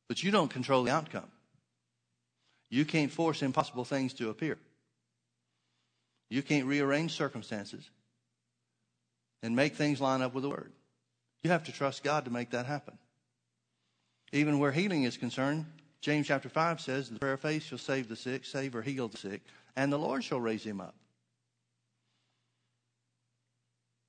But 0.06 0.22
you 0.22 0.30
don't 0.30 0.50
control 0.50 0.84
the 0.84 0.92
outcome. 0.92 1.30
You 2.68 2.84
can't 2.84 3.10
force 3.10 3.42
impossible 3.42 3.84
things 3.84 4.12
to 4.14 4.28
appear. 4.28 4.58
You 6.30 6.42
can't 6.42 6.66
rearrange 6.66 7.12
circumstances 7.12 7.88
and 9.42 9.54
make 9.54 9.74
things 9.74 10.00
line 10.00 10.22
up 10.22 10.34
with 10.34 10.42
the 10.42 10.50
Word. 10.50 10.72
You 11.42 11.50
have 11.50 11.64
to 11.64 11.72
trust 11.72 12.02
God 12.02 12.24
to 12.24 12.30
make 12.30 12.50
that 12.50 12.66
happen. 12.66 12.98
Even 14.32 14.58
where 14.58 14.72
healing 14.72 15.04
is 15.04 15.16
concerned, 15.16 15.66
James 16.00 16.26
chapter 16.26 16.48
5 16.48 16.80
says, 16.80 17.08
The 17.08 17.18
prayer 17.18 17.34
of 17.34 17.40
faith 17.40 17.62
shall 17.62 17.78
save 17.78 18.08
the 18.08 18.16
sick, 18.16 18.44
save 18.44 18.74
or 18.74 18.82
heal 18.82 19.08
the 19.08 19.18
sick, 19.18 19.42
and 19.76 19.92
the 19.92 19.98
Lord 19.98 20.24
shall 20.24 20.40
raise 20.40 20.64
him 20.64 20.80
up. 20.80 20.94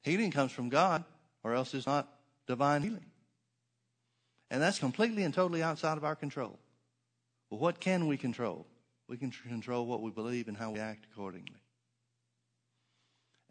Healing 0.03 0.31
comes 0.31 0.51
from 0.51 0.69
God, 0.69 1.03
or 1.43 1.53
else 1.53 1.73
it's 1.73 1.87
not 1.87 2.07
divine 2.47 2.83
healing. 2.83 3.05
And 4.49 4.61
that's 4.61 4.79
completely 4.79 5.23
and 5.23 5.33
totally 5.33 5.63
outside 5.63 5.97
of 5.97 6.03
our 6.03 6.15
control. 6.15 6.59
Well, 7.49 7.59
what 7.59 7.79
can 7.79 8.07
we 8.07 8.17
control? 8.17 8.65
We 9.07 9.17
can 9.17 9.31
control 9.31 9.85
what 9.85 10.01
we 10.01 10.11
believe 10.11 10.47
and 10.47 10.57
how 10.57 10.71
we 10.71 10.79
act 10.79 11.05
accordingly. 11.11 11.59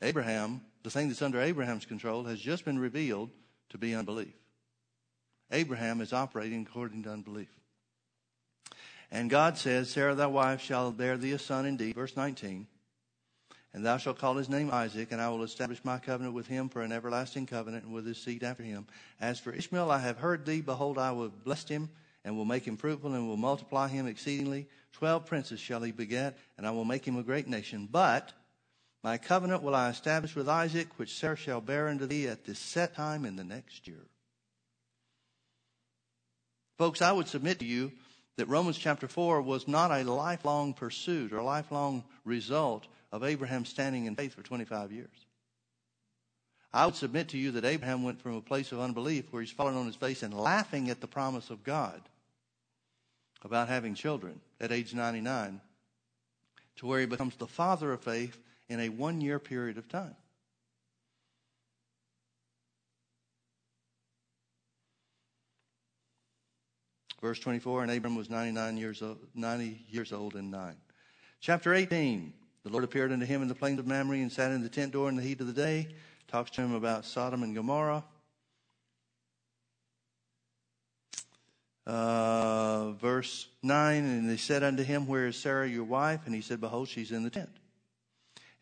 Abraham, 0.03 0.61
the 0.83 0.91
thing 0.91 1.09
that's 1.09 1.23
under 1.23 1.41
Abraham's 1.41 1.87
control, 1.87 2.25
has 2.25 2.41
just 2.41 2.65
been 2.65 2.79
revealed 2.79 3.31
to 3.71 3.79
be 3.79 3.95
unbelief. 3.95 4.35
Abraham 5.51 6.01
is 6.01 6.13
operating 6.13 6.67
according 6.69 7.05
to 7.05 7.11
unbelief. 7.11 7.49
And 9.11 9.31
God 9.31 9.57
says, 9.57 9.91
Sarah, 9.91 10.15
thy 10.15 10.27
wife, 10.27 10.61
shall 10.61 10.91
bear 10.91 11.17
thee 11.17 11.33
a 11.33 11.39
son 11.39 11.67
indeed. 11.67 11.95
Verse 11.95 12.17
19. 12.17 12.67
And 13.73 13.85
thou 13.85 13.97
shalt 13.97 14.19
call 14.19 14.35
his 14.35 14.49
name 14.49 14.71
Isaac, 14.71 15.11
and 15.11 15.21
I 15.21 15.29
will 15.31 15.43
establish 15.43 15.85
my 15.85 15.99
covenant 15.99 16.35
with 16.35 16.47
him 16.47 16.69
for 16.69 16.83
an 16.83 16.93
everlasting 16.93 17.47
covenant, 17.47 17.85
and 17.85 17.93
with 17.93 18.07
his 18.07 18.19
seed 18.19 18.45
after 18.45 18.63
him. 18.63 18.87
As 19.21 19.41
for 19.41 19.53
Ishmael, 19.53 19.91
I 19.91 19.99
have 19.99 20.19
heard 20.19 20.47
thee. 20.47 20.61
Behold, 20.61 20.97
I 20.97 21.13
will 21.13 21.29
bless 21.29 21.67
him, 21.69 21.91
and 22.25 22.37
will 22.37 22.45
make 22.45 22.65
him 22.65 22.77
fruitful, 22.77 23.15
and 23.15 23.29
will 23.29 23.37
multiply 23.37 23.89
him 23.89 24.07
exceedingly. 24.07 24.69
Twelve 24.93 25.27
princes 25.27 25.59
shall 25.59 25.83
he 25.83 25.91
beget, 25.91 26.39
and 26.57 26.67
I 26.67 26.71
will 26.71 26.85
make 26.85 27.05
him 27.05 27.19
a 27.19 27.23
great 27.23 27.49
nation. 27.49 27.89
But 27.91 28.33
my 29.05 29.19
covenant 29.19 29.63
will 29.63 29.75
I 29.75 29.91
establish 29.91 30.35
with 30.35 30.49
Isaac, 30.49 30.89
which 30.97 31.15
Sarah 31.15 31.37
shall 31.37 31.61
bear 31.61 31.89
unto 31.89 32.07
thee 32.07 32.27
at 32.27 32.47
this 32.47 32.59
set 32.59 32.95
time 32.95 33.27
in 33.27 33.37
the 33.37 33.45
next 33.45 33.87
year. 33.87 34.07
Folks, 36.79 37.03
I 37.03 37.13
would 37.13 37.29
submit 37.29 37.59
to 37.59 37.67
you 37.67 37.93
that 38.37 38.49
Romans 38.49 38.79
chapter 38.79 39.07
4 39.07 39.43
was 39.43 39.69
not 39.69 39.91
a 39.91 40.11
lifelong 40.11 40.73
pursuit 40.73 41.35
or 41.35 41.39
a 41.39 41.45
lifelong 41.45 42.03
result 42.25 42.87
of 43.13 43.23
Abraham 43.23 43.67
standing 43.67 44.07
in 44.07 44.17
faith 44.17 44.33
for 44.33 44.43
25 44.43 44.91
years. 44.91 45.27
I 46.73 46.87
would 46.87 46.97
submit 46.97 47.29
to 47.29 47.39
you 47.39 47.53
that 47.53 47.67
Abraham 47.67 48.05
went 48.05 48.23
from 48.23 48.35
a 48.35 48.41
place 48.41 48.73
of 48.73 48.81
unbelief 48.81 49.27
where 49.31 49.43
he's 49.43 49.53
falling 49.53 49.77
on 49.77 49.87
his 49.87 49.97
face 49.97 50.23
and 50.23 50.33
laughing 50.33 50.89
at 50.89 51.03
the 51.03 51.07
promise 51.07 51.51
of 51.51 51.63
God 51.63 52.01
about 53.43 53.69
having 53.69 53.95
children 53.95 54.41
at 54.63 54.73
age 54.73 54.95
99 54.95 55.61
to 56.77 56.87
where 56.87 57.01
he 57.01 57.07
becomes 57.07 57.37
the 57.37 57.47
father 57.47 57.93
of 57.93 58.03
faith 58.03 58.39
in 58.69 58.81
a 58.81 58.89
one 58.89 59.21
year 59.21 59.39
period 59.39 59.79
of 59.79 59.89
time. 59.89 60.17
Verse 67.21 67.39
24, 67.39 67.85
and 67.85 67.91
Abram 67.91 68.17
was 68.17 68.29
99 68.29 68.77
years 68.77 69.01
old, 69.01 69.17
90 69.35 69.87
years 69.89 70.13
old 70.13 70.35
and 70.35 70.51
nine. 70.51 70.77
Chapter 71.41 71.73
18, 71.73 72.35
the 72.65 72.69
Lord 72.69 72.85
appeared 72.85 73.13
unto 73.13 73.25
him 73.25 73.41
in 73.41 73.49
the 73.49 73.55
plains 73.55 73.79
of 73.79 73.87
Mamre 73.87 74.19
and 74.19 74.31
sat 74.31 74.53
in 74.53 74.63
the 74.63 74.69
tent 74.69 74.93
door 74.93 75.09
in 75.09 75.17
the 75.17 75.23
heat 75.23 75.41
of 75.41 75.47
the 75.47 75.55
day, 75.55 75.89
talks 76.29 76.51
to 76.53 76.61
him 76.61 76.75
about 76.75 77.07
Sodom 77.07 77.43
and 77.43 77.55
Gomorrah. 77.55 78.05
Uh, 81.87 82.93
verse 82.93 83.47
9, 83.63 84.05
and 84.05 84.29
they 84.29 84.37
said 84.37 84.63
unto 84.63 84.83
him, 84.83 85.07
Where 85.07 85.27
is 85.27 85.37
Sarah 85.37 85.67
your 85.69 85.85
wife? 85.85 86.21
And 86.27 86.35
he 86.35 86.43
said, 86.43 86.61
Behold, 86.61 86.89
she's 86.89 87.11
in 87.11 87.23
the 87.23 87.31
tent. 87.31 87.51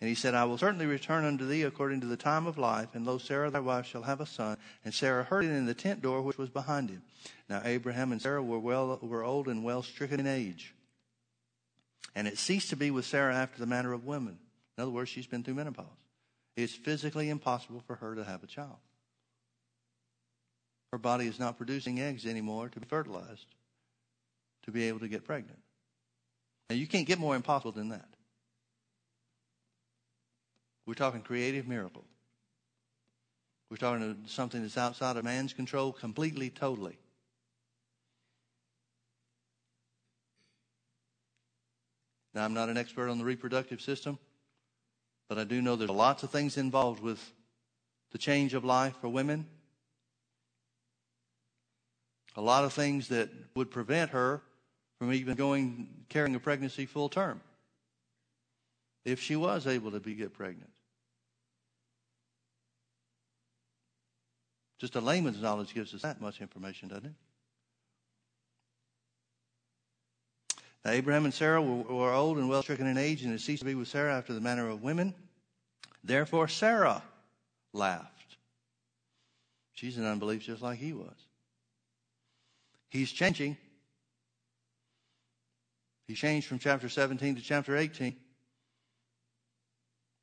And 0.03 0.09
he 0.09 0.17
said, 0.17 0.35
I 0.35 0.47
will 0.47 0.59
certainly 0.59 0.87
return 0.87 1.25
unto 1.25 1.47
thee 1.47 1.63
according 1.63 2.01
to 2.01 2.09
the 2.09 2.17
time 2.17 2.49
of 2.49 2.59
life, 2.59 2.89
and 2.95 3.07
lo, 3.07 3.19
Sarah 3.19 3.53
thy 3.53 3.61
wife 3.61 3.87
shall 3.87 4.03
have 4.03 4.21
a 4.21 4.27
son. 4.27 4.57
And 4.85 4.93
Sarah 4.93 5.23
heard 5.23 5.45
it 5.45 5.53
in 5.53 5.67
the 5.67 5.75
tent 5.75 6.03
door 6.03 6.23
which 6.23 6.39
was 6.39 6.51
behind 6.51 6.91
him. 6.91 7.03
Now 7.49 7.63
Abraham 7.65 8.11
and 8.11 8.21
Sarah 8.21 8.43
were 8.43 8.59
well 8.59 8.99
were 9.01 9.23
old 9.23 9.47
and 9.47 9.63
well 9.63 9.85
stricken 9.85 10.19
in 10.19 10.27
age. 10.27 10.75
And 12.17 12.27
it 12.27 12.37
ceased 12.37 12.71
to 12.71 12.77
be 12.77 12.91
with 12.91 13.05
Sarah 13.05 13.37
after 13.37 13.61
the 13.61 13.67
manner 13.67 13.93
of 13.93 14.05
women. 14.05 14.41
In 14.77 14.83
other 14.83 14.91
words, 14.91 15.09
she's 15.09 15.29
been 15.29 15.45
through 15.45 15.55
menopause. 15.55 15.87
It's 16.57 16.75
physically 16.75 17.31
impossible 17.31 17.85
for 17.87 17.95
her 17.95 18.17
to 18.17 18.25
have 18.25 18.43
a 18.43 18.49
child. 18.49 18.79
Her 20.91 20.99
body 20.99 21.29
is 21.29 21.39
not 21.39 21.59
producing 21.59 22.01
eggs 22.01 22.27
anymore 22.27 22.71
to 22.71 22.81
be 22.81 22.87
fertilized 22.87 23.47
to 24.65 24.73
be 24.73 24.89
able 24.89 24.99
to 24.99 25.09
get 25.09 25.25
pregnant. 25.25 25.61
Now 26.69 26.75
you 26.75 26.89
can't 26.89 27.07
get 27.07 27.21
more 27.21 27.37
impossible 27.37 27.71
than 27.71 27.91
that. 27.91 28.09
We're 30.87 30.95
talking 30.95 31.21
creative 31.23 31.69
miracle. 31.69 32.05
We're 33.71 33.77
talking 33.77 34.25
something 34.27 34.63
that's 34.63 34.77
outside 34.77 35.17
of 35.17 35.25
man's 35.25 35.53
control 35.53 35.93
completely, 35.93 36.51
totally. 36.51 36.99
Now, 42.35 42.45
I'm 42.45 42.55
not 42.55 42.69
an 42.69 42.77
expert 42.77 43.09
on 43.09 43.19
the 43.19 43.25
reproductive 43.25 43.81
system, 43.81 44.19
but 45.29 45.39
I 45.39 45.45
do 45.45 45.63
know 45.63 45.77
there's 45.77 45.91
lots 45.91 46.23
of 46.23 46.31
things 46.31 46.57
involved 46.57 47.03
with 47.03 47.33
the 48.11 48.19
change 48.19 48.55
of 48.55 48.65
life 48.65 48.95
for 49.01 49.09
women. 49.09 49.47
A 52.37 52.43
lot 52.43 52.65
of 52.65 52.73
things 52.73 53.09
that 53.09 53.31
would 53.55 53.71
prevent 53.71 54.11
her 54.11 54.43
from 54.99 55.13
even 55.13 55.35
going 55.35 55.89
carrying 56.09 56.35
a 56.35 56.41
pregnancy 56.41 56.87
full 56.87 57.09
term 57.09 57.41
if 59.05 59.21
she 59.21 59.37
was 59.37 59.67
able 59.67 59.91
to 59.91 60.01
be 60.01 60.15
get 60.15 60.33
pregnant. 60.33 60.71
Just 64.79 64.97
a 64.97 65.01
layman's 65.01 65.41
knowledge 65.41 65.75
gives 65.75 65.95
us 65.95 66.03
that 66.03 66.21
much 66.21 66.41
information, 66.41 66.89
doesn't 66.89 67.07
it? 67.07 67.13
Now, 70.85 70.91
Abraham 70.91 71.25
and 71.25 71.33
Sarah 71.33 71.63
were, 71.63 71.83
were 71.83 72.13
old 72.13 72.39
and 72.39 72.49
well 72.49 72.63
stricken 72.63 72.89
in 72.89 72.99
age, 72.99 73.23
and 73.23 73.33
it 73.33 73.41
ceased 73.41 73.61
to 73.61 73.65
be 73.67 73.77
with 73.77 73.87
Sarah 73.87 74.17
after 74.17 74.33
the 74.33 74.41
manner 74.41 74.69
of 74.69 74.83
women. 74.83 75.15
Therefore, 76.03 76.49
Sarah 76.49 77.03
laughed. 77.73 78.37
She's 79.73 79.99
in 79.99 80.05
unbelief 80.05 80.43
just 80.43 80.63
like 80.63 80.79
he 80.79 80.93
was. 80.93 81.15
He's 82.89 83.13
changing. 83.13 83.57
He 86.09 86.15
changed 86.15 86.49
from 86.49 86.59
chapter 86.59 86.89
17 86.89 87.37
to 87.37 87.41
chapter 87.41 87.77
18. 87.77 88.17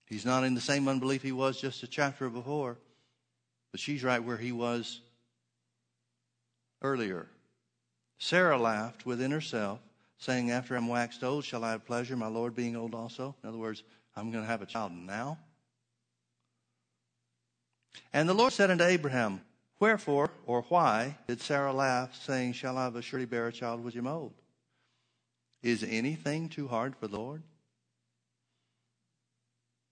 He's 0.09 0.25
not 0.25 0.43
in 0.43 0.55
the 0.55 0.61
same 0.61 0.87
unbelief 0.87 1.21
he 1.21 1.31
was 1.31 1.61
just 1.61 1.83
a 1.83 1.87
chapter 1.87 2.29
before, 2.29 2.77
but 3.71 3.79
she's 3.79 4.03
right 4.03 4.23
where 4.23 4.37
he 4.37 4.51
was 4.51 5.01
earlier. 6.81 7.27
Sarah 8.17 8.57
laughed 8.57 9.05
within 9.05 9.29
herself, 9.29 9.79
saying, 10.17 10.49
After 10.49 10.75
I'm 10.75 10.87
waxed 10.87 11.23
old, 11.23 11.45
shall 11.45 11.63
I 11.63 11.71
have 11.71 11.85
pleasure, 11.85 12.17
my 12.17 12.27
Lord 12.27 12.55
being 12.55 12.75
old 12.75 12.95
also? 12.95 13.35
In 13.43 13.49
other 13.49 13.59
words, 13.59 13.83
I'm 14.15 14.31
going 14.31 14.43
to 14.43 14.49
have 14.49 14.63
a 14.63 14.65
child 14.65 14.91
now. 14.91 15.37
And 18.11 18.27
the 18.27 18.33
Lord 18.33 18.51
said 18.51 18.71
unto 18.71 18.83
Abraham, 18.83 19.41
Wherefore 19.79 20.31
or 20.45 20.63
why 20.63 21.17
did 21.27 21.39
Sarah 21.39 21.71
laugh, 21.71 22.15
saying, 22.15 22.53
Shall 22.53 22.77
I 22.77 22.87
of 22.87 22.95
a 22.95 23.01
surety 23.01 23.25
bear 23.25 23.47
a 23.47 23.53
child 23.53 23.83
with 23.83 23.93
him 23.93 24.07
old? 24.07 24.33
Is 25.61 25.83
anything 25.83 26.49
too 26.49 26.67
hard 26.67 26.95
for 26.95 27.07
the 27.07 27.17
Lord? 27.17 27.43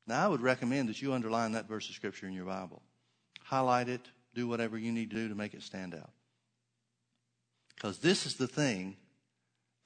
Now, 0.08 0.26
I 0.26 0.28
would 0.30 0.42
recommend 0.42 0.88
that 0.88 1.02
you 1.02 1.14
underline 1.14 1.52
that 1.52 1.68
verse 1.68 1.90
of 1.90 1.96
Scripture 1.96 2.28
in 2.28 2.34
your 2.34 2.46
Bible. 2.46 2.82
Highlight 3.44 3.90
it, 3.90 4.02
do 4.34 4.48
whatever 4.48 4.78
you 4.78 4.92
need 4.92 5.10
to 5.10 5.16
do 5.18 5.30
to 5.30 5.36
make 5.36 5.54
it 5.54 5.62
stand 5.62 5.94
out. 5.94 6.12
Because 7.76 8.00
this 8.00 8.26
is 8.26 8.36
the 8.36 8.48
thing 8.48 8.96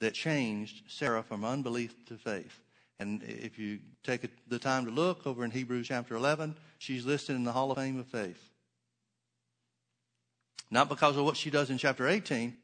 that 0.00 0.14
changed 0.14 0.82
Sarah 0.88 1.22
from 1.22 1.44
unbelief 1.44 1.94
to 2.06 2.16
faith. 2.16 2.60
And 3.00 3.22
if 3.24 3.58
you 3.58 3.80
take 4.04 4.22
the 4.48 4.58
time 4.58 4.84
to 4.84 4.90
look 4.92 5.26
over 5.26 5.44
in 5.44 5.50
Hebrews 5.50 5.88
chapter 5.88 6.14
11, 6.14 6.56
she's 6.78 7.04
listed 7.04 7.34
in 7.34 7.42
the 7.42 7.52
Hall 7.52 7.72
of 7.72 7.78
Fame 7.78 7.98
of 7.98 8.06
Faith. 8.06 8.48
Not 10.70 10.88
because 10.88 11.16
of 11.16 11.24
what 11.24 11.36
she 11.36 11.50
does 11.50 11.68
in 11.68 11.78
chapter 11.78 12.08
18, 12.08 12.56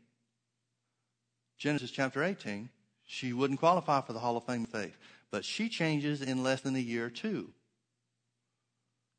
Genesis 1.59 1.91
chapter 1.91 2.23
18, 2.23 2.69
she 3.05 3.33
wouldn't 3.33 3.59
qualify 3.59 4.01
for 4.01 4.13
the 4.13 4.21
Hall 4.21 4.37
of 4.37 4.47
Fame 4.47 4.65
of 4.65 4.71
Faith. 4.71 4.97
But 5.31 5.45
she 5.45 5.69
changes 5.69 6.23
in 6.23 6.43
less 6.43 6.63
than 6.63 6.77
a 6.77 6.81
year 6.81 7.11
too. 7.11 7.53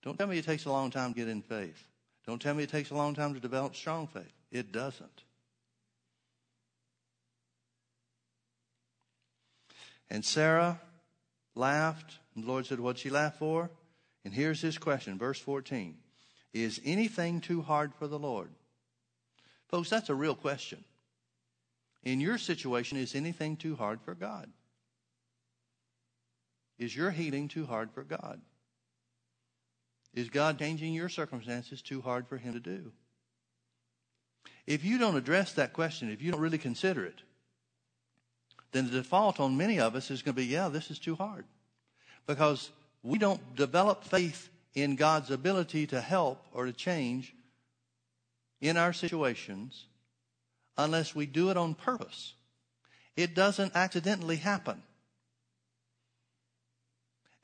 Don't 0.01 0.18
tell 0.18 0.28
me 0.28 0.38
it 0.38 0.45
takes 0.45 0.66
a 0.66 0.72
long 0.72 0.91
time 0.91 1.14
to 1.14 1.20
get 1.20 1.28
in 1.28 1.41
faith. 1.41 1.88
Don't 2.26 2.41
tell 2.41 2.53
me 2.53 2.64
it 2.64 2.70
takes 2.70 2.91
a 2.91 2.95
long 2.95 3.14
time 3.14 3.34
to 3.34 3.39
develop 3.39 3.76
strong 3.76 4.07
faith. 4.07 4.34
It 4.51 4.72
doesn't. 4.72 5.24
And 10.10 10.26
Sarah 10.26 10.80
laughed, 11.55 12.18
and 12.34 12.43
the 12.43 12.47
Lord 12.47 12.66
said, 12.66 12.80
What'd 12.80 12.99
she 12.99 13.10
laugh 13.10 13.38
for? 13.38 13.70
And 14.26 14.34
here's 14.34 14.62
his 14.62 14.78
question, 14.78 15.18
verse 15.18 15.39
14 15.39 15.95
Is 16.53 16.82
anything 16.84 17.41
too 17.41 17.62
hard 17.62 17.93
for 17.93 18.07
the 18.07 18.20
Lord? 18.20 18.49
Folks, 19.68 19.89
that's 19.89 20.10
a 20.10 20.16
real 20.16 20.36
question. 20.36 20.84
In 22.03 22.20
your 22.20 22.38
situation, 22.38 22.97
is 22.97 23.14
anything 23.14 23.57
too 23.57 23.76
hard 23.76 24.01
for 24.01 24.16
God? 24.16 24.49
Is 26.80 26.96
your 26.96 27.12
healing 27.12 27.50
too 27.50 27.66
hard 27.66 27.92
for 27.92 28.04
God? 28.04 28.40
Is 30.14 30.30
God 30.30 30.58
changing 30.58 30.94
your 30.94 31.10
circumstances 31.10 31.82
too 31.82 32.02
hard 32.02 32.28
for 32.28 32.38
Him 32.38 32.54
to 32.54 32.60
do? 32.60 32.92
If 34.66 34.84
you 34.86 34.98
don't 34.98 35.18
address 35.18 35.54
that 35.54 35.74
question, 35.74 36.10
if 36.10 36.22
you 36.22 36.32
don't 36.32 36.42
really 36.42 36.58
consider 36.58 37.06
it, 37.06 37.22
then 38.72 38.86
the 38.86 38.92
default 38.92 39.40
on 39.40 39.58
many 39.58 39.80
of 39.80 39.96
us 39.96 40.10
is 40.10 40.22
going 40.22 40.36
to 40.36 40.42
be, 40.42 40.46
yeah, 40.46 40.70
this 40.70 40.90
is 40.90 41.00
too 41.00 41.16
hard. 41.16 41.46
Because 42.28 42.70
we 43.04 43.18
don't 43.18 43.56
develop 43.56 44.04
faith 44.04 44.50
in 44.76 44.96
God's 44.96 45.32
ability 45.32 45.88
to 45.88 46.00
help 46.00 46.46
or 46.54 46.66
to 46.66 46.74
change 46.74 47.34
in 48.62 48.78
our 48.78 48.94
situations 48.94 49.86
unless 50.78 51.16
we 51.16 51.26
do 51.26 51.50
it 51.50 51.58
on 51.58 51.74
purpose. 51.74 52.34
It 53.16 53.34
doesn't 53.34 53.76
accidentally 53.76 54.38
happen. 54.38 54.82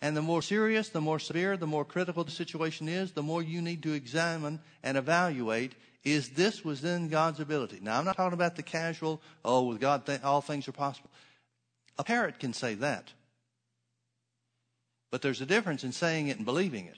And 0.01 0.15
the 0.15 0.21
more 0.21 0.41
serious, 0.41 0.89
the 0.89 1.01
more 1.01 1.19
severe, 1.19 1.57
the 1.57 1.67
more 1.67 1.85
critical 1.85 2.23
the 2.23 2.31
situation 2.31 2.87
is, 2.87 3.13
the 3.13 3.23
more 3.23 3.41
you 3.41 3.61
need 3.61 3.83
to 3.83 3.93
examine 3.93 4.59
and 4.83 4.97
evaluate 4.97 5.73
is 6.03 6.29
this 6.29 6.63
within 6.63 7.09
God's 7.09 7.39
ability? 7.39 7.79
Now, 7.81 7.97
I'm 7.97 8.05
not 8.05 8.15
talking 8.15 8.35
about 8.35 8.55
the 8.55 8.63
casual, 8.63 9.21
oh, 9.43 9.63
with 9.63 9.81
God, 9.81 10.05
th- 10.05 10.21
all 10.21 10.39
things 10.39 10.67
are 10.67 10.71
possible. 10.71 11.09
A 11.97 12.03
parrot 12.03 12.39
can 12.39 12.53
say 12.53 12.75
that. 12.75 13.11
But 15.09 15.23
there's 15.23 15.41
a 15.41 15.45
difference 15.47 15.83
in 15.83 15.91
saying 15.91 16.27
it 16.27 16.37
and 16.37 16.45
believing 16.45 16.85
it. 16.85 16.97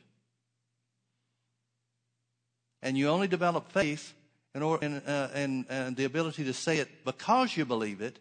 And 2.81 2.97
you 2.97 3.07
only 3.07 3.29
develop 3.29 3.71
faith 3.71 4.13
and, 4.53 4.63
uh, 4.63 5.27
and, 5.33 5.65
and 5.69 5.95
the 5.95 6.03
ability 6.03 6.43
to 6.43 6.53
say 6.53 6.77
it 6.77 7.05
because 7.05 7.55
you 7.55 7.65
believe 7.65 8.01
it 8.01 8.19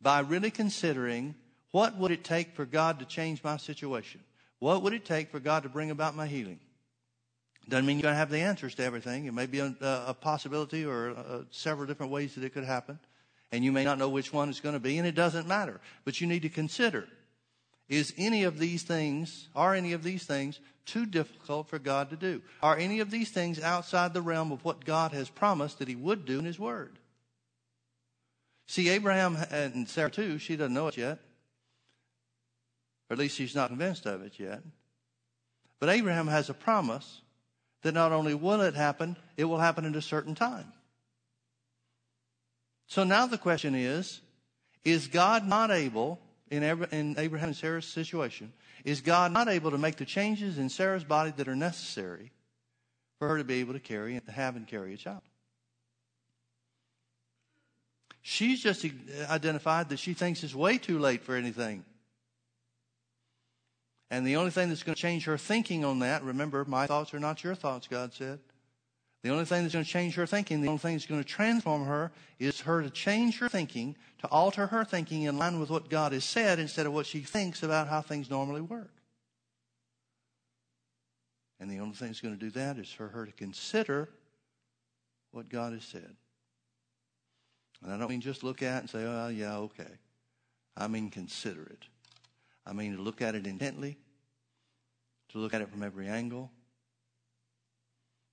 by 0.00 0.20
really 0.20 0.50
considering 0.50 1.34
what 1.70 1.96
would 1.96 2.10
it 2.10 2.24
take 2.24 2.54
for 2.54 2.64
God 2.64 2.98
to 3.00 3.04
change 3.04 3.44
my 3.44 3.56
situation? 3.56 4.20
What 4.58 4.82
would 4.82 4.92
it 4.92 5.04
take 5.04 5.30
for 5.30 5.40
God 5.40 5.62
to 5.62 5.68
bring 5.68 5.90
about 5.90 6.16
my 6.16 6.26
healing? 6.26 6.60
Doesn't 7.68 7.84
mean 7.84 7.98
you're 7.98 8.04
going 8.04 8.14
to 8.14 8.18
have 8.18 8.30
the 8.30 8.40
answers 8.40 8.74
to 8.76 8.84
everything. 8.84 9.26
It 9.26 9.34
may 9.34 9.46
be 9.46 9.58
a, 9.58 9.74
a 9.80 10.14
possibility 10.14 10.86
or 10.86 11.08
a, 11.08 11.44
several 11.50 11.86
different 11.86 12.10
ways 12.10 12.34
that 12.34 12.44
it 12.44 12.54
could 12.54 12.64
happen. 12.64 12.98
And 13.52 13.62
you 13.62 13.72
may 13.72 13.84
not 13.84 13.98
know 13.98 14.08
which 14.08 14.32
one 14.32 14.48
it's 14.48 14.60
going 14.60 14.74
to 14.74 14.80
be, 14.80 14.98
and 14.98 15.06
it 15.06 15.14
doesn't 15.14 15.46
matter. 15.46 15.80
But 16.04 16.20
you 16.20 16.26
need 16.26 16.42
to 16.42 16.48
consider 16.48 17.06
is 17.88 18.12
any 18.18 18.44
of 18.44 18.58
these 18.58 18.82
things, 18.82 19.48
are 19.56 19.74
any 19.74 19.94
of 19.94 20.02
these 20.02 20.24
things 20.24 20.60
too 20.84 21.06
difficult 21.06 21.68
for 21.68 21.78
God 21.78 22.10
to 22.10 22.16
do? 22.16 22.42
Are 22.62 22.76
any 22.76 23.00
of 23.00 23.10
these 23.10 23.30
things 23.30 23.60
outside 23.60 24.12
the 24.12 24.20
realm 24.20 24.52
of 24.52 24.64
what 24.64 24.84
God 24.84 25.12
has 25.12 25.30
promised 25.30 25.78
that 25.78 25.88
He 25.88 25.96
would 25.96 26.26
do 26.26 26.38
in 26.38 26.44
His 26.44 26.58
Word? 26.58 26.98
See, 28.66 28.90
Abraham 28.90 29.38
and 29.50 29.88
Sarah 29.88 30.10
too, 30.10 30.38
she 30.38 30.56
doesn't 30.56 30.74
know 30.74 30.88
it 30.88 30.98
yet. 30.98 31.18
Or 33.08 33.14
at 33.14 33.18
least 33.18 33.38
he's 33.38 33.54
not 33.54 33.68
convinced 33.68 34.06
of 34.06 34.22
it 34.22 34.38
yet. 34.38 34.62
But 35.80 35.88
Abraham 35.88 36.26
has 36.26 36.50
a 36.50 36.54
promise 36.54 37.22
that 37.82 37.94
not 37.94 38.12
only 38.12 38.34
will 38.34 38.60
it 38.60 38.74
happen, 38.74 39.16
it 39.36 39.44
will 39.44 39.58
happen 39.58 39.84
at 39.84 39.96
a 39.96 40.02
certain 40.02 40.34
time. 40.34 40.72
So 42.86 43.04
now 43.04 43.26
the 43.26 43.38
question 43.38 43.74
is, 43.74 44.20
is 44.84 45.06
God 45.06 45.46
not 45.46 45.70
able, 45.70 46.18
in 46.50 46.64
Abraham 46.64 47.48
and 47.48 47.56
Sarah's 47.56 47.86
situation, 47.86 48.52
is 48.84 49.00
God 49.00 49.32
not 49.32 49.48
able 49.48 49.70
to 49.70 49.78
make 49.78 49.96
the 49.96 50.04
changes 50.04 50.58
in 50.58 50.68
Sarah's 50.68 51.04
body 51.04 51.32
that 51.36 51.48
are 51.48 51.56
necessary 51.56 52.32
for 53.18 53.28
her 53.28 53.38
to 53.38 53.44
be 53.44 53.60
able 53.60 53.74
to 53.74 53.80
carry 53.80 54.16
and 54.16 54.24
to 54.26 54.32
have 54.32 54.56
and 54.56 54.66
carry 54.66 54.94
a 54.94 54.96
child? 54.96 55.22
She's 58.22 58.62
just 58.62 58.84
identified 59.30 59.90
that 59.90 59.98
she 59.98 60.14
thinks 60.14 60.42
it's 60.42 60.54
way 60.54 60.78
too 60.78 60.98
late 60.98 61.22
for 61.22 61.34
anything. 61.34 61.84
And 64.10 64.26
the 64.26 64.36
only 64.36 64.50
thing 64.50 64.68
that's 64.68 64.82
going 64.82 64.94
to 64.94 65.00
change 65.00 65.24
her 65.24 65.36
thinking 65.36 65.84
on 65.84 65.98
that, 65.98 66.22
remember, 66.22 66.64
my 66.64 66.86
thoughts 66.86 67.12
are 67.12 67.20
not 67.20 67.44
your 67.44 67.54
thoughts, 67.54 67.86
God 67.86 68.14
said. 68.14 68.38
The 69.22 69.30
only 69.30 69.44
thing 69.44 69.62
that's 69.62 69.74
going 69.74 69.84
to 69.84 69.90
change 69.90 70.14
her 70.14 70.26
thinking, 70.26 70.60
the 70.60 70.68
only 70.68 70.78
thing 70.78 70.94
that's 70.94 71.06
going 71.06 71.22
to 71.22 71.28
transform 71.28 71.84
her 71.86 72.12
is 72.38 72.60
her 72.60 72.82
to 72.82 72.88
change 72.88 73.38
her 73.38 73.48
thinking, 73.48 73.96
to 74.20 74.28
alter 74.28 74.68
her 74.68 74.84
thinking 74.84 75.22
in 75.22 75.36
line 75.36 75.58
with 75.58 75.70
what 75.70 75.90
God 75.90 76.12
has 76.12 76.24
said 76.24 76.58
instead 76.58 76.86
of 76.86 76.92
what 76.92 77.06
she 77.06 77.20
thinks 77.20 77.62
about 77.62 77.88
how 77.88 78.00
things 78.00 78.30
normally 78.30 78.60
work. 78.60 78.92
And 81.60 81.68
the 81.68 81.80
only 81.80 81.96
thing 81.96 82.08
that's 82.08 82.20
going 82.20 82.38
to 82.38 82.40
do 82.40 82.50
that 82.52 82.78
is 82.78 82.88
for 82.88 83.08
her 83.08 83.26
to 83.26 83.32
consider 83.32 84.08
what 85.32 85.48
God 85.48 85.72
has 85.72 85.84
said. 85.84 86.14
And 87.82 87.92
I 87.92 87.98
don't 87.98 88.08
mean 88.08 88.20
just 88.20 88.44
look 88.44 88.62
at 88.62 88.82
and 88.82 88.90
say, 88.90 89.04
oh, 89.04 89.28
yeah, 89.28 89.56
okay. 89.58 89.98
I 90.76 90.86
mean 90.86 91.10
consider 91.10 91.62
it. 91.62 91.84
I 92.68 92.72
mean, 92.74 92.96
to 92.96 93.02
look 93.02 93.22
at 93.22 93.34
it 93.34 93.46
intently, 93.46 93.96
to 95.30 95.38
look 95.38 95.54
at 95.54 95.62
it 95.62 95.70
from 95.70 95.82
every 95.82 96.06
angle, 96.06 96.50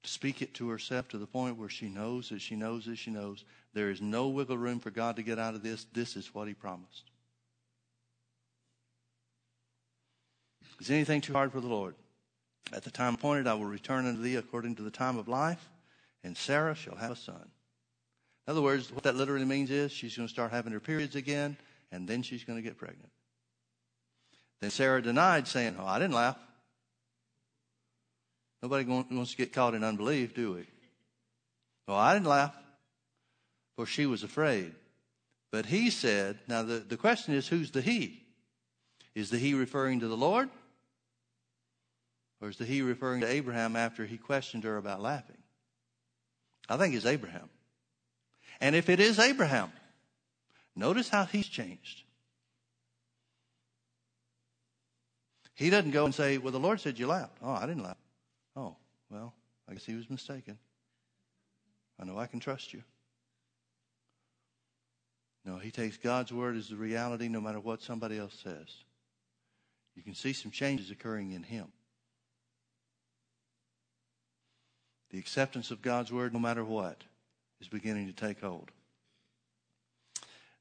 to 0.03 0.09
speak 0.09 0.41
it 0.41 0.53
to 0.55 0.69
herself 0.69 1.07
to 1.09 1.17
the 1.17 1.25
point 1.25 1.57
where 1.57 1.69
she 1.69 1.87
knows 1.87 2.29
that 2.29 2.41
she 2.41 2.55
knows 2.55 2.85
that 2.85 2.97
she 2.97 3.11
knows 3.11 3.45
there 3.73 3.89
is 3.89 4.01
no 4.01 4.27
wiggle 4.27 4.57
room 4.57 4.79
for 4.79 4.91
God 4.91 5.15
to 5.15 5.23
get 5.23 5.39
out 5.39 5.55
of 5.55 5.63
this. 5.63 5.85
This 5.93 6.15
is 6.15 6.33
what 6.33 6.47
He 6.47 6.53
promised. 6.53 7.09
Is 10.79 10.91
anything 10.91 11.21
too 11.21 11.33
hard 11.33 11.53
for 11.53 11.61
the 11.61 11.67
Lord? 11.67 11.95
At 12.73 12.83
the 12.83 12.91
time 12.91 13.15
appointed, 13.15 13.47
I 13.47 13.53
will 13.53 13.65
return 13.65 14.05
unto 14.05 14.21
thee 14.21 14.35
according 14.35 14.75
to 14.75 14.81
the 14.81 14.91
time 14.91 15.17
of 15.17 15.27
life, 15.27 15.69
and 16.23 16.35
Sarah 16.35 16.75
shall 16.75 16.95
have 16.95 17.11
a 17.11 17.15
son. 17.15 17.49
In 18.47 18.51
other 18.51 18.61
words, 18.61 18.91
what 18.91 19.03
that 19.03 19.15
literally 19.15 19.45
means 19.45 19.71
is 19.71 19.91
she's 19.91 20.17
going 20.17 20.27
to 20.27 20.33
start 20.33 20.51
having 20.51 20.73
her 20.73 20.79
periods 20.79 21.15
again, 21.15 21.55
and 21.91 22.07
then 22.07 22.21
she's 22.21 22.43
going 22.43 22.57
to 22.57 22.63
get 22.63 22.77
pregnant. 22.77 23.11
Then 24.61 24.71
Sarah 24.71 25.01
denied, 25.01 25.47
saying, 25.47 25.75
Oh, 25.79 25.85
I 25.85 25.99
didn't 25.99 26.15
laugh. 26.15 26.37
Nobody 28.61 28.85
wants 28.85 29.31
to 29.31 29.37
get 29.37 29.53
caught 29.53 29.75
in 29.75 29.83
unbelief, 29.83 30.33
do 30.33 30.53
we? 30.53 30.65
Oh, 31.87 31.95
I 31.95 32.13
didn't 32.13 32.27
laugh, 32.27 32.55
for 33.75 33.85
she 33.85 34.05
was 34.05 34.23
afraid. 34.23 34.73
But 35.51 35.67
he 35.67 35.89
said, 35.89 36.39
Now 36.47 36.63
the, 36.63 36.79
the 36.79 36.97
question 36.97 37.33
is, 37.33 37.47
who's 37.47 37.71
the 37.71 37.81
he? 37.81 38.23
Is 39.13 39.29
the 39.29 39.37
he 39.37 39.53
referring 39.53 39.99
to 40.01 40.07
the 40.07 40.17
Lord? 40.17 40.49
Or 42.41 42.49
is 42.49 42.57
the 42.57 42.65
he 42.65 42.81
referring 42.81 43.21
to 43.21 43.27
Abraham 43.27 43.75
after 43.75 44.05
he 44.05 44.17
questioned 44.17 44.63
her 44.63 44.77
about 44.77 45.01
laughing? 45.01 45.37
I 46.67 46.77
think 46.77 46.95
it's 46.95 47.05
Abraham. 47.05 47.49
And 48.59 48.75
if 48.75 48.89
it 48.89 48.99
is 48.99 49.19
Abraham, 49.19 49.71
notice 50.75 51.09
how 51.09 51.25
he's 51.25 51.47
changed. 51.47 52.04
He 55.55 55.69
doesn't 55.69 55.91
go 55.91 56.05
and 56.05 56.13
say, 56.13 56.37
Well, 56.37 56.51
the 56.51 56.59
Lord 56.59 56.79
said 56.79 56.99
you 56.99 57.07
laughed. 57.07 57.37
Oh, 57.41 57.51
I 57.53 57.65
didn't 57.65 57.83
laugh. 57.83 57.97
Oh, 58.55 58.75
well, 59.09 59.33
I 59.67 59.73
guess 59.73 59.85
he 59.85 59.95
was 59.95 60.09
mistaken. 60.09 60.57
I 61.99 62.03
know 62.03 62.17
I 62.17 62.27
can 62.27 62.39
trust 62.39 62.73
you. 62.73 62.83
No, 65.45 65.57
he 65.57 65.71
takes 65.71 65.97
God's 65.97 66.33
word 66.33 66.57
as 66.57 66.69
the 66.69 66.75
reality 66.75 67.27
no 67.27 67.39
matter 67.39 67.59
what 67.59 67.81
somebody 67.81 68.17
else 68.17 68.37
says. 68.43 68.67
You 69.95 70.03
can 70.03 70.15
see 70.15 70.33
some 70.33 70.51
changes 70.51 70.91
occurring 70.91 71.31
in 71.31 71.43
him. 71.43 71.67
The 75.11 75.19
acceptance 75.19 75.71
of 75.71 75.81
God's 75.81 76.11
word, 76.11 76.33
no 76.33 76.39
matter 76.39 76.65
what, 76.65 77.03
is 77.61 77.67
beginning 77.67 78.07
to 78.07 78.13
take 78.13 78.41
hold. 78.41 78.71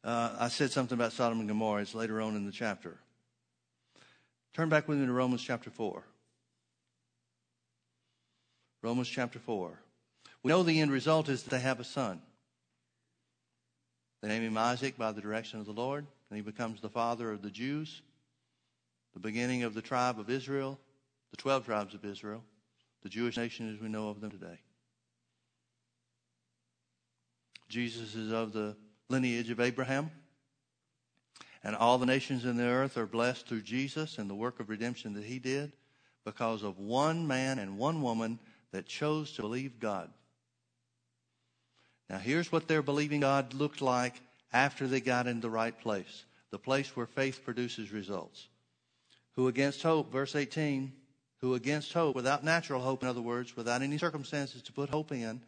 Uh, 0.04 0.36
I 0.38 0.48
said 0.48 0.70
something 0.70 0.96
about 0.96 1.12
Sodom 1.12 1.40
and 1.40 1.48
Gomorrah. 1.48 1.82
It's 1.82 1.94
later 1.94 2.20
on 2.20 2.36
in 2.36 2.44
the 2.44 2.52
chapter. 2.52 2.98
Turn 4.54 4.68
back 4.68 4.86
with 4.86 4.98
me 4.98 5.06
to 5.06 5.12
Romans 5.12 5.42
chapter 5.42 5.68
4. 5.68 6.04
Romans 8.82 9.08
chapter 9.08 9.40
4. 9.40 9.80
We 10.44 10.50
know 10.50 10.62
the 10.62 10.80
end 10.80 10.92
result 10.92 11.28
is 11.28 11.42
that 11.42 11.50
they 11.50 11.60
have 11.60 11.80
a 11.80 11.84
son. 11.84 12.22
They 14.22 14.28
name 14.28 14.42
him 14.42 14.56
Isaac 14.56 14.96
by 14.96 15.10
the 15.10 15.20
direction 15.20 15.58
of 15.58 15.66
the 15.66 15.72
Lord, 15.72 16.06
and 16.30 16.36
he 16.36 16.42
becomes 16.42 16.80
the 16.80 16.88
father 16.88 17.32
of 17.32 17.42
the 17.42 17.50
Jews, 17.50 18.02
the 19.12 19.20
beginning 19.20 19.64
of 19.64 19.74
the 19.74 19.82
tribe 19.82 20.20
of 20.20 20.30
Israel, 20.30 20.78
the 21.32 21.36
12 21.36 21.64
tribes 21.66 21.94
of 21.94 22.04
Israel, 22.04 22.44
the 23.02 23.08
Jewish 23.08 23.36
nation 23.36 23.74
as 23.74 23.80
we 23.80 23.88
know 23.88 24.08
of 24.08 24.20
them 24.20 24.30
today. 24.30 24.60
Jesus 27.68 28.14
is 28.14 28.32
of 28.32 28.52
the 28.52 28.76
lineage 29.08 29.50
of 29.50 29.58
Abraham. 29.58 30.10
And 31.64 31.74
all 31.74 31.96
the 31.96 32.06
nations 32.06 32.44
in 32.44 32.58
the 32.58 32.64
earth 32.64 32.98
are 32.98 33.06
blessed 33.06 33.48
through 33.48 33.62
Jesus 33.62 34.18
and 34.18 34.28
the 34.28 34.34
work 34.34 34.60
of 34.60 34.68
redemption 34.68 35.14
that 35.14 35.24
he 35.24 35.38
did 35.38 35.72
because 36.24 36.62
of 36.62 36.78
one 36.78 37.26
man 37.26 37.58
and 37.58 37.78
one 37.78 38.02
woman 38.02 38.38
that 38.72 38.86
chose 38.86 39.32
to 39.32 39.42
believe 39.42 39.80
God. 39.80 40.10
Now, 42.10 42.18
here's 42.18 42.52
what 42.52 42.68
their 42.68 42.82
believing 42.82 43.20
God 43.20 43.54
looked 43.54 43.80
like 43.80 44.20
after 44.52 44.86
they 44.86 45.00
got 45.00 45.26
in 45.26 45.40
the 45.40 45.50
right 45.50 45.78
place 45.78 46.24
the 46.50 46.58
place 46.58 46.94
where 46.94 47.06
faith 47.06 47.40
produces 47.44 47.90
results. 47.90 48.46
Who 49.32 49.48
against 49.48 49.82
hope, 49.82 50.12
verse 50.12 50.36
18, 50.36 50.92
who 51.38 51.54
against 51.54 51.92
hope, 51.92 52.14
without 52.14 52.44
natural 52.44 52.80
hope, 52.80 53.02
in 53.02 53.08
other 53.08 53.20
words, 53.20 53.56
without 53.56 53.82
any 53.82 53.98
circumstances 53.98 54.62
to 54.62 54.72
put 54.72 54.88
hope 54.88 55.10
in, 55.10 55.40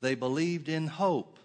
they 0.00 0.16
believed 0.16 0.68
in 0.68 0.88
hope 0.88 1.38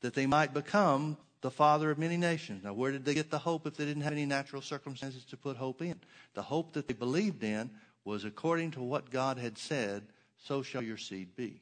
that 0.00 0.14
they 0.14 0.26
might 0.26 0.52
become 0.52 1.16
the 1.46 1.50
father 1.52 1.92
of 1.92 1.98
many 1.98 2.16
nations. 2.16 2.64
Now, 2.64 2.72
where 2.72 2.90
did 2.90 3.04
they 3.04 3.14
get 3.14 3.30
the 3.30 3.38
hope 3.38 3.68
if 3.68 3.76
they 3.76 3.84
didn't 3.84 4.02
have 4.02 4.12
any 4.12 4.26
natural 4.26 4.60
circumstances 4.60 5.24
to 5.26 5.36
put 5.36 5.56
hope 5.56 5.80
in? 5.80 5.94
The 6.34 6.42
hope 6.42 6.72
that 6.72 6.88
they 6.88 6.94
believed 6.94 7.44
in 7.44 7.70
was 8.04 8.24
according 8.24 8.72
to 8.72 8.82
what 8.82 9.10
God 9.10 9.38
had 9.38 9.56
said, 9.56 10.02
so 10.38 10.62
shall 10.62 10.82
your 10.82 10.96
seed 10.96 11.36
be. 11.36 11.60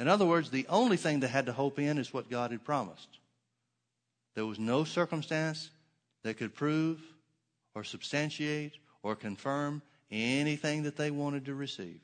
In 0.00 0.08
other 0.08 0.26
words, 0.26 0.50
the 0.50 0.66
only 0.68 0.96
thing 0.96 1.20
they 1.20 1.28
had 1.28 1.46
to 1.46 1.52
hope 1.52 1.78
in 1.78 1.96
is 1.96 2.12
what 2.12 2.28
God 2.28 2.50
had 2.50 2.64
promised. 2.64 3.20
There 4.34 4.46
was 4.46 4.58
no 4.58 4.82
circumstance 4.82 5.70
that 6.24 6.38
could 6.38 6.56
prove 6.56 7.00
or 7.76 7.84
substantiate 7.84 8.78
or 9.04 9.14
confirm 9.14 9.80
anything 10.10 10.82
that 10.82 10.96
they 10.96 11.12
wanted 11.12 11.44
to 11.44 11.54
receive. 11.54 12.00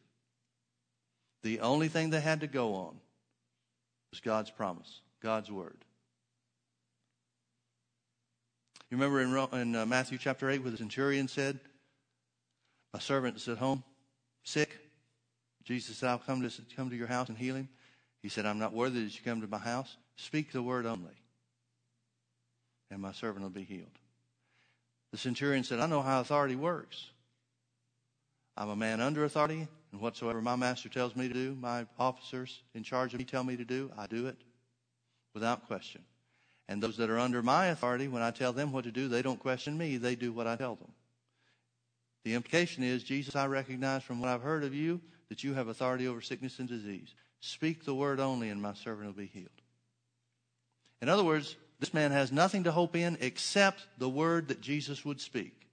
The 1.43 1.59
only 1.59 1.89
thing 1.89 2.11
they 2.11 2.21
had 2.21 2.43
to 2.43 2.47
go 2.47 2.75
on 2.75 3.01
was 4.13 4.21
God's 4.21 4.53
promise, 4.53 5.01
God's 5.21 5.51
word. 5.51 5.84
Remember 8.95 9.21
in, 9.21 9.61
in 9.61 9.75
uh, 9.75 9.87
Matthew 9.87 10.19
chapter 10.19 10.49
8 10.49 10.63
where 10.63 10.71
the 10.71 10.77
centurion 10.77 11.27
said, 11.27 11.59
My 12.93 13.01
servant 13.01 13.37
is 13.37 13.49
at 13.49 13.59
home, 13.59 13.83
sick. 14.45 14.79
Jesus 15.65 15.97
said, 15.97 16.11
I'll 16.11 16.19
come 16.19 16.49
to, 16.49 16.63
come 16.77 16.91
to 16.91 16.97
your 16.97 17.09
house 17.09 17.29
and 17.29 17.37
heal 17.37 17.57
him. 17.57 17.69
He 18.23 18.29
said, 18.29 18.47
I'm 18.47 18.61
not 18.61 18.73
worthy 18.73 19.03
that 19.03 19.13
you 19.13 19.21
come 19.25 19.41
to 19.41 19.49
my 19.49 19.59
house. 19.59 19.97
Speak 20.15 20.53
the 20.53 20.63
word 20.63 20.87
only, 20.87 21.11
and 22.89 23.03
my 23.03 23.11
servant 23.11 23.43
will 23.43 23.51
be 23.51 23.65
healed. 23.65 23.99
The 25.11 25.19
centurion 25.19 25.65
said, 25.65 25.81
I 25.81 25.87
know 25.87 26.01
how 26.03 26.21
authority 26.21 26.55
works. 26.55 27.11
I'm 28.57 28.69
a 28.69 28.77
man 28.77 29.01
under 29.01 29.25
authority, 29.25 29.67
and 29.91 30.01
whatsoever 30.01 30.41
my 30.41 30.55
master 30.55 30.89
tells 30.89 31.17
me 31.17 31.27
to 31.27 31.35
do, 31.35 31.57
my 31.61 31.85
officers 31.99 32.63
in 32.75 32.85
charge 32.85 33.13
of 33.13 33.19
me 33.19 33.25
tell 33.25 33.43
me 33.43 33.57
to 33.57 33.65
do, 33.65 33.91
I 33.99 34.07
do 34.07 34.29
it 34.29 34.37
without 35.35 35.67
question. 35.67 36.03
And 36.69 36.83
those 36.83 36.97
that 36.97 37.11
are 37.11 37.19
under 37.19 37.43
my 37.43 37.67
authority, 37.67 38.09
when 38.09 38.23
I 38.23 38.31
tell 38.31 38.53
them 38.53 38.73
what 38.73 38.85
to 38.85 38.93
do, 38.93 39.09
they 39.09 39.23
don't 39.23 39.39
question 39.39 39.77
me. 39.77 39.97
They 39.97 40.15
do 40.15 40.33
what 40.33 40.47
I 40.47 40.57
tell 40.57 40.77
them. 40.77 40.93
The 42.25 42.35
implication 42.35 42.83
is, 42.83 43.05
Jesus, 43.05 43.37
I 43.37 43.47
recognize 43.47 44.03
from 44.03 44.21
what 44.21 44.31
I've 44.31 44.43
heard 44.43 44.65
of 44.65 44.75
you 44.75 45.01
that 45.29 45.45
you 45.45 45.53
have 45.55 45.69
authority 45.69 46.09
over 46.09 46.23
sickness 46.23 46.59
and 46.59 46.69
disease. 46.69 47.15
Speak 47.41 47.85
the 47.85 47.95
word 47.95 48.19
only, 48.19 48.49
and 48.49 48.63
my 48.63 48.73
servant 48.73 49.07
will 49.07 49.13
be 49.13 49.27
healed. 49.27 49.49
In 51.03 51.11
other 51.11 51.25
words, 51.25 51.57
this 51.81 51.93
man 51.93 52.13
has 52.13 52.33
nothing 52.33 52.65
to 52.65 52.73
hope 52.73 52.97
in 52.97 53.19
except 53.21 53.87
the 53.99 54.09
word 54.09 54.49
that 54.49 54.63
Jesus 54.63 55.05
would 55.05 55.21
speak. 55.21 55.69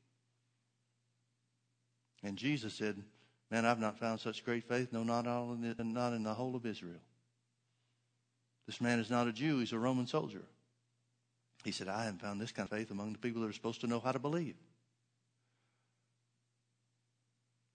And 2.23 2.35
Jesus 2.37 2.73
said, 2.73 3.01
Man, 3.49 3.65
I've 3.65 3.79
not 3.79 3.99
found 3.99 4.19
such 4.19 4.45
great 4.45 4.63
faith, 4.63 4.93
no, 4.93 5.03
not, 5.03 5.27
all 5.27 5.51
in 5.53 5.61
the, 5.61 5.83
not 5.83 6.13
in 6.13 6.23
the 6.23 6.33
whole 6.33 6.55
of 6.55 6.65
Israel. 6.65 7.01
This 8.65 8.79
man 8.79 8.99
is 8.99 9.09
not 9.09 9.27
a 9.27 9.33
Jew, 9.33 9.59
he's 9.59 9.73
a 9.73 9.79
Roman 9.79 10.07
soldier. 10.07 10.43
He 11.63 11.71
said, 11.71 11.87
I 11.87 12.05
haven't 12.05 12.21
found 12.21 12.41
this 12.41 12.51
kind 12.51 12.69
of 12.69 12.75
faith 12.75 12.91
among 12.91 13.13
the 13.13 13.19
people 13.19 13.41
that 13.41 13.49
are 13.49 13.53
supposed 13.53 13.81
to 13.81 13.87
know 13.87 13.99
how 13.99 14.11
to 14.11 14.19
believe. 14.19 14.55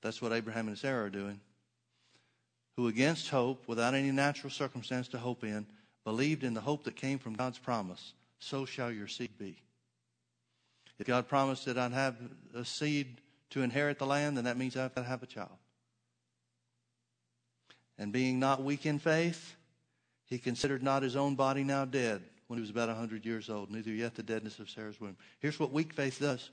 That's 0.03 0.21
what 0.21 0.33
Abraham 0.33 0.69
and 0.69 0.79
Sarah 0.79 1.07
are 1.07 1.11
doing. 1.11 1.41
Who, 2.77 2.89
against 2.89 3.31
hope, 3.31 3.67
without 3.67 3.95
any 3.95 4.11
natural 4.11 4.51
circumstance 4.51 5.09
to 5.09 5.19
hope 5.19 5.45
in, 5.45 5.67
believed 6.05 6.45
in 6.45 6.55
the 6.55 6.61
hope 6.61 6.85
that 6.85 6.97
came 6.97 7.19
from 7.19 7.35
God's 7.35 7.59
promise, 7.59 8.13
so 8.39 8.65
shall 8.65 8.93
your 8.93 9.09
seed 9.09 9.39
be. 9.39 9.57
If 10.99 11.07
God 11.07 11.29
promised 11.29 11.65
that 11.67 11.79
I'd 11.79 11.93
have 11.93 12.17
a 12.55 12.65
seed 12.65 13.21
to 13.51 13.63
inherit 13.63 13.99
the 13.99 14.07
land, 14.07 14.37
then 14.37 14.45
that 14.45 14.57
means 14.57 14.77
I've 14.77 14.95
got 14.95 15.03
to 15.03 15.09
have 15.09 15.23
a 15.23 15.27
child. 15.27 15.51
And 17.99 18.13
being 18.13 18.39
not 18.39 18.63
weak 18.63 18.85
in 18.85 18.99
faith, 18.99 19.57
he 20.27 20.39
considered 20.39 20.83
not 20.83 21.03
his 21.03 21.17
own 21.17 21.35
body 21.35 21.65
now 21.65 21.85
dead 21.85 22.23
when 22.47 22.59
he 22.59 22.61
was 22.61 22.71
about 22.71 22.89
100 22.89 23.25
years 23.25 23.51
old, 23.51 23.71
neither 23.71 23.91
yet 23.91 24.15
the 24.15 24.23
deadness 24.23 24.59
of 24.59 24.71
Sarah's 24.71 25.01
womb. 25.01 25.17
Here's 25.41 25.59
what 25.59 25.73
weak 25.73 25.93
faith 25.93 26.21
does 26.21 26.51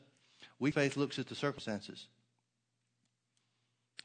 weak 0.60 0.74
faith 0.74 0.98
looks 0.98 1.20
at 1.20 1.28
the 1.28 1.36
circumstances. 1.36 2.08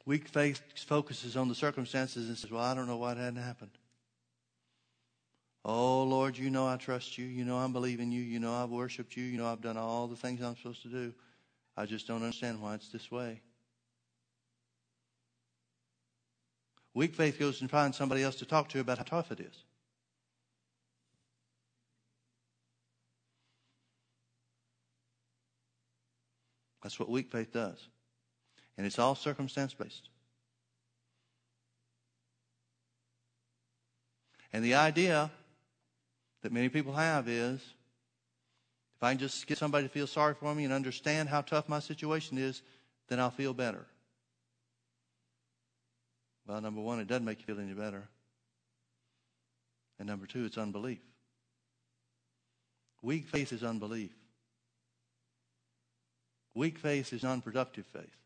Weak 0.05 0.28
faith 0.28 0.62
focuses 0.86 1.36
on 1.36 1.49
the 1.49 1.55
circumstances 1.55 2.28
and 2.28 2.39
says, 2.39 2.51
Well, 2.51 2.62
I 2.62 2.74
don't 2.74 2.86
know 2.86 2.97
why 2.97 3.12
it 3.12 3.18
hadn't 3.18 3.43
happened. 3.43 3.72
Oh, 5.64 6.05
Lord, 6.05 6.39
you 6.39 6.49
know 6.49 6.66
I 6.66 6.76
trust 6.76 7.18
you. 7.18 7.26
You 7.26 7.45
know 7.45 7.59
I'm 7.59 7.74
believing 7.74 8.11
you. 8.11 8.22
You 8.22 8.39
know 8.39 8.55
I've 8.55 8.70
worshiped 8.70 9.16
you. 9.16 9.24
You 9.24 9.36
know 9.36 9.47
I've 9.47 9.61
done 9.61 9.76
all 9.76 10.07
the 10.07 10.16
things 10.16 10.41
I'm 10.41 10.57
supposed 10.57 10.82
to 10.82 10.89
do. 10.89 11.12
I 11.76 11.84
just 11.84 12.07
don't 12.07 12.22
understand 12.22 12.62
why 12.62 12.74
it's 12.74 12.89
this 12.89 13.11
way. 13.11 13.43
Weak 16.95 17.14
faith 17.14 17.39
goes 17.39 17.61
and 17.61 17.70
finds 17.70 17.97
somebody 17.97 18.22
else 18.22 18.36
to 18.36 18.47
talk 18.47 18.68
to 18.70 18.80
about 18.80 18.99
how 18.99 19.05
tough 19.05 19.30
it 19.30 19.41
is. 19.41 19.64
That's 26.89 26.99
what 26.99 27.11
weak 27.11 27.30
faith 27.30 27.53
does. 27.53 27.86
And 28.78 28.86
it's 28.86 28.99
all 28.99 29.14
circumstance 29.14 29.74
based. 29.74 30.09
And 34.55 34.64
the 34.64 34.72
idea 34.72 35.30
that 36.41 36.51
many 36.51 36.70
people 36.70 36.95
have 36.95 37.28
is 37.28 37.57
if 38.97 39.03
I 39.03 39.11
can 39.11 39.18
just 39.18 39.47
get 39.47 39.59
somebody 39.59 39.86
to 39.86 39.93
feel 39.93 40.07
sorry 40.07 40.32
for 40.32 40.55
me 40.55 40.64
and 40.64 40.72
understand 40.72 41.28
how 41.28 41.43
tough 41.43 41.68
my 41.68 41.78
situation 41.78 42.39
is, 42.39 42.62
then 43.09 43.20
I'll 43.20 43.28
feel 43.28 43.53
better. 43.53 43.84
Well, 46.47 46.62
number 46.62 46.80
one, 46.80 47.01
it 47.01 47.07
doesn't 47.07 47.26
make 47.26 47.41
you 47.41 47.45
feel 47.45 47.62
any 47.62 47.74
better. 47.74 48.09
And 49.99 50.09
number 50.09 50.24
two, 50.24 50.47
it's 50.47 50.57
unbelief. 50.57 51.01
Weak 53.03 53.26
faith 53.26 53.53
is 53.53 53.62
unbelief. 53.62 54.14
Weak 56.59 56.77
faith 56.77 57.13
is 57.13 57.23
unproductive 57.23 57.87
faith. 57.87 58.17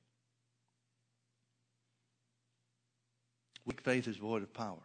Weak 3.66 3.82
faith 3.82 4.08
is 4.08 4.16
void 4.16 4.42
of 4.42 4.54
power. 4.54 4.80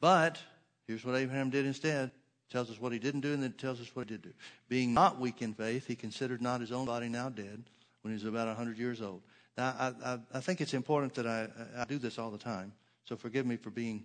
But 0.00 0.38
here's 0.86 1.04
what 1.04 1.16
Abraham 1.16 1.50
did 1.50 1.66
instead. 1.66 2.12
It 2.12 2.52
tells 2.52 2.70
us 2.70 2.80
what 2.80 2.92
he 2.92 3.00
didn't 3.00 3.22
do, 3.22 3.32
and 3.32 3.42
then 3.42 3.50
it 3.50 3.58
tells 3.58 3.80
us 3.80 3.90
what 3.92 4.08
he 4.08 4.14
did 4.14 4.22
do. 4.22 4.32
Being 4.68 4.94
not 4.94 5.18
weak 5.18 5.42
in 5.42 5.52
faith, 5.52 5.84
he 5.88 5.96
considered 5.96 6.40
not 6.40 6.60
his 6.60 6.70
own 6.70 6.86
body 6.86 7.08
now 7.08 7.28
dead 7.28 7.64
when 8.02 8.12
he 8.12 8.14
was 8.14 8.24
about 8.24 8.46
100 8.46 8.78
years 8.78 9.02
old. 9.02 9.22
Now, 9.58 9.74
I, 9.76 10.12
I, 10.12 10.18
I 10.34 10.40
think 10.40 10.60
it's 10.60 10.74
important 10.74 11.14
that 11.14 11.26
I, 11.26 11.48
I 11.76 11.86
do 11.86 11.98
this 11.98 12.20
all 12.20 12.30
the 12.30 12.38
time, 12.38 12.72
so 13.04 13.16
forgive 13.16 13.46
me 13.46 13.56
for 13.56 13.70
being 13.70 14.04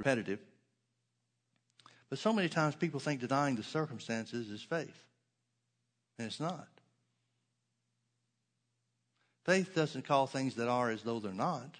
repetitive. 0.00 0.40
But 2.10 2.18
so 2.18 2.32
many 2.32 2.48
times 2.48 2.74
people 2.74 2.98
think 2.98 3.20
denying 3.20 3.54
the 3.54 3.62
circumstances 3.62 4.50
is 4.50 4.60
faith, 4.60 5.04
and 6.18 6.26
it's 6.26 6.40
not. 6.40 6.66
Faith 9.46 9.76
doesn't 9.76 10.04
call 10.04 10.26
things 10.26 10.56
that 10.56 10.66
are 10.66 10.90
as 10.90 11.02
though 11.02 11.20
they're 11.20 11.32
not. 11.32 11.76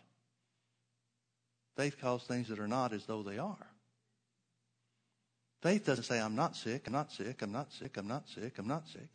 Faith 1.77 2.01
calls 2.01 2.23
things 2.23 2.49
that 2.49 2.61
are 2.61 2.69
not 2.69 2.93
as 2.93 3.05
though 3.07 3.25
they 3.25 3.39
are. 3.39 3.67
Faith 5.63 5.85
doesn't 5.85 6.05
say, 6.05 6.21
I'm 6.21 6.37
not 6.37 6.55
sick, 6.55 6.87
I'm 6.87 6.93
not 6.93 7.11
sick, 7.11 7.43
I'm 7.43 7.51
not 7.51 7.73
sick, 7.73 7.97
I'm 7.97 8.07
not 8.07 8.29
sick, 8.29 8.55
I'm 8.59 8.69
not 8.69 8.87
sick. 8.87 9.09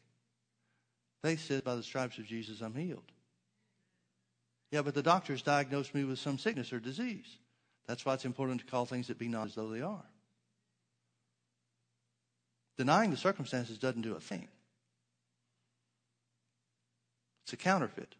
Faith 1.23 1.39
says, 1.39 1.61
by 1.61 1.75
the 1.75 1.83
stripes 1.83 2.17
of 2.17 2.25
Jesus, 2.25 2.59
I'm 2.59 2.75
healed. 2.75 3.09
Yeah, 4.69 4.81
but 4.81 4.95
the 4.95 5.03
doctors 5.03 5.41
diagnosed 5.41 5.95
me 5.95 6.03
with 6.03 6.19
some 6.19 6.37
sickness 6.37 6.73
or 6.73 6.79
disease. 6.81 7.37
That's 7.87 8.05
why 8.05 8.15
it's 8.15 8.25
important 8.25 8.59
to 8.59 8.67
call 8.67 8.85
things 8.85 9.07
that 9.07 9.17
be 9.17 9.29
not 9.29 9.47
as 9.47 9.55
though 9.55 9.69
they 9.69 9.81
are. 9.81 10.03
Denying 12.77 13.11
the 13.11 13.17
circumstances 13.17 13.77
doesn't 13.77 14.01
do 14.01 14.15
a 14.15 14.19
thing. 14.19 14.49
It's 17.45 17.53
a 17.53 17.57
counterfeit. 17.57 18.15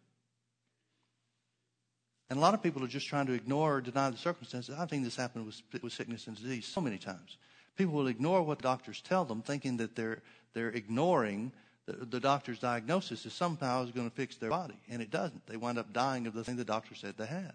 And 2.30 2.38
a 2.38 2.42
lot 2.42 2.54
of 2.54 2.62
people 2.62 2.82
are 2.82 2.88
just 2.88 3.06
trying 3.06 3.26
to 3.26 3.32
ignore 3.32 3.76
or 3.76 3.80
deny 3.80 4.08
the 4.10 4.16
circumstances. 4.16 4.74
I've 4.78 4.90
seen 4.90 5.02
this 5.02 5.16
happen 5.16 5.44
with, 5.44 5.60
with 5.82 5.92
sickness 5.92 6.26
and 6.26 6.36
disease 6.36 6.66
so 6.66 6.80
many 6.80 6.98
times. 6.98 7.36
People 7.76 7.94
will 7.94 8.06
ignore 8.06 8.42
what 8.42 8.62
doctors 8.62 9.00
tell 9.02 9.24
them, 9.24 9.42
thinking 9.42 9.76
that 9.78 9.96
they're, 9.96 10.22
they're 10.54 10.70
ignoring 10.70 11.52
the, 11.86 11.92
the 12.06 12.20
doctor's 12.20 12.58
diagnosis 12.58 13.26
is 13.26 13.32
somehow 13.32 13.82
is 13.84 13.90
going 13.90 14.08
to 14.08 14.14
fix 14.14 14.36
their 14.36 14.50
body. 14.50 14.78
And 14.88 15.02
it 15.02 15.10
doesn't. 15.10 15.46
They 15.46 15.56
wind 15.56 15.78
up 15.78 15.92
dying 15.92 16.26
of 16.26 16.34
the 16.34 16.44
thing 16.44 16.56
the 16.56 16.64
doctor 16.64 16.94
said 16.94 17.16
they 17.16 17.26
had. 17.26 17.54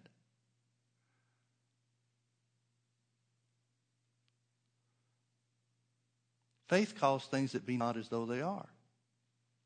Faith 6.67 6.95
calls 6.99 7.25
things 7.25 7.53
that 7.53 7.65
be 7.65 7.77
not 7.77 7.95
as 7.95 8.09
though 8.09 8.25
they 8.25 8.41
are. 8.41 8.67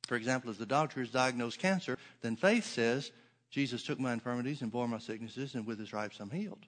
For 0.07 0.15
example, 0.15 0.51
if 0.51 0.59
the 0.59 0.65
doctor 0.65 0.99
has 0.99 1.09
diagnosed 1.09 1.57
cancer, 1.57 1.97
then 2.21 2.35
faith 2.35 2.65
says, 2.65 3.11
Jesus 3.51 3.83
took 3.83 3.99
my 3.99 4.13
infirmities 4.13 4.61
and 4.61 4.71
bore 4.71 4.87
my 4.87 4.97
sicknesses, 4.97 5.55
and 5.55 5.67
with 5.67 5.77
his 5.77 5.89
stripes 5.89 6.19
I'm 6.19 6.29
healed. 6.29 6.65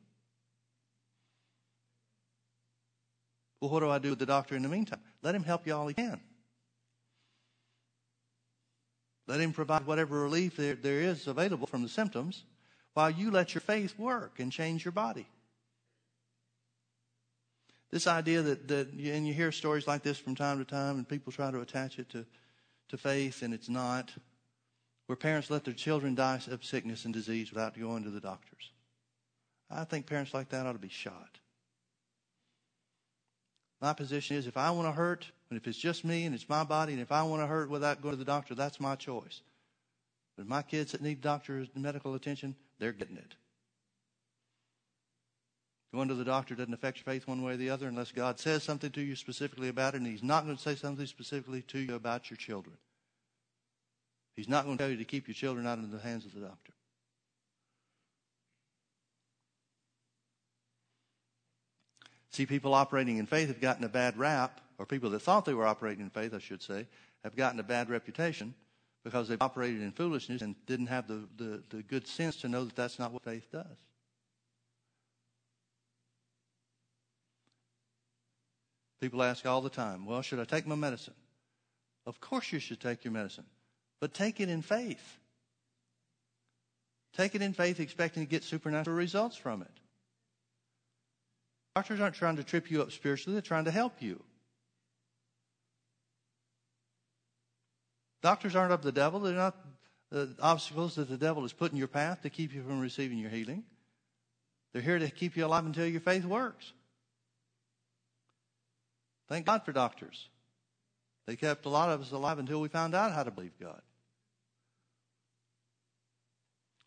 Well, 3.61 3.71
what 3.71 3.79
do 3.79 3.89
I 3.89 3.97
do 3.97 4.09
with 4.09 4.19
the 4.19 4.25
doctor 4.25 4.55
in 4.55 4.61
the 4.61 4.69
meantime? 4.69 4.99
Let 5.21 5.34
him 5.34 5.43
help 5.43 5.65
you 5.65 5.73
all 5.73 5.88
he 5.88 5.93
can. 5.93 6.19
Let 9.25 9.39
him 9.39 9.53
provide 9.53 9.86
whatever 9.86 10.19
relief 10.19 10.57
there, 10.57 10.75
there 10.75 10.99
is 10.99 11.27
available 11.27 11.65
from 11.65 11.81
the 11.81 11.88
symptoms 11.88 12.43
while 12.93 13.09
you 13.09 13.31
let 13.31 13.53
your 13.53 13.61
faith 13.61 13.97
work 13.97 14.39
and 14.39 14.51
change 14.51 14.84
your 14.84 14.91
body. 14.91 15.25
This 17.89 18.07
idea 18.07 18.41
that, 18.41 18.67
that 18.67 18.91
and 18.91 19.25
you 19.25 19.34
hear 19.34 19.53
stories 19.53 19.88
like 19.88 20.03
this 20.03 20.17
from 20.17 20.36
time 20.36 20.57
to 20.59 20.65
time, 20.65 20.97
and 20.97 21.07
people 21.07 21.31
try 21.31 21.51
to 21.51 21.61
attach 21.61 21.99
it 21.99 22.09
to, 22.09 22.25
to 22.89 22.97
faith, 22.97 23.43
and 23.43 23.53
it's 23.53 23.69
not, 23.69 24.11
where 25.14 25.18
parents 25.18 25.51
let 25.51 25.64
their 25.64 25.76
children 25.76 26.16
die 26.16 26.39
of 26.49 26.66
sickness 26.66 27.05
and 27.05 27.14
disease 27.14 27.51
without 27.51 27.80
going 27.80 28.03
to 28.03 28.09
the 28.09 28.20
doctors. 28.20 28.72
I 29.70 29.84
think 29.84 30.07
parents 30.07 30.34
like 30.34 30.49
that 30.49 30.66
ought 30.66 30.74
to 30.74 30.80
be 30.80 30.89
shot. 30.89 31.38
My 33.80 33.93
position 33.93 34.38
is 34.38 34.47
if 34.47 34.57
I 34.57 34.72
want 34.72 34.88
to 34.88 34.91
hurt, 34.91 35.28
and 35.51 35.59
if 35.59 35.68
it's 35.68 35.78
just 35.78 36.03
me 36.03 36.26
and 36.26 36.34
it's 36.34 36.49
my 36.49 36.64
body, 36.64 36.93
and 36.93 37.01
if 37.01 37.11
I 37.11 37.22
want 37.22 37.43
to 37.43 37.45
hurt 37.45 37.70
without 37.70 38.01
going 38.01 38.14
to 38.14 38.18
the 38.18 38.26
doctor, 38.26 38.55
that's 38.55 38.80
my 38.80 38.95
choice. 38.95 39.41
But 40.36 40.47
my 40.47 40.64
kids 40.64 40.93
that 40.93 41.01
need 41.01 41.22
doctor's 41.22 41.68
medical 41.76 42.16
attention, 42.16 42.55
they're 42.80 42.91
getting 42.91 43.18
it. 43.18 43.36
Going 45.93 46.07
to 46.07 46.16
the 46.16 46.26
doctor 46.26 46.55
doesn't 46.55 46.74
affect 46.74 46.97
your 46.97 47.14
faith 47.14 47.28
one 47.28 47.43
way 47.43 47.53
or 47.53 47.57
the 47.57 47.70
other 47.70 47.88
unless 47.88 48.11
God 48.11 48.39
says 48.39 48.64
something 48.64 48.89
to 48.89 49.01
you 49.01 49.16
specifically 49.16 49.70
about 49.70 49.93
it, 49.93 49.97
and 49.97 50.07
He's 50.07 50.24
not 50.24 50.43
going 50.43 50.57
to 50.57 50.61
say 50.64 50.74
something 50.74 51.05
specifically 51.05 51.61
to 51.68 51.78
you 51.78 51.93
about 51.93 52.32
your 52.32 52.38
children. 52.38 52.78
He's 54.36 54.49
not 54.49 54.65
going 54.65 54.77
to 54.77 54.84
tell 54.84 54.91
you 54.91 54.97
to 54.97 55.05
keep 55.05 55.27
your 55.27 55.36
children 55.36 55.67
out 55.67 55.77
of 55.77 55.91
the 55.91 55.99
hands 55.99 56.25
of 56.25 56.34
the 56.34 56.41
doctor. 56.41 56.73
See, 62.31 62.47
people 62.47 62.73
operating 62.73 63.17
in 63.17 63.27
faith 63.27 63.47
have 63.49 63.61
gotten 63.61 63.84
a 63.84 63.89
bad 63.89 64.17
rap, 64.17 64.59
or 64.79 64.88
people 64.88 65.11
that 65.11 65.21
thought 65.21 65.45
they 65.45 65.53
were 65.53 65.67
operating 65.67 66.03
in 66.03 66.09
faith, 66.09 66.34
I 66.34 66.39
should 66.39 66.63
say, 66.63 66.88
have 67.23 67.36
gotten 67.36 67.59
a 67.59 67.63
bad 67.63 67.89
reputation 67.89 68.55
because 69.03 69.27
they've 69.27 69.41
operated 69.41 69.81
in 69.81 69.91
foolishness 69.91 70.41
and 70.41 70.55
didn't 70.65 70.88
have 70.88 71.07
the, 71.07 71.27
the, 71.38 71.63
the 71.69 71.84
good 71.84 72.07
sense 72.07 72.38
to 72.38 72.47
know 72.47 72.65
that 72.65 72.75
that's 72.75 72.97
not 72.97 73.11
what 73.11 73.23
faith 73.23 73.51
does. 73.51 73.77
People 78.99 79.21
ask 79.21 79.45
all 79.45 79.61
the 79.61 79.69
time, 79.69 80.05
well, 80.05 80.21
should 80.21 80.39
I 80.39 80.45
take 80.45 80.65
my 80.65 80.75
medicine? 80.75 81.13
Of 82.05 82.19
course 82.19 82.51
you 82.51 82.59
should 82.59 82.79
take 82.79 83.03
your 83.03 83.11
medicine, 83.11 83.45
but 84.04 84.14
take 84.14 84.41
it 84.41 84.49
in 84.49 84.62
faith. 84.62 85.18
Take 87.16 87.36
it 87.36 87.41
in 87.41 87.54
faith, 87.54 87.80
expecting 87.80 88.26
to 88.26 88.30
get 88.30 88.43
supernatural 88.43 88.97
results 88.97 89.38
from 89.38 89.62
it. 89.62 89.72
Doctors 91.74 92.01
aren't 92.01 92.16
trying 92.16 92.36
to 92.36 92.43
trip 92.43 92.70
you 92.70 92.82
up 92.82 92.91
spiritually, 92.91 93.34
they're 93.34 93.41
trying 93.41 93.64
to 93.64 93.72
help 93.72 94.01
you. 94.01 94.22
Doctors 98.22 98.58
aren't 98.58 98.74
of 98.74 98.82
the 98.82 98.91
devil, 98.91 99.22
they're 99.22 99.36
not 99.36 99.56
the 100.12 100.36
obstacles 100.41 100.95
that 100.95 101.08
the 101.08 101.16
devil 101.16 101.43
has 101.43 101.54
put 101.54 101.72
in 101.72 101.78
your 101.78 101.88
path 101.88 102.24
to 102.24 102.30
keep 102.30 102.54
you 102.54 102.62
from 102.62 102.82
receiving 102.82 103.18
your 103.18 103.30
healing. 103.30 103.64
They're 104.74 104.82
here 104.82 104.99
to 104.99 105.10
keep 105.10 105.38
you 105.38 105.45
alive 105.45 105.66
until 105.66 105.88
your 105.88 106.01
faith 106.01 106.26
works. 106.26 106.74
Thank 109.30 109.45
God 109.45 109.64
for 109.64 109.72
doctors. 109.72 110.28
They 111.26 111.38
kept 111.38 111.66
a 111.66 111.70
lot 111.70 111.88
of 111.88 112.01
us 112.01 112.12
alive 112.12 112.38
until 112.38 112.60
we 112.60 112.68
found 112.68 112.95
out 112.95 113.14
how 113.14 113.24
to 113.24 113.32
believe 113.32 113.58
God. 113.62 113.82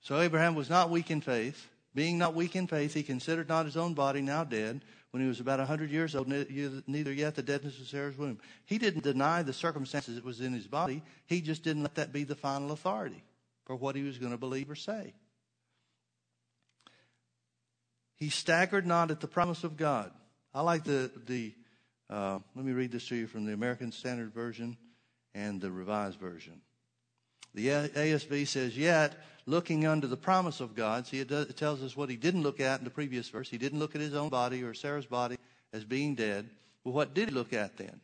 So 0.07 0.21
Abraham 0.21 0.55
was 0.55 0.71
not 0.71 0.91
weak 0.91 1.11
in 1.11 1.21
faith. 1.21 1.67
Being 1.93 2.17
not 2.17 2.33
weak 2.33 2.55
in 2.55 2.69
faith, 2.69 2.95
he 2.95 3.03
considered 3.03 3.49
not 3.49 3.65
his 3.65 3.77
own 3.77 3.93
body 3.93 4.21
now 4.21 4.45
dead 4.45 4.83
when 5.11 5.21
he 5.21 5.27
was 5.29 5.41
about 5.41 5.59
a 5.59 5.63
100 5.63 5.91
years 5.91 6.15
old, 6.15 6.29
neither 6.29 7.13
yet 7.13 7.35
the 7.35 7.43
deadness 7.43 7.81
of 7.81 7.89
Sarah's 7.89 8.17
womb. 8.17 8.39
He 8.67 8.79
didn't 8.79 9.03
deny 9.03 9.43
the 9.43 9.53
circumstances 9.53 10.15
that 10.15 10.25
was 10.25 10.41
in 10.41 10.53
his 10.53 10.69
body. 10.69 11.03
He 11.27 11.41
just 11.41 11.65
didn't 11.65 11.83
let 11.83 11.97
that 11.97 12.13
be 12.13 12.23
the 12.23 12.37
final 12.37 12.71
authority 12.71 13.21
for 13.65 13.75
what 13.75 13.97
he 13.97 14.05
was 14.05 14.17
going 14.19 14.31
to 14.31 14.39
believe 14.39 14.71
or 14.71 14.77
say. 14.77 15.13
He 18.15 18.31
staggered 18.31 18.87
not 18.87 19.11
at 19.11 19.19
the 19.19 19.27
promise 19.27 19.65
of 19.65 19.77
God. 19.77 20.13
I 20.55 20.61
like 20.61 20.85
the, 20.85 21.11
the 21.27 21.53
uh, 22.09 22.39
let 22.55 22.65
me 22.65 22.71
read 22.71 22.93
this 22.93 23.09
to 23.09 23.17
you 23.17 23.27
from 23.27 23.45
the 23.45 23.55
American 23.55 23.91
Standard 23.91 24.33
Version 24.33 24.77
and 25.35 25.61
the 25.61 25.73
Revised 25.73 26.21
Version. 26.21 26.61
The 27.55 27.69
ASV 27.69 28.47
says, 28.47 28.77
Yet, 28.77 29.17
looking 29.47 29.87
unto 29.87 30.07
the 30.07 30.17
promise 30.17 30.61
of 30.61 30.75
God, 30.75 31.07
see, 31.07 31.21
it, 31.21 31.29
does, 31.29 31.47
it 31.47 31.57
tells 31.57 31.83
us 31.83 31.97
what 31.97 32.11
he 32.11 32.17
didn't 32.17 32.43
look 32.43 32.61
at 32.61 32.79
in 32.79 32.85
the 32.85 32.91
previous 32.91 33.29
verse. 33.29 33.49
He 33.49 33.59
didn't 33.59 33.79
look 33.79 33.95
at 33.95 34.01
his 34.01 34.15
own 34.15 34.29
body 34.29 34.63
or 34.63 34.75
Sarah's 34.75 35.07
body 35.07 35.37
as 35.73 35.85
being 35.85 36.15
dead. 36.15 36.49
Well, 36.85 36.95
what 36.95 37.15
did 37.15 37.29
he 37.29 37.35
look 37.35 37.53
at 37.53 37.77
then? 37.77 38.01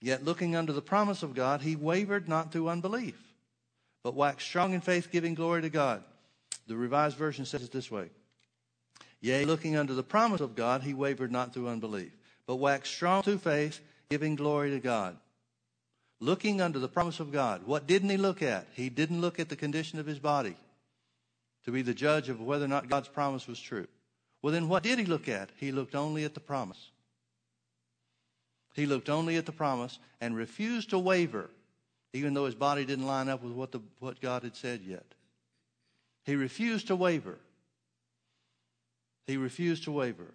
Yet, 0.00 0.24
looking 0.24 0.56
unto 0.56 0.72
the 0.72 0.80
promise 0.80 1.22
of 1.22 1.34
God, 1.34 1.60
he 1.60 1.76
wavered 1.76 2.28
not 2.28 2.52
through 2.52 2.70
unbelief, 2.70 3.18
but 4.02 4.14
waxed 4.14 4.46
strong 4.46 4.72
in 4.72 4.80
faith, 4.80 5.10
giving 5.12 5.34
glory 5.34 5.62
to 5.62 5.70
God. 5.70 6.02
The 6.66 6.76
Revised 6.76 7.16
Version 7.16 7.44
says 7.44 7.62
it 7.62 7.72
this 7.72 7.90
way 7.90 8.08
Yea, 9.20 9.44
looking 9.44 9.76
unto 9.76 9.94
the 9.94 10.02
promise 10.02 10.40
of 10.40 10.56
God, 10.56 10.82
he 10.82 10.94
wavered 10.94 11.30
not 11.30 11.52
through 11.52 11.68
unbelief 11.68 12.12
but 12.50 12.56
waxed 12.56 12.92
strong 12.92 13.22
through 13.22 13.38
faith, 13.38 13.78
giving 14.08 14.34
glory 14.34 14.70
to 14.70 14.80
God. 14.80 15.16
Looking 16.20 16.60
under 16.60 16.78
the 16.78 16.88
promise 16.88 17.18
of 17.18 17.32
God. 17.32 17.62
What 17.64 17.86
didn't 17.86 18.10
he 18.10 18.18
look 18.18 18.42
at? 18.42 18.66
He 18.74 18.90
didn't 18.90 19.22
look 19.22 19.40
at 19.40 19.48
the 19.48 19.56
condition 19.56 19.98
of 19.98 20.06
his 20.06 20.18
body 20.18 20.54
to 21.64 21.72
be 21.72 21.82
the 21.82 21.94
judge 21.94 22.28
of 22.28 22.40
whether 22.40 22.66
or 22.66 22.68
not 22.68 22.88
God's 22.88 23.08
promise 23.08 23.46
was 23.46 23.60
true. 23.60 23.86
Well, 24.42 24.52
then 24.52 24.68
what 24.68 24.82
did 24.82 24.98
he 24.98 25.06
look 25.06 25.28
at? 25.28 25.50
He 25.56 25.72
looked 25.72 25.94
only 25.94 26.24
at 26.24 26.34
the 26.34 26.40
promise. 26.40 26.90
He 28.74 28.86
looked 28.86 29.08
only 29.08 29.36
at 29.36 29.46
the 29.46 29.52
promise 29.52 29.98
and 30.20 30.36
refused 30.36 30.90
to 30.90 30.98
waver, 30.98 31.50
even 32.12 32.34
though 32.34 32.46
his 32.46 32.54
body 32.54 32.84
didn't 32.84 33.06
line 33.06 33.28
up 33.28 33.42
with 33.42 33.52
what, 33.52 33.72
the, 33.72 33.80
what 33.98 34.20
God 34.20 34.42
had 34.42 34.56
said 34.56 34.82
yet. 34.82 35.06
He 36.24 36.36
refused 36.36 36.88
to 36.88 36.96
waver. 36.96 37.38
He 39.26 39.36
refused 39.36 39.84
to 39.84 39.92
waver. 39.92 40.34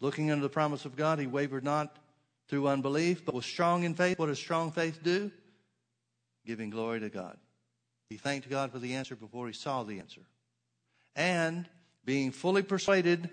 Looking 0.00 0.30
under 0.30 0.42
the 0.42 0.48
promise 0.48 0.84
of 0.84 0.96
God, 0.96 1.18
he 1.18 1.26
wavered 1.26 1.64
not 1.64 1.96
through 2.48 2.68
unbelief, 2.68 3.24
but 3.24 3.34
was 3.34 3.46
strong 3.46 3.84
in 3.84 3.94
faith. 3.94 4.18
What 4.18 4.26
does 4.26 4.38
strong 4.38 4.70
faith 4.70 5.00
do? 5.02 5.30
Giving 6.44 6.70
glory 6.70 7.00
to 7.00 7.08
God. 7.08 7.36
He 8.08 8.16
thanked 8.16 8.48
God 8.48 8.70
for 8.70 8.78
the 8.78 8.94
answer 8.94 9.16
before 9.16 9.46
he 9.48 9.52
saw 9.52 9.82
the 9.82 9.98
answer. 9.98 10.20
And 11.16 11.68
being 12.04 12.30
fully 12.30 12.62
persuaded 12.62 13.28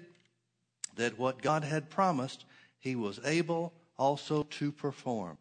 that 0.95 1.19
what 1.19 1.41
God 1.41 1.63
had 1.63 1.89
promised, 1.89 2.45
he 2.79 2.95
was 2.95 3.19
able 3.23 3.73
also 3.97 4.43
to 4.43 4.71
perform. 4.71 5.37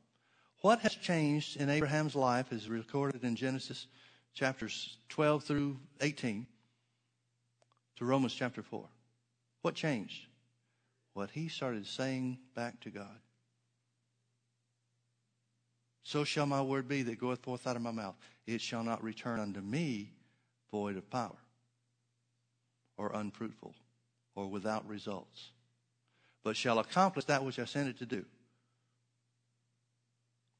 What 0.60 0.80
has 0.80 0.94
changed 0.94 1.60
in 1.60 1.70
Abraham's 1.70 2.14
life 2.14 2.52
is 2.52 2.68
recorded 2.68 3.24
in 3.24 3.36
Genesis 3.36 3.86
chapters 4.34 4.96
12 5.08 5.44
through 5.44 5.78
18 6.00 6.46
to 7.96 8.04
Romans 8.04 8.34
chapter 8.34 8.62
4. 8.62 8.84
What 9.62 9.74
changed? 9.74 10.26
what 11.14 11.30
he 11.30 11.48
started 11.48 11.86
saying 11.86 12.38
back 12.54 12.80
to 12.80 12.90
God. 12.90 13.18
So 16.02 16.24
shall 16.24 16.46
my 16.46 16.60
word 16.62 16.88
be 16.88 17.02
that 17.02 17.20
goeth 17.20 17.42
forth 17.42 17.66
out 17.66 17.76
of 17.76 17.82
my 17.82 17.92
mouth. 17.92 18.16
It 18.46 18.60
shall 18.60 18.82
not 18.82 19.02
return 19.02 19.38
unto 19.38 19.60
me 19.60 20.10
void 20.70 20.96
of 20.96 21.08
power, 21.10 21.36
or 22.96 23.12
unfruitful, 23.14 23.74
or 24.34 24.48
without 24.48 24.88
results, 24.88 25.50
but 26.42 26.56
shall 26.56 26.78
accomplish 26.78 27.26
that 27.26 27.44
which 27.44 27.58
I 27.58 27.66
sent 27.66 27.88
it 27.88 27.98
to 27.98 28.06
do. 28.06 28.24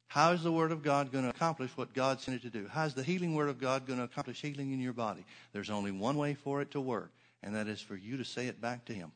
How 0.08 0.32
is 0.32 0.42
the 0.42 0.52
Word 0.52 0.72
of 0.72 0.82
God 0.82 1.10
going 1.10 1.24
to 1.24 1.30
accomplish 1.30 1.70
what 1.74 1.94
God 1.94 2.20
sent 2.20 2.36
it 2.36 2.42
to 2.42 2.50
do? 2.50 2.68
How 2.68 2.84
is 2.84 2.92
the 2.92 3.02
healing 3.02 3.34
Word 3.34 3.48
of 3.48 3.58
God 3.58 3.86
going 3.86 3.98
to 3.98 4.04
accomplish 4.04 4.42
healing 4.42 4.70
in 4.72 4.80
your 4.80 4.92
body? 4.92 5.24
There's 5.54 5.70
only 5.70 5.90
one 5.90 6.18
way 6.18 6.34
for 6.34 6.60
it 6.60 6.70
to 6.72 6.80
work, 6.80 7.10
and 7.42 7.56
that 7.56 7.66
is 7.66 7.80
for 7.80 7.96
you 7.96 8.18
to 8.18 8.24
say 8.24 8.46
it 8.46 8.60
back 8.60 8.84
to 8.84 8.92
Him. 8.92 9.10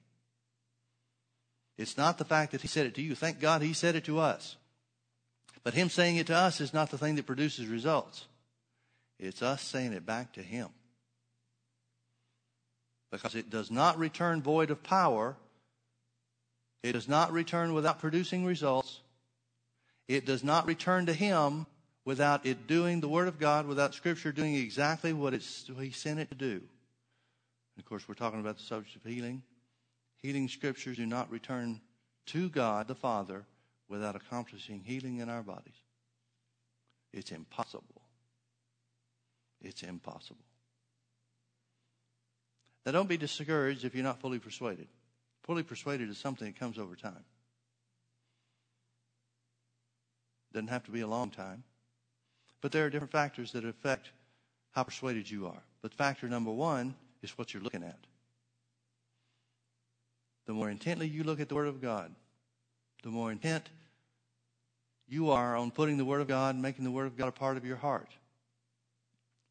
It's 1.77 1.99
not 1.99 2.17
the 2.17 2.25
fact 2.25 2.53
that 2.53 2.63
He 2.63 2.69
said 2.69 2.87
it 2.87 2.95
to 2.95 3.03
you. 3.03 3.15
Thank 3.15 3.41
God 3.41 3.61
He 3.61 3.75
said 3.75 3.95
it 3.95 4.05
to 4.05 4.19
us. 4.19 4.57
But 5.67 5.75
Him 5.75 5.89
saying 5.89 6.15
it 6.15 6.29
to 6.29 6.37
us 6.37 6.61
is 6.61 6.73
not 6.73 6.93
the 6.93 6.97
thing 6.97 7.17
that 7.17 7.27
produces 7.27 7.67
results. 7.67 8.27
It's 9.19 9.43
us 9.43 9.61
saying 9.61 9.95
it 9.95 10.07
back 10.07 10.35
to 10.35 10.41
Him. 10.41 10.69
Because 13.11 13.35
it 13.35 13.51
does 13.51 13.69
not 13.69 13.99
return 13.99 14.43
void 14.43 14.71
of 14.71 14.85
power. 14.85 15.35
It 16.85 16.93
does 16.93 17.09
not 17.09 17.33
return 17.33 17.75
without 17.75 17.99
producing 17.99 18.45
results. 18.45 19.01
It 20.07 20.25
does 20.25 20.45
not 20.45 20.69
return 20.69 21.07
to 21.07 21.13
Him 21.13 21.67
without 22.05 22.47
it 22.47 22.69
doing 22.69 23.01
the 23.01 23.09
Word 23.09 23.27
of 23.27 23.41
God, 23.41 23.67
without 23.67 23.93
Scripture 23.93 24.31
doing 24.31 24.55
exactly 24.55 25.13
what 25.13 25.35
it's, 25.35 25.69
He 25.81 25.91
sent 25.91 26.21
it 26.21 26.29
to 26.29 26.37
do. 26.37 26.53
And 26.53 27.81
of 27.81 27.85
course, 27.87 28.07
we're 28.07 28.15
talking 28.15 28.39
about 28.39 28.59
the 28.59 28.63
subject 28.63 28.95
of 28.95 29.03
healing. 29.03 29.43
Healing 30.23 30.47
Scriptures 30.47 30.99
do 30.99 31.07
not 31.07 31.29
return 31.29 31.81
to 32.27 32.49
God 32.51 32.87
the 32.87 32.95
Father 32.95 33.47
without 33.89 34.17
accomplishing 34.17 34.83
healing 34.85 35.19
in 35.19 35.29
our 35.29 35.43
bodies. 35.43 35.75
It's 37.13 37.33
impossible. 37.33 38.03
It's 39.61 39.83
impossible. 39.83 40.45
Now, 42.85 42.93
don't 42.93 43.09
be 43.09 43.17
discouraged 43.17 43.85
if 43.85 43.95
you're 43.95 44.05
not 44.05 44.21
fully 44.21 44.39
persuaded. 44.39 44.87
Fully 45.43 45.63
persuaded 45.63 46.09
is 46.09 46.19
something 46.19 46.47
that 46.47 46.59
comes 46.59 46.79
over 46.79 46.95
time. 46.95 47.25
Doesn't 50.53 50.69
have 50.69 50.85
to 50.85 50.91
be 50.91 51.01
a 51.01 51.07
long 51.07 51.31
time. 51.31 51.65
But 52.61 52.73
there 52.73 52.85
are 52.85 52.91
different 52.91 53.13
factors 53.13 53.53
that 53.53 53.65
affect 53.65 54.11
how 54.73 54.83
persuaded 54.83 55.31
you 55.31 55.47
are. 55.47 55.63
But 55.83 55.95
factor 55.95 56.29
number 56.29 56.51
one 56.51 56.95
is 57.23 57.37
what 57.37 57.53
you're 57.53 57.63
looking 57.63 57.83
at. 57.83 57.99
The 60.47 60.53
more 60.53 60.71
intently 60.71 61.09
you 61.09 61.25
look 61.25 61.41
at 61.41 61.49
the 61.49 61.55
Word 61.55 61.67
of 61.67 61.83
God, 61.83 62.15
the 63.07 63.13
more 63.13 63.31
intent 63.31 63.69
you 65.07 65.31
are 65.31 65.55
on 65.55 65.71
putting 65.71 65.97
the 65.97 66.05
Word 66.05 66.21
of 66.21 66.27
God, 66.27 66.57
and 66.57 66.63
making 66.63 66.85
the 66.85 66.91
Word 66.91 67.07
of 67.07 67.17
God 67.17 67.29
a 67.29 67.33
part 67.33 67.57
of 67.57 67.65
your 67.65 67.77
heart, 67.77 68.11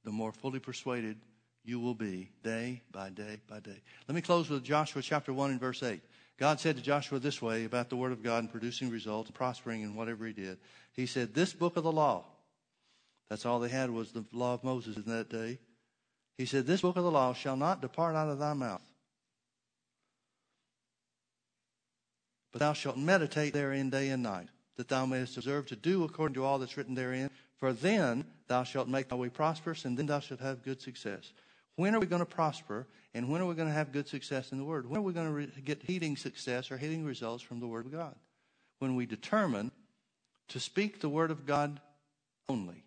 the 0.03 0.11
more 0.11 0.33
fully 0.33 0.59
persuaded 0.59 1.15
you 1.63 1.79
will 1.79 1.93
be 1.93 2.29
day 2.43 2.81
by 2.91 3.09
day 3.09 3.39
by 3.47 3.61
day. 3.61 3.81
Let 4.09 4.15
me 4.15 4.19
close 4.19 4.49
with 4.49 4.61
Joshua 4.61 5.01
chapter 5.01 5.31
1 5.31 5.51
and 5.51 5.59
verse 5.61 5.81
8. 5.81 6.01
God 6.37 6.59
said 6.59 6.75
to 6.75 6.81
Joshua 6.81 7.17
this 7.17 7.41
way 7.41 7.63
about 7.63 7.89
the 7.89 7.95
Word 7.95 8.11
of 8.11 8.21
God 8.21 8.39
and 8.39 8.51
producing 8.51 8.89
results, 8.89 9.31
prospering 9.31 9.83
in 9.83 9.95
whatever 9.95 10.25
he 10.25 10.33
did. 10.33 10.57
He 10.91 11.05
said, 11.05 11.33
This 11.33 11.53
book 11.53 11.77
of 11.77 11.85
the 11.85 11.93
law, 11.93 12.25
that's 13.29 13.45
all 13.45 13.61
they 13.61 13.69
had 13.69 13.89
was 13.89 14.11
the 14.11 14.25
law 14.33 14.55
of 14.55 14.65
Moses 14.65 14.97
in 14.97 15.05
that 15.05 15.29
day. 15.29 15.59
He 16.37 16.45
said, 16.45 16.67
This 16.67 16.81
book 16.81 16.97
of 16.97 17.05
the 17.05 17.11
law 17.11 17.33
shall 17.33 17.55
not 17.55 17.79
depart 17.81 18.17
out 18.17 18.27
of 18.27 18.37
thy 18.37 18.51
mouth, 18.51 18.83
but 22.55 22.61
thou 22.61 22.71
shalt 22.71 22.95
meditate 22.95 23.51
therein 23.51 23.89
day 23.89 24.07
and 24.07 24.23
night, 24.23 24.47
that 24.77 24.87
thou 24.87 25.05
mayest 25.05 25.35
observe 25.35 25.65
to 25.65 25.75
do 25.75 26.05
according 26.05 26.35
to 26.35 26.45
all 26.45 26.57
that's 26.57 26.77
written 26.77 26.95
therein. 26.95 27.29
For 27.57 27.73
then 27.73 28.23
thou 28.47 28.63
shalt 28.63 28.87
make 28.87 29.09
thy 29.09 29.17
way 29.17 29.27
prosperous, 29.27 29.83
and 29.83 29.97
then 29.97 30.05
thou 30.05 30.21
shalt 30.21 30.39
have 30.39 30.63
good 30.63 30.81
success. 30.81 31.33
When 31.75 31.93
are 31.93 31.99
we 31.99 32.05
going 32.05 32.21
to 32.21 32.25
prosper 32.25 32.87
and 33.13 33.27
when 33.27 33.41
are 33.41 33.45
we 33.45 33.55
going 33.55 33.67
to 33.67 33.73
have 33.73 33.91
good 33.91 34.07
success 34.07 34.53
in 34.53 34.57
the 34.57 34.63
Word? 34.63 34.89
When 34.89 34.99
are 34.99 35.03
we 35.03 35.11
going 35.11 35.27
to 35.27 35.33
re- 35.33 35.51
get 35.65 35.83
healing 35.83 36.15
success 36.15 36.71
or 36.71 36.77
healing 36.77 37.03
results 37.03 37.43
from 37.43 37.59
the 37.59 37.67
Word 37.67 37.87
of 37.87 37.91
God? 37.91 38.15
When 38.79 38.95
we 38.95 39.05
determine 39.05 39.73
to 40.47 40.59
speak 40.61 41.01
the 41.01 41.09
Word 41.09 41.31
of 41.31 41.45
God 41.45 41.81
only, 42.47 42.85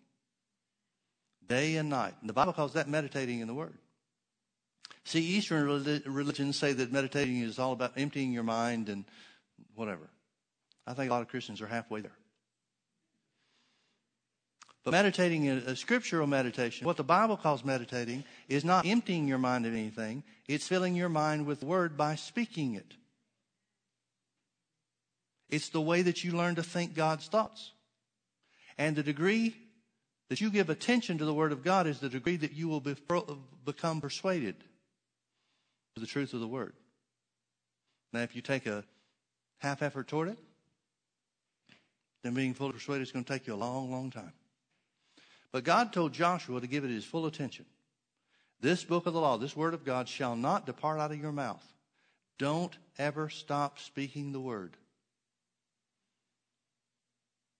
day 1.47 1.75
and 1.75 1.91
night. 1.91 2.15
And 2.21 2.27
the 2.27 2.33
Bible 2.33 2.53
calls 2.53 2.73
that 2.73 2.89
meditating 2.89 3.39
in 3.39 3.45
the 3.45 3.53
Word. 3.53 3.77
See, 5.03 5.21
Eastern 5.21 5.67
religions 6.05 6.57
say 6.57 6.73
that 6.73 6.91
meditating 6.91 7.37
is 7.37 7.59
all 7.59 7.73
about 7.73 7.93
emptying 7.97 8.31
your 8.31 8.43
mind 8.43 8.89
and 8.89 9.05
whatever. 9.75 10.09
I 10.87 10.93
think 10.93 11.09
a 11.09 11.13
lot 11.13 11.21
of 11.21 11.27
Christians 11.27 11.61
are 11.61 11.67
halfway 11.67 12.01
there. 12.01 12.17
But 14.83 14.91
meditating 14.91 15.47
a 15.49 15.75
scriptural 15.75 16.25
meditation, 16.25 16.85
what 16.87 16.97
the 16.97 17.03
Bible 17.03 17.37
calls 17.37 17.65
meditating, 17.65 18.23
is 18.47 18.63
not 18.63 18.85
emptying 18.85 19.27
your 19.27 19.37
mind 19.37 19.65
of 19.65 19.73
anything. 19.73 20.23
It's 20.47 20.67
filling 20.67 20.95
your 20.95 21.09
mind 21.09 21.45
with 21.45 21.59
the 21.59 21.65
word 21.65 21.97
by 21.97 22.15
speaking 22.15 22.75
it. 22.75 22.95
It's 25.49 25.69
the 25.69 25.81
way 25.81 26.01
that 26.03 26.23
you 26.23 26.31
learn 26.31 26.55
to 26.55 26.63
think 26.63 26.93
God's 26.93 27.27
thoughts. 27.27 27.71
And 28.77 28.95
the 28.95 29.03
degree 29.03 29.55
that 30.29 30.39
you 30.39 30.49
give 30.49 30.69
attention 30.69 31.17
to 31.17 31.25
the 31.25 31.33
Word 31.33 31.51
of 31.51 31.63
God 31.63 31.87
is 31.87 31.99
the 31.99 32.09
degree 32.09 32.37
that 32.37 32.53
you 32.53 32.67
will 32.67 32.79
be, 32.79 32.95
become 33.65 33.99
persuaded 33.99 34.55
to 35.95 36.01
the 36.01 36.07
truth 36.07 36.33
of 36.33 36.39
the 36.39 36.47
Word. 36.47 36.73
Now, 38.13 38.21
if 38.21 38.35
you 38.35 38.41
take 38.41 38.65
a 38.65 38.83
half 39.59 39.81
effort 39.81 40.07
toward 40.07 40.29
it, 40.29 40.37
then 42.23 42.33
being 42.33 42.53
fully 42.53 42.73
persuaded 42.73 43.03
is 43.03 43.11
going 43.11 43.23
to 43.23 43.31
take 43.31 43.47
you 43.47 43.53
a 43.53 43.55
long, 43.55 43.91
long 43.91 44.11
time. 44.11 44.33
But 45.51 45.63
God 45.63 45.93
told 45.93 46.13
Joshua 46.13 46.59
to 46.59 46.67
give 46.67 46.83
it 46.83 46.89
his 46.89 47.05
full 47.05 47.25
attention. 47.25 47.65
This 48.61 48.83
book 48.83 49.05
of 49.05 49.13
the 49.13 49.21
law, 49.21 49.37
this 49.37 49.55
word 49.55 49.73
of 49.73 49.85
God, 49.85 50.09
shall 50.09 50.35
not 50.35 50.65
depart 50.65 50.99
out 50.99 51.11
of 51.11 51.19
your 51.19 51.31
mouth. 51.31 51.65
Don't 52.37 52.77
ever 52.97 53.29
stop 53.29 53.79
speaking 53.79 54.31
the 54.31 54.39
word. 54.39 54.75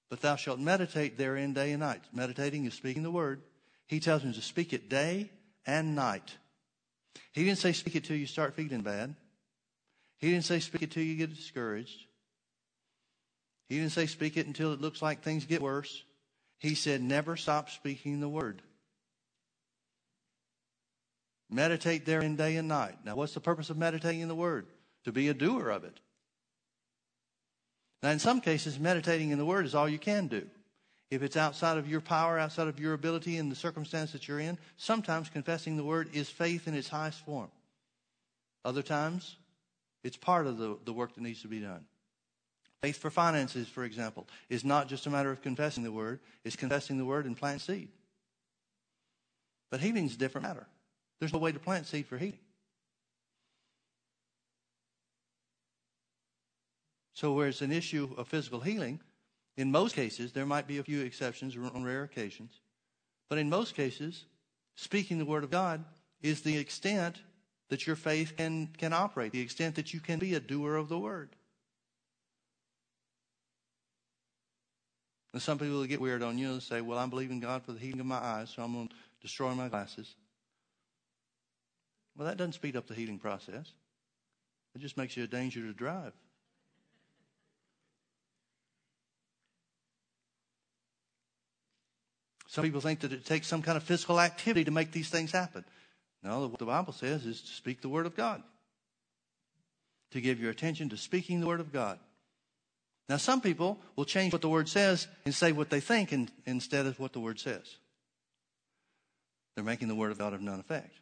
But 0.09 0.21
thou 0.21 0.35
shalt 0.35 0.59
meditate 0.59 1.17
therein 1.17 1.53
day 1.53 1.71
and 1.71 1.79
night. 1.79 2.01
Meditating 2.13 2.65
is 2.65 2.73
speaking 2.73 3.03
the 3.03 3.11
word. 3.11 3.41
He 3.87 3.99
tells 3.99 4.23
him 4.23 4.33
to 4.33 4.41
speak 4.41 4.73
it 4.73 4.89
day 4.89 5.29
and 5.65 5.95
night. 5.95 6.35
He 7.31 7.43
didn't 7.43 7.59
say 7.59 7.71
speak 7.73 7.95
it 7.95 8.03
till 8.03 8.17
you 8.17 8.25
start 8.25 8.55
feeling 8.55 8.81
bad. 8.81 9.15
He 10.19 10.31
didn't 10.31 10.45
say 10.45 10.59
speak 10.59 10.83
it 10.83 10.91
till 10.91 11.03
you 11.03 11.15
get 11.15 11.35
discouraged. 11.35 12.05
He 13.67 13.77
didn't 13.77 13.91
say 13.91 14.05
speak 14.05 14.37
it 14.37 14.47
until 14.47 14.73
it 14.73 14.81
looks 14.81 15.01
like 15.01 15.21
things 15.21 15.45
get 15.45 15.61
worse. 15.61 16.03
He 16.59 16.75
said, 16.75 17.01
never 17.01 17.37
stop 17.37 17.69
speaking 17.69 18.19
the 18.19 18.27
word. 18.27 18.61
Meditate 21.49 22.05
therein 22.05 22.35
day 22.35 22.57
and 22.57 22.67
night. 22.67 22.97
Now, 23.05 23.15
what's 23.15 23.33
the 23.33 23.39
purpose 23.39 23.69
of 23.69 23.77
meditating 23.77 24.21
in 24.21 24.27
the 24.27 24.35
word? 24.35 24.67
To 25.05 25.11
be 25.11 25.29
a 25.29 25.33
doer 25.33 25.69
of 25.69 25.83
it. 25.83 25.99
Now, 28.03 28.09
in 28.09 28.19
some 28.19 28.41
cases, 28.41 28.79
meditating 28.79 29.31
in 29.31 29.37
the 29.37 29.45
word 29.45 29.65
is 29.65 29.73
all 29.73 29.89
you 29.89 29.99
can 29.99 30.27
do. 30.27 30.47
If 31.09 31.23
it's 31.23 31.37
outside 31.37 31.77
of 31.77 31.89
your 31.89 32.01
power, 32.01 32.37
outside 32.37 32.67
of 32.67 32.79
your 32.79 32.93
ability 32.93 33.37
and 33.37 33.51
the 33.51 33.55
circumstance 33.55 34.11
that 34.11 34.27
you're 34.27 34.39
in, 34.39 34.57
sometimes 34.77 35.29
confessing 35.29 35.75
the 35.75 35.83
word 35.83 36.09
is 36.13 36.29
faith 36.29 36.67
in 36.67 36.75
its 36.75 36.89
highest 36.89 37.25
form. 37.25 37.49
Other 38.63 38.83
times, 38.83 39.37
it's 40.03 40.17
part 40.17 40.47
of 40.47 40.57
the, 40.57 40.77
the 40.85 40.93
work 40.93 41.13
that 41.15 41.21
needs 41.21 41.41
to 41.41 41.47
be 41.47 41.59
done. 41.59 41.85
Faith 42.81 42.97
for 42.97 43.09
finances, 43.09 43.67
for 43.67 43.83
example, 43.83 44.27
is 44.49 44.63
not 44.63 44.87
just 44.87 45.05
a 45.05 45.09
matter 45.09 45.31
of 45.31 45.41
confessing 45.41 45.83
the 45.83 45.91
word, 45.91 46.19
it's 46.45 46.55
confessing 46.55 46.97
the 46.97 47.05
word 47.05 47.25
and 47.25 47.35
plant 47.35 47.61
seed. 47.61 47.89
But 49.69 49.81
healing 49.81 50.05
is 50.05 50.15
a 50.15 50.17
different 50.17 50.47
matter. 50.47 50.65
There's 51.19 51.33
no 51.33 51.39
way 51.39 51.51
to 51.51 51.59
plant 51.59 51.85
seed 51.87 52.07
for 52.07 52.17
healing. 52.17 52.39
So, 57.13 57.33
where 57.33 57.49
it's 57.49 57.61
an 57.61 57.73
issue 57.73 58.09
of 58.17 58.29
physical 58.29 58.61
healing, 58.61 59.01
in 59.57 59.71
most 59.71 59.93
cases, 59.93 60.31
there 60.31 60.45
might 60.45 60.67
be 60.67 60.77
a 60.77 60.83
few 60.83 61.01
exceptions 61.01 61.57
on 61.57 61.83
rare 61.83 62.03
occasions, 62.03 62.61
but 63.27 63.37
in 63.37 63.49
most 63.49 63.75
cases, 63.75 64.23
speaking 64.75 65.17
the 65.17 65.25
word 65.25 65.43
of 65.43 65.51
God 65.51 65.83
is 66.21 66.41
the 66.41 66.57
extent 66.57 67.17
that 67.69 67.87
your 67.87 67.95
faith 67.95 68.35
can, 68.35 68.67
can 68.77 68.93
operate, 68.93 69.31
the 69.31 69.41
extent 69.41 69.75
that 69.75 69.93
you 69.93 69.99
can 69.99 70.19
be 70.19 70.33
a 70.33 70.39
doer 70.39 70.75
of 70.75 70.89
the 70.89 70.99
word. 70.99 71.29
And 75.33 75.41
some 75.41 75.59
people 75.59 75.77
will 75.77 75.85
get 75.85 76.01
weird 76.01 76.23
on 76.23 76.37
you 76.37 76.51
and 76.51 76.63
say, 76.63 76.81
Well, 76.81 76.97
I'm 76.97 77.11
believing 77.11 77.39
God 77.39 77.63
for 77.63 77.71
the 77.71 77.79
healing 77.79 77.99
of 77.99 78.07
my 78.07 78.17
eyes, 78.17 78.49
so 78.49 78.63
I'm 78.63 78.73
going 78.73 78.87
to 78.87 78.95
destroy 79.21 79.53
my 79.53 79.67
glasses. 79.67 80.15
Well, 82.17 82.27
that 82.27 82.37
doesn't 82.37 82.53
speed 82.53 82.75
up 82.75 82.87
the 82.87 82.95
healing 82.95 83.19
process. 83.19 83.71
It 84.75 84.81
just 84.81 84.97
makes 84.97 85.15
you 85.15 85.23
a 85.23 85.27
danger 85.27 85.61
to 85.61 85.73
drive. 85.73 86.13
Some 92.47 92.63
people 92.63 92.81
think 92.81 93.01
that 93.01 93.13
it 93.13 93.25
takes 93.25 93.45
some 93.45 93.61
kind 93.61 93.77
of 93.77 93.83
physical 93.83 94.19
activity 94.19 94.65
to 94.65 94.71
make 94.71 94.91
these 94.91 95.09
things 95.09 95.31
happen. 95.31 95.63
No, 96.23 96.47
what 96.47 96.59
the 96.59 96.65
Bible 96.65 96.93
says 96.93 97.25
is 97.25 97.41
to 97.41 97.47
speak 97.47 97.81
the 97.81 97.89
Word 97.89 98.05
of 98.05 98.15
God, 98.15 98.43
to 100.11 100.21
give 100.21 100.39
your 100.39 100.51
attention 100.51 100.89
to 100.89 100.97
speaking 100.97 101.39
the 101.39 101.47
Word 101.47 101.61
of 101.61 101.71
God. 101.71 101.99
Now, 103.09 103.17
some 103.17 103.41
people 103.41 103.79
will 103.95 104.05
change 104.05 104.31
what 104.33 104.43
the 104.43 104.49
word 104.49 104.69
says 104.69 105.07
and 105.25 105.33
say 105.33 105.51
what 105.51 105.71
they 105.71 105.79
think 105.79 106.13
in, 106.13 106.29
instead 106.45 106.85
of 106.85 106.99
what 106.99 107.11
the 107.11 107.19
word 107.19 107.39
says. 107.39 107.77
They're 109.55 109.63
making 109.63 109.87
the 109.87 109.95
word 109.95 110.11
of 110.11 110.19
God 110.19 110.33
of 110.33 110.41
none 110.41 110.59
effect. 110.59 110.93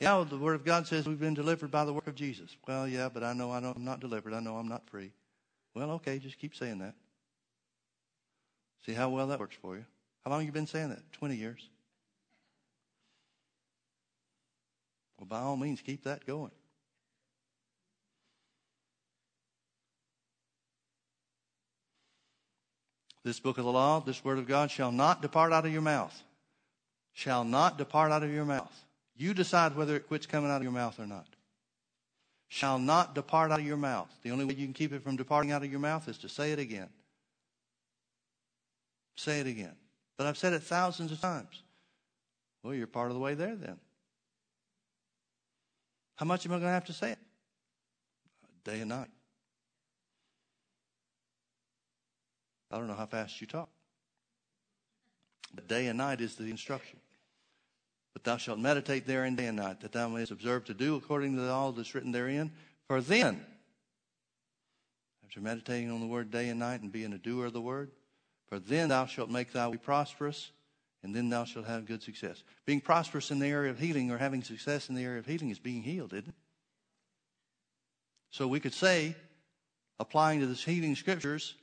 Yeah, 0.00 0.22
the 0.28 0.36
word 0.36 0.54
of 0.54 0.66
God 0.66 0.86
says 0.86 1.08
we've 1.08 1.18
been 1.18 1.34
delivered 1.34 1.70
by 1.70 1.86
the 1.86 1.94
work 1.94 2.06
of 2.06 2.14
Jesus. 2.14 2.54
Well, 2.68 2.86
yeah, 2.86 3.08
but 3.08 3.24
I 3.24 3.32
know 3.32 3.50
I 3.50 3.56
am 3.56 3.74
not 3.78 4.00
delivered. 4.00 4.34
I 4.34 4.40
know 4.40 4.58
I'm 4.58 4.68
not 4.68 4.88
free. 4.90 5.12
Well, 5.74 5.92
okay, 5.92 6.18
just 6.18 6.38
keep 6.38 6.54
saying 6.54 6.78
that. 6.80 6.94
See 8.84 8.92
how 8.92 9.08
well 9.08 9.26
that 9.28 9.40
works 9.40 9.56
for 9.60 9.76
you. 9.76 9.84
How 10.24 10.30
long 10.30 10.40
have 10.40 10.46
you 10.46 10.52
been 10.52 10.66
saying 10.66 10.90
that? 10.90 11.12
20 11.14 11.36
years. 11.36 11.68
Well, 15.18 15.26
by 15.26 15.40
all 15.40 15.56
means, 15.56 15.80
keep 15.80 16.04
that 16.04 16.26
going. 16.26 16.52
This 23.24 23.40
book 23.40 23.58
of 23.58 23.64
the 23.64 23.72
law, 23.72 24.00
this 24.00 24.24
word 24.24 24.38
of 24.38 24.46
God 24.46 24.70
shall 24.70 24.92
not 24.92 25.20
depart 25.20 25.52
out 25.52 25.66
of 25.66 25.72
your 25.72 25.82
mouth. 25.82 26.22
Shall 27.12 27.44
not 27.44 27.76
depart 27.76 28.12
out 28.12 28.22
of 28.22 28.32
your 28.32 28.44
mouth. 28.44 28.72
You 29.16 29.34
decide 29.34 29.74
whether 29.76 29.96
it 29.96 30.06
quits 30.06 30.24
coming 30.24 30.50
out 30.50 30.58
of 30.58 30.62
your 30.62 30.72
mouth 30.72 30.98
or 31.00 31.06
not. 31.06 31.26
Shall 32.46 32.78
not 32.78 33.14
depart 33.14 33.50
out 33.50 33.58
of 33.58 33.66
your 33.66 33.76
mouth. 33.76 34.08
The 34.22 34.30
only 34.30 34.44
way 34.44 34.54
you 34.54 34.64
can 34.64 34.72
keep 34.72 34.92
it 34.92 35.02
from 35.02 35.16
departing 35.16 35.50
out 35.50 35.62
of 35.62 35.70
your 35.70 35.80
mouth 35.80 36.08
is 36.08 36.16
to 36.18 36.28
say 36.28 36.52
it 36.52 36.58
again. 36.58 36.88
Say 39.16 39.40
it 39.40 39.46
again. 39.46 39.74
But 40.16 40.28
I've 40.28 40.38
said 40.38 40.52
it 40.52 40.62
thousands 40.62 41.12
of 41.12 41.20
times. 41.20 41.62
Well, 42.62 42.72
you're 42.72 42.86
part 42.86 43.08
of 43.08 43.14
the 43.14 43.20
way 43.20 43.34
there 43.34 43.56
then. 43.56 43.78
How 46.18 46.26
much 46.26 46.44
am 46.44 46.52
I 46.52 46.56
going 46.56 46.66
to 46.66 46.72
have 46.72 46.86
to 46.86 46.92
say 46.92 47.12
it? 47.12 47.18
Day 48.64 48.80
and 48.80 48.88
night. 48.88 49.08
I 52.72 52.76
don't 52.76 52.88
know 52.88 52.94
how 52.94 53.06
fast 53.06 53.40
you 53.40 53.46
talk. 53.46 53.68
But 55.54 55.68
day 55.68 55.86
and 55.86 55.96
night 55.96 56.20
is 56.20 56.34
the 56.34 56.50
instruction. 56.50 56.98
But 58.14 58.24
thou 58.24 58.36
shalt 58.36 58.58
meditate 58.58 59.06
therein 59.06 59.36
day 59.36 59.46
and 59.46 59.56
night, 59.56 59.80
that 59.80 59.92
thou 59.92 60.08
mayest 60.08 60.32
observe 60.32 60.64
to 60.64 60.74
do 60.74 60.96
according 60.96 61.36
to 61.36 61.48
all 61.48 61.70
that's 61.70 61.94
written 61.94 62.10
therein. 62.10 62.50
For 62.88 63.00
then, 63.00 63.46
after 65.24 65.40
meditating 65.40 65.88
on 65.90 66.00
the 66.00 66.06
word 66.06 66.32
day 66.32 66.48
and 66.48 66.58
night 66.58 66.80
and 66.80 66.90
being 66.90 67.12
a 67.12 67.18
doer 67.18 67.46
of 67.46 67.52
the 67.52 67.60
word, 67.60 67.92
for 68.48 68.58
then 68.58 68.88
thou 68.88 69.06
shalt 69.06 69.30
make 69.30 69.52
thy 69.52 69.68
way 69.68 69.76
prosperous, 69.76 70.50
and 71.02 71.14
then 71.14 71.28
thou 71.28 71.44
shalt 71.44 71.66
have 71.66 71.86
good 71.86 72.02
success. 72.02 72.42
Being 72.66 72.80
prosperous 72.80 73.30
in 73.30 73.38
the 73.38 73.46
area 73.46 73.70
of 73.70 73.78
healing 73.78 74.10
or 74.10 74.18
having 74.18 74.42
success 74.42 74.88
in 74.88 74.94
the 74.94 75.04
area 75.04 75.18
of 75.18 75.26
healing 75.26 75.50
is 75.50 75.58
being 75.58 75.82
healed, 75.82 76.12
isn't 76.12 76.28
it? 76.28 76.34
So 78.30 78.46
we 78.46 78.60
could 78.60 78.74
say, 78.74 79.16
applying 80.00 80.40
to 80.40 80.46
the 80.46 80.54
healing 80.54 80.96
scriptures, 80.96 81.54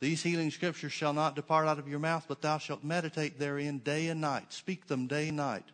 these 0.00 0.22
healing 0.22 0.50
scriptures 0.50 0.92
shall 0.92 1.12
not 1.12 1.36
depart 1.36 1.66
out 1.66 1.78
of 1.78 1.88
your 1.88 1.98
mouth, 1.98 2.24
but 2.28 2.40
thou 2.40 2.58
shalt 2.58 2.84
meditate 2.84 3.38
therein 3.38 3.78
day 3.78 4.08
and 4.08 4.20
night. 4.20 4.52
Speak 4.52 4.86
them 4.86 5.06
day 5.06 5.28
and 5.28 5.36
night, 5.36 5.64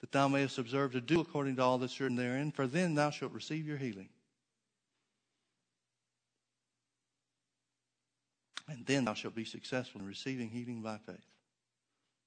that 0.00 0.12
thou 0.12 0.28
mayest 0.28 0.58
observe 0.58 0.92
to 0.92 1.00
do 1.00 1.20
according 1.20 1.56
to 1.56 1.62
all 1.62 1.78
that's 1.78 1.98
written 2.00 2.16
therein, 2.16 2.52
for 2.52 2.66
then 2.66 2.94
thou 2.94 3.10
shalt 3.10 3.32
receive 3.32 3.66
your 3.66 3.78
healing. 3.78 4.08
And 8.72 8.86
then 8.86 9.04
thou 9.04 9.12
shalt 9.12 9.34
be 9.34 9.44
successful 9.44 10.00
in 10.00 10.06
receiving 10.06 10.48
healing 10.48 10.80
by 10.80 10.96
faith. 10.96 11.16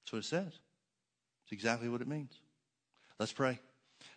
That's 0.04 0.12
what 0.12 0.18
it 0.18 0.24
says. 0.24 0.52
It's 1.44 1.52
exactly 1.52 1.88
what 1.88 2.00
it 2.00 2.08
means. 2.08 2.32
Let's 3.18 3.32
pray. 3.32 3.58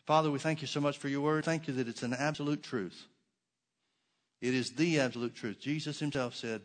Father, 0.06 0.30
we 0.30 0.38
thank 0.38 0.62
you 0.62 0.68
so 0.68 0.80
much 0.80 0.98
for 1.00 1.08
your 1.08 1.22
word. 1.22 1.44
Thank 1.44 1.68
you 1.68 1.74
that 1.76 1.88
it's 1.88 2.04
an 2.04 2.14
absolute 2.14 2.62
truth. 2.62 3.06
It 4.42 4.54
is 4.54 4.72
the 4.72 5.00
absolute 5.00 5.36
truth. 5.36 5.60
Jesus 5.60 6.00
himself 6.00 6.36
said, 6.36 6.62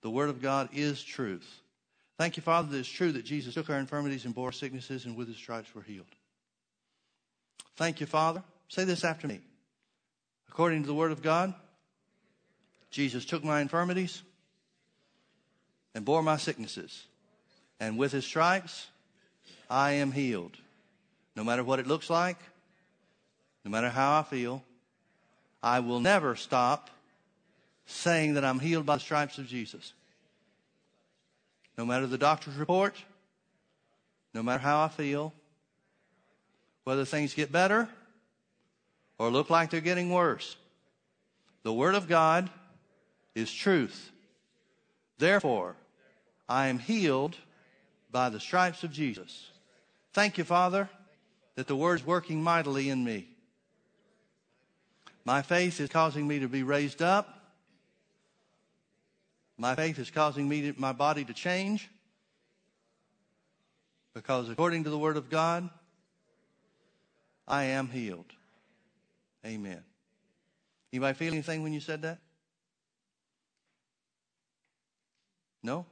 The 0.00 0.10
word 0.10 0.30
of 0.30 0.40
God 0.40 0.70
is 0.72 1.02
truth. 1.02 1.46
Thank 2.16 2.38
you, 2.38 2.42
Father, 2.42 2.68
that 2.70 2.78
it's 2.78 2.88
true 2.88 3.12
that 3.12 3.24
Jesus 3.24 3.54
took 3.54 3.68
our 3.68 3.78
infirmities 3.78 4.24
and 4.24 4.34
bore 4.34 4.52
sicknesses, 4.52 5.04
and 5.04 5.14
with 5.14 5.28
his 5.28 5.36
stripes 5.36 5.74
were 5.74 5.82
healed. 5.82 6.06
Thank 7.76 8.00
you, 8.00 8.06
Father. 8.06 8.42
Say 8.68 8.84
this 8.84 9.04
after 9.04 9.28
me. 9.28 9.40
According 10.48 10.82
to 10.82 10.86
the 10.86 10.94
word 10.94 11.12
of 11.12 11.22
God, 11.22 11.52
Jesus 12.90 13.26
took 13.26 13.44
my 13.44 13.60
infirmities 13.60 14.22
and 15.96 16.04
bore 16.04 16.22
my 16.22 16.36
sicknesses. 16.36 17.06
And 17.80 17.96
with 17.96 18.12
his 18.12 18.26
stripes, 18.26 18.88
I 19.70 19.92
am 19.92 20.12
healed. 20.12 20.58
No 21.34 21.42
matter 21.42 21.64
what 21.64 21.78
it 21.78 21.86
looks 21.86 22.10
like, 22.10 22.36
no 23.64 23.70
matter 23.70 23.88
how 23.88 24.20
I 24.20 24.22
feel, 24.22 24.62
I 25.62 25.80
will 25.80 26.00
never 26.00 26.36
stop 26.36 26.90
saying 27.86 28.34
that 28.34 28.44
I'm 28.44 28.58
healed 28.58 28.84
by 28.84 28.96
the 28.96 29.00
stripes 29.00 29.38
of 29.38 29.46
Jesus. 29.46 29.94
No 31.78 31.86
matter 31.86 32.06
the 32.06 32.18
doctor's 32.18 32.56
report, 32.56 32.94
no 34.34 34.42
matter 34.42 34.62
how 34.62 34.84
I 34.84 34.88
feel, 34.88 35.32
whether 36.84 37.06
things 37.06 37.32
get 37.32 37.50
better 37.50 37.88
or 39.18 39.30
look 39.30 39.48
like 39.48 39.70
they're 39.70 39.80
getting 39.80 40.10
worse, 40.10 40.56
the 41.62 41.72
Word 41.72 41.94
of 41.94 42.06
God 42.06 42.50
is 43.34 43.50
truth. 43.50 44.10
Therefore, 45.16 45.74
I 46.48 46.68
am 46.68 46.78
healed 46.78 47.36
by 48.10 48.28
the 48.28 48.40
stripes 48.40 48.84
of 48.84 48.92
Jesus. 48.92 49.50
Thank 50.12 50.38
you, 50.38 50.44
Father, 50.44 50.88
that 51.56 51.66
the 51.66 51.76
Word's 51.76 52.06
working 52.06 52.42
mightily 52.42 52.88
in 52.88 53.04
me. 53.04 53.28
My 55.24 55.42
faith 55.42 55.80
is 55.80 55.88
causing 55.88 56.26
me 56.26 56.38
to 56.38 56.48
be 56.48 56.62
raised 56.62 57.02
up. 57.02 57.36
My 59.58 59.74
faith 59.74 59.98
is 59.98 60.10
causing 60.10 60.48
me 60.48 60.72
to, 60.72 60.80
my 60.80 60.92
body 60.92 61.24
to 61.24 61.32
change 61.32 61.88
because 64.16 64.48
according 64.48 64.84
to 64.84 64.88
the 64.88 64.98
word 64.98 65.18
of 65.18 65.28
God, 65.28 65.68
I 67.46 67.64
am 67.64 67.88
healed. 67.88 68.32
Amen. 69.44 69.82
Anybody 70.90 71.18
feel 71.18 71.32
anything 71.34 71.62
when 71.62 71.74
you 71.74 71.80
said 71.80 72.00
that? 72.00 72.18
No? 75.62 75.84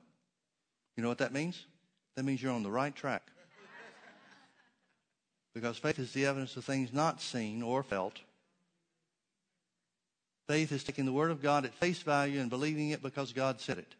You 0.96 1.02
know 1.02 1.08
what 1.08 1.18
that 1.18 1.32
means? 1.32 1.66
That 2.16 2.24
means 2.24 2.42
you're 2.42 2.52
on 2.52 2.62
the 2.62 2.70
right 2.70 2.94
track. 2.94 3.22
Because 5.54 5.78
faith 5.78 5.98
is 5.98 6.12
the 6.12 6.26
evidence 6.26 6.56
of 6.56 6.64
things 6.64 6.92
not 6.92 7.20
seen 7.20 7.62
or 7.62 7.82
felt. 7.82 8.18
Faith 10.48 10.72
is 10.72 10.84
taking 10.84 11.06
the 11.06 11.12
Word 11.12 11.30
of 11.30 11.42
God 11.42 11.64
at 11.64 11.74
face 11.74 12.02
value 12.02 12.40
and 12.40 12.50
believing 12.50 12.90
it 12.90 13.02
because 13.02 13.32
God 13.32 13.60
said 13.60 13.78
it. 13.78 13.94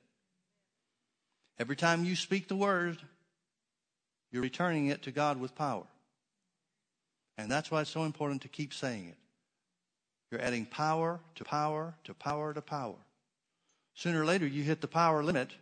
Every 1.59 1.77
time 1.77 2.05
you 2.05 2.17
speak 2.17 2.49
the 2.49 2.57
Word, 2.57 2.99
you're 4.33 4.43
returning 4.43 4.89
it 4.89 5.03
to 5.03 5.13
God 5.13 5.41
with 5.41 5.55
power. 5.55 5.85
And 7.39 7.51
that's 7.51 7.71
why 7.71 7.81
it's 7.81 7.91
so 7.91 8.05
important 8.05 8.43
to 8.43 8.49
keep 8.49 8.75
saying 8.75 9.09
it. 9.09 9.17
You're 10.31 10.43
adding 10.43 10.67
power 10.67 11.21
to 11.37 11.45
power 11.45 11.95
to 12.05 12.15
power 12.15 12.53
to 12.53 12.61
power. 12.61 12.97
Sooner 13.95 14.23
or 14.23 14.25
later, 14.25 14.47
you 14.47 14.65
hit 14.65 14.81
the 14.81 14.89
power 14.89 15.23
limit 15.23 15.53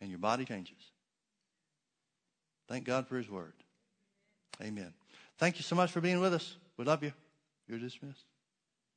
and 0.00 0.10
your 0.10 0.18
body 0.18 0.44
changes. 0.44 0.76
Thank 2.68 2.84
God 2.84 3.06
for 3.06 3.16
His 3.16 3.28
Word. 3.28 3.54
Amen. 4.62 4.92
Thank 5.38 5.56
you 5.56 5.62
so 5.62 5.74
much 5.74 5.90
for 5.90 6.00
being 6.00 6.20
with 6.20 6.34
us. 6.34 6.56
We 6.76 6.84
love 6.84 7.02
you. 7.02 7.12
You're 7.66 7.78
dismissed. 7.78 8.24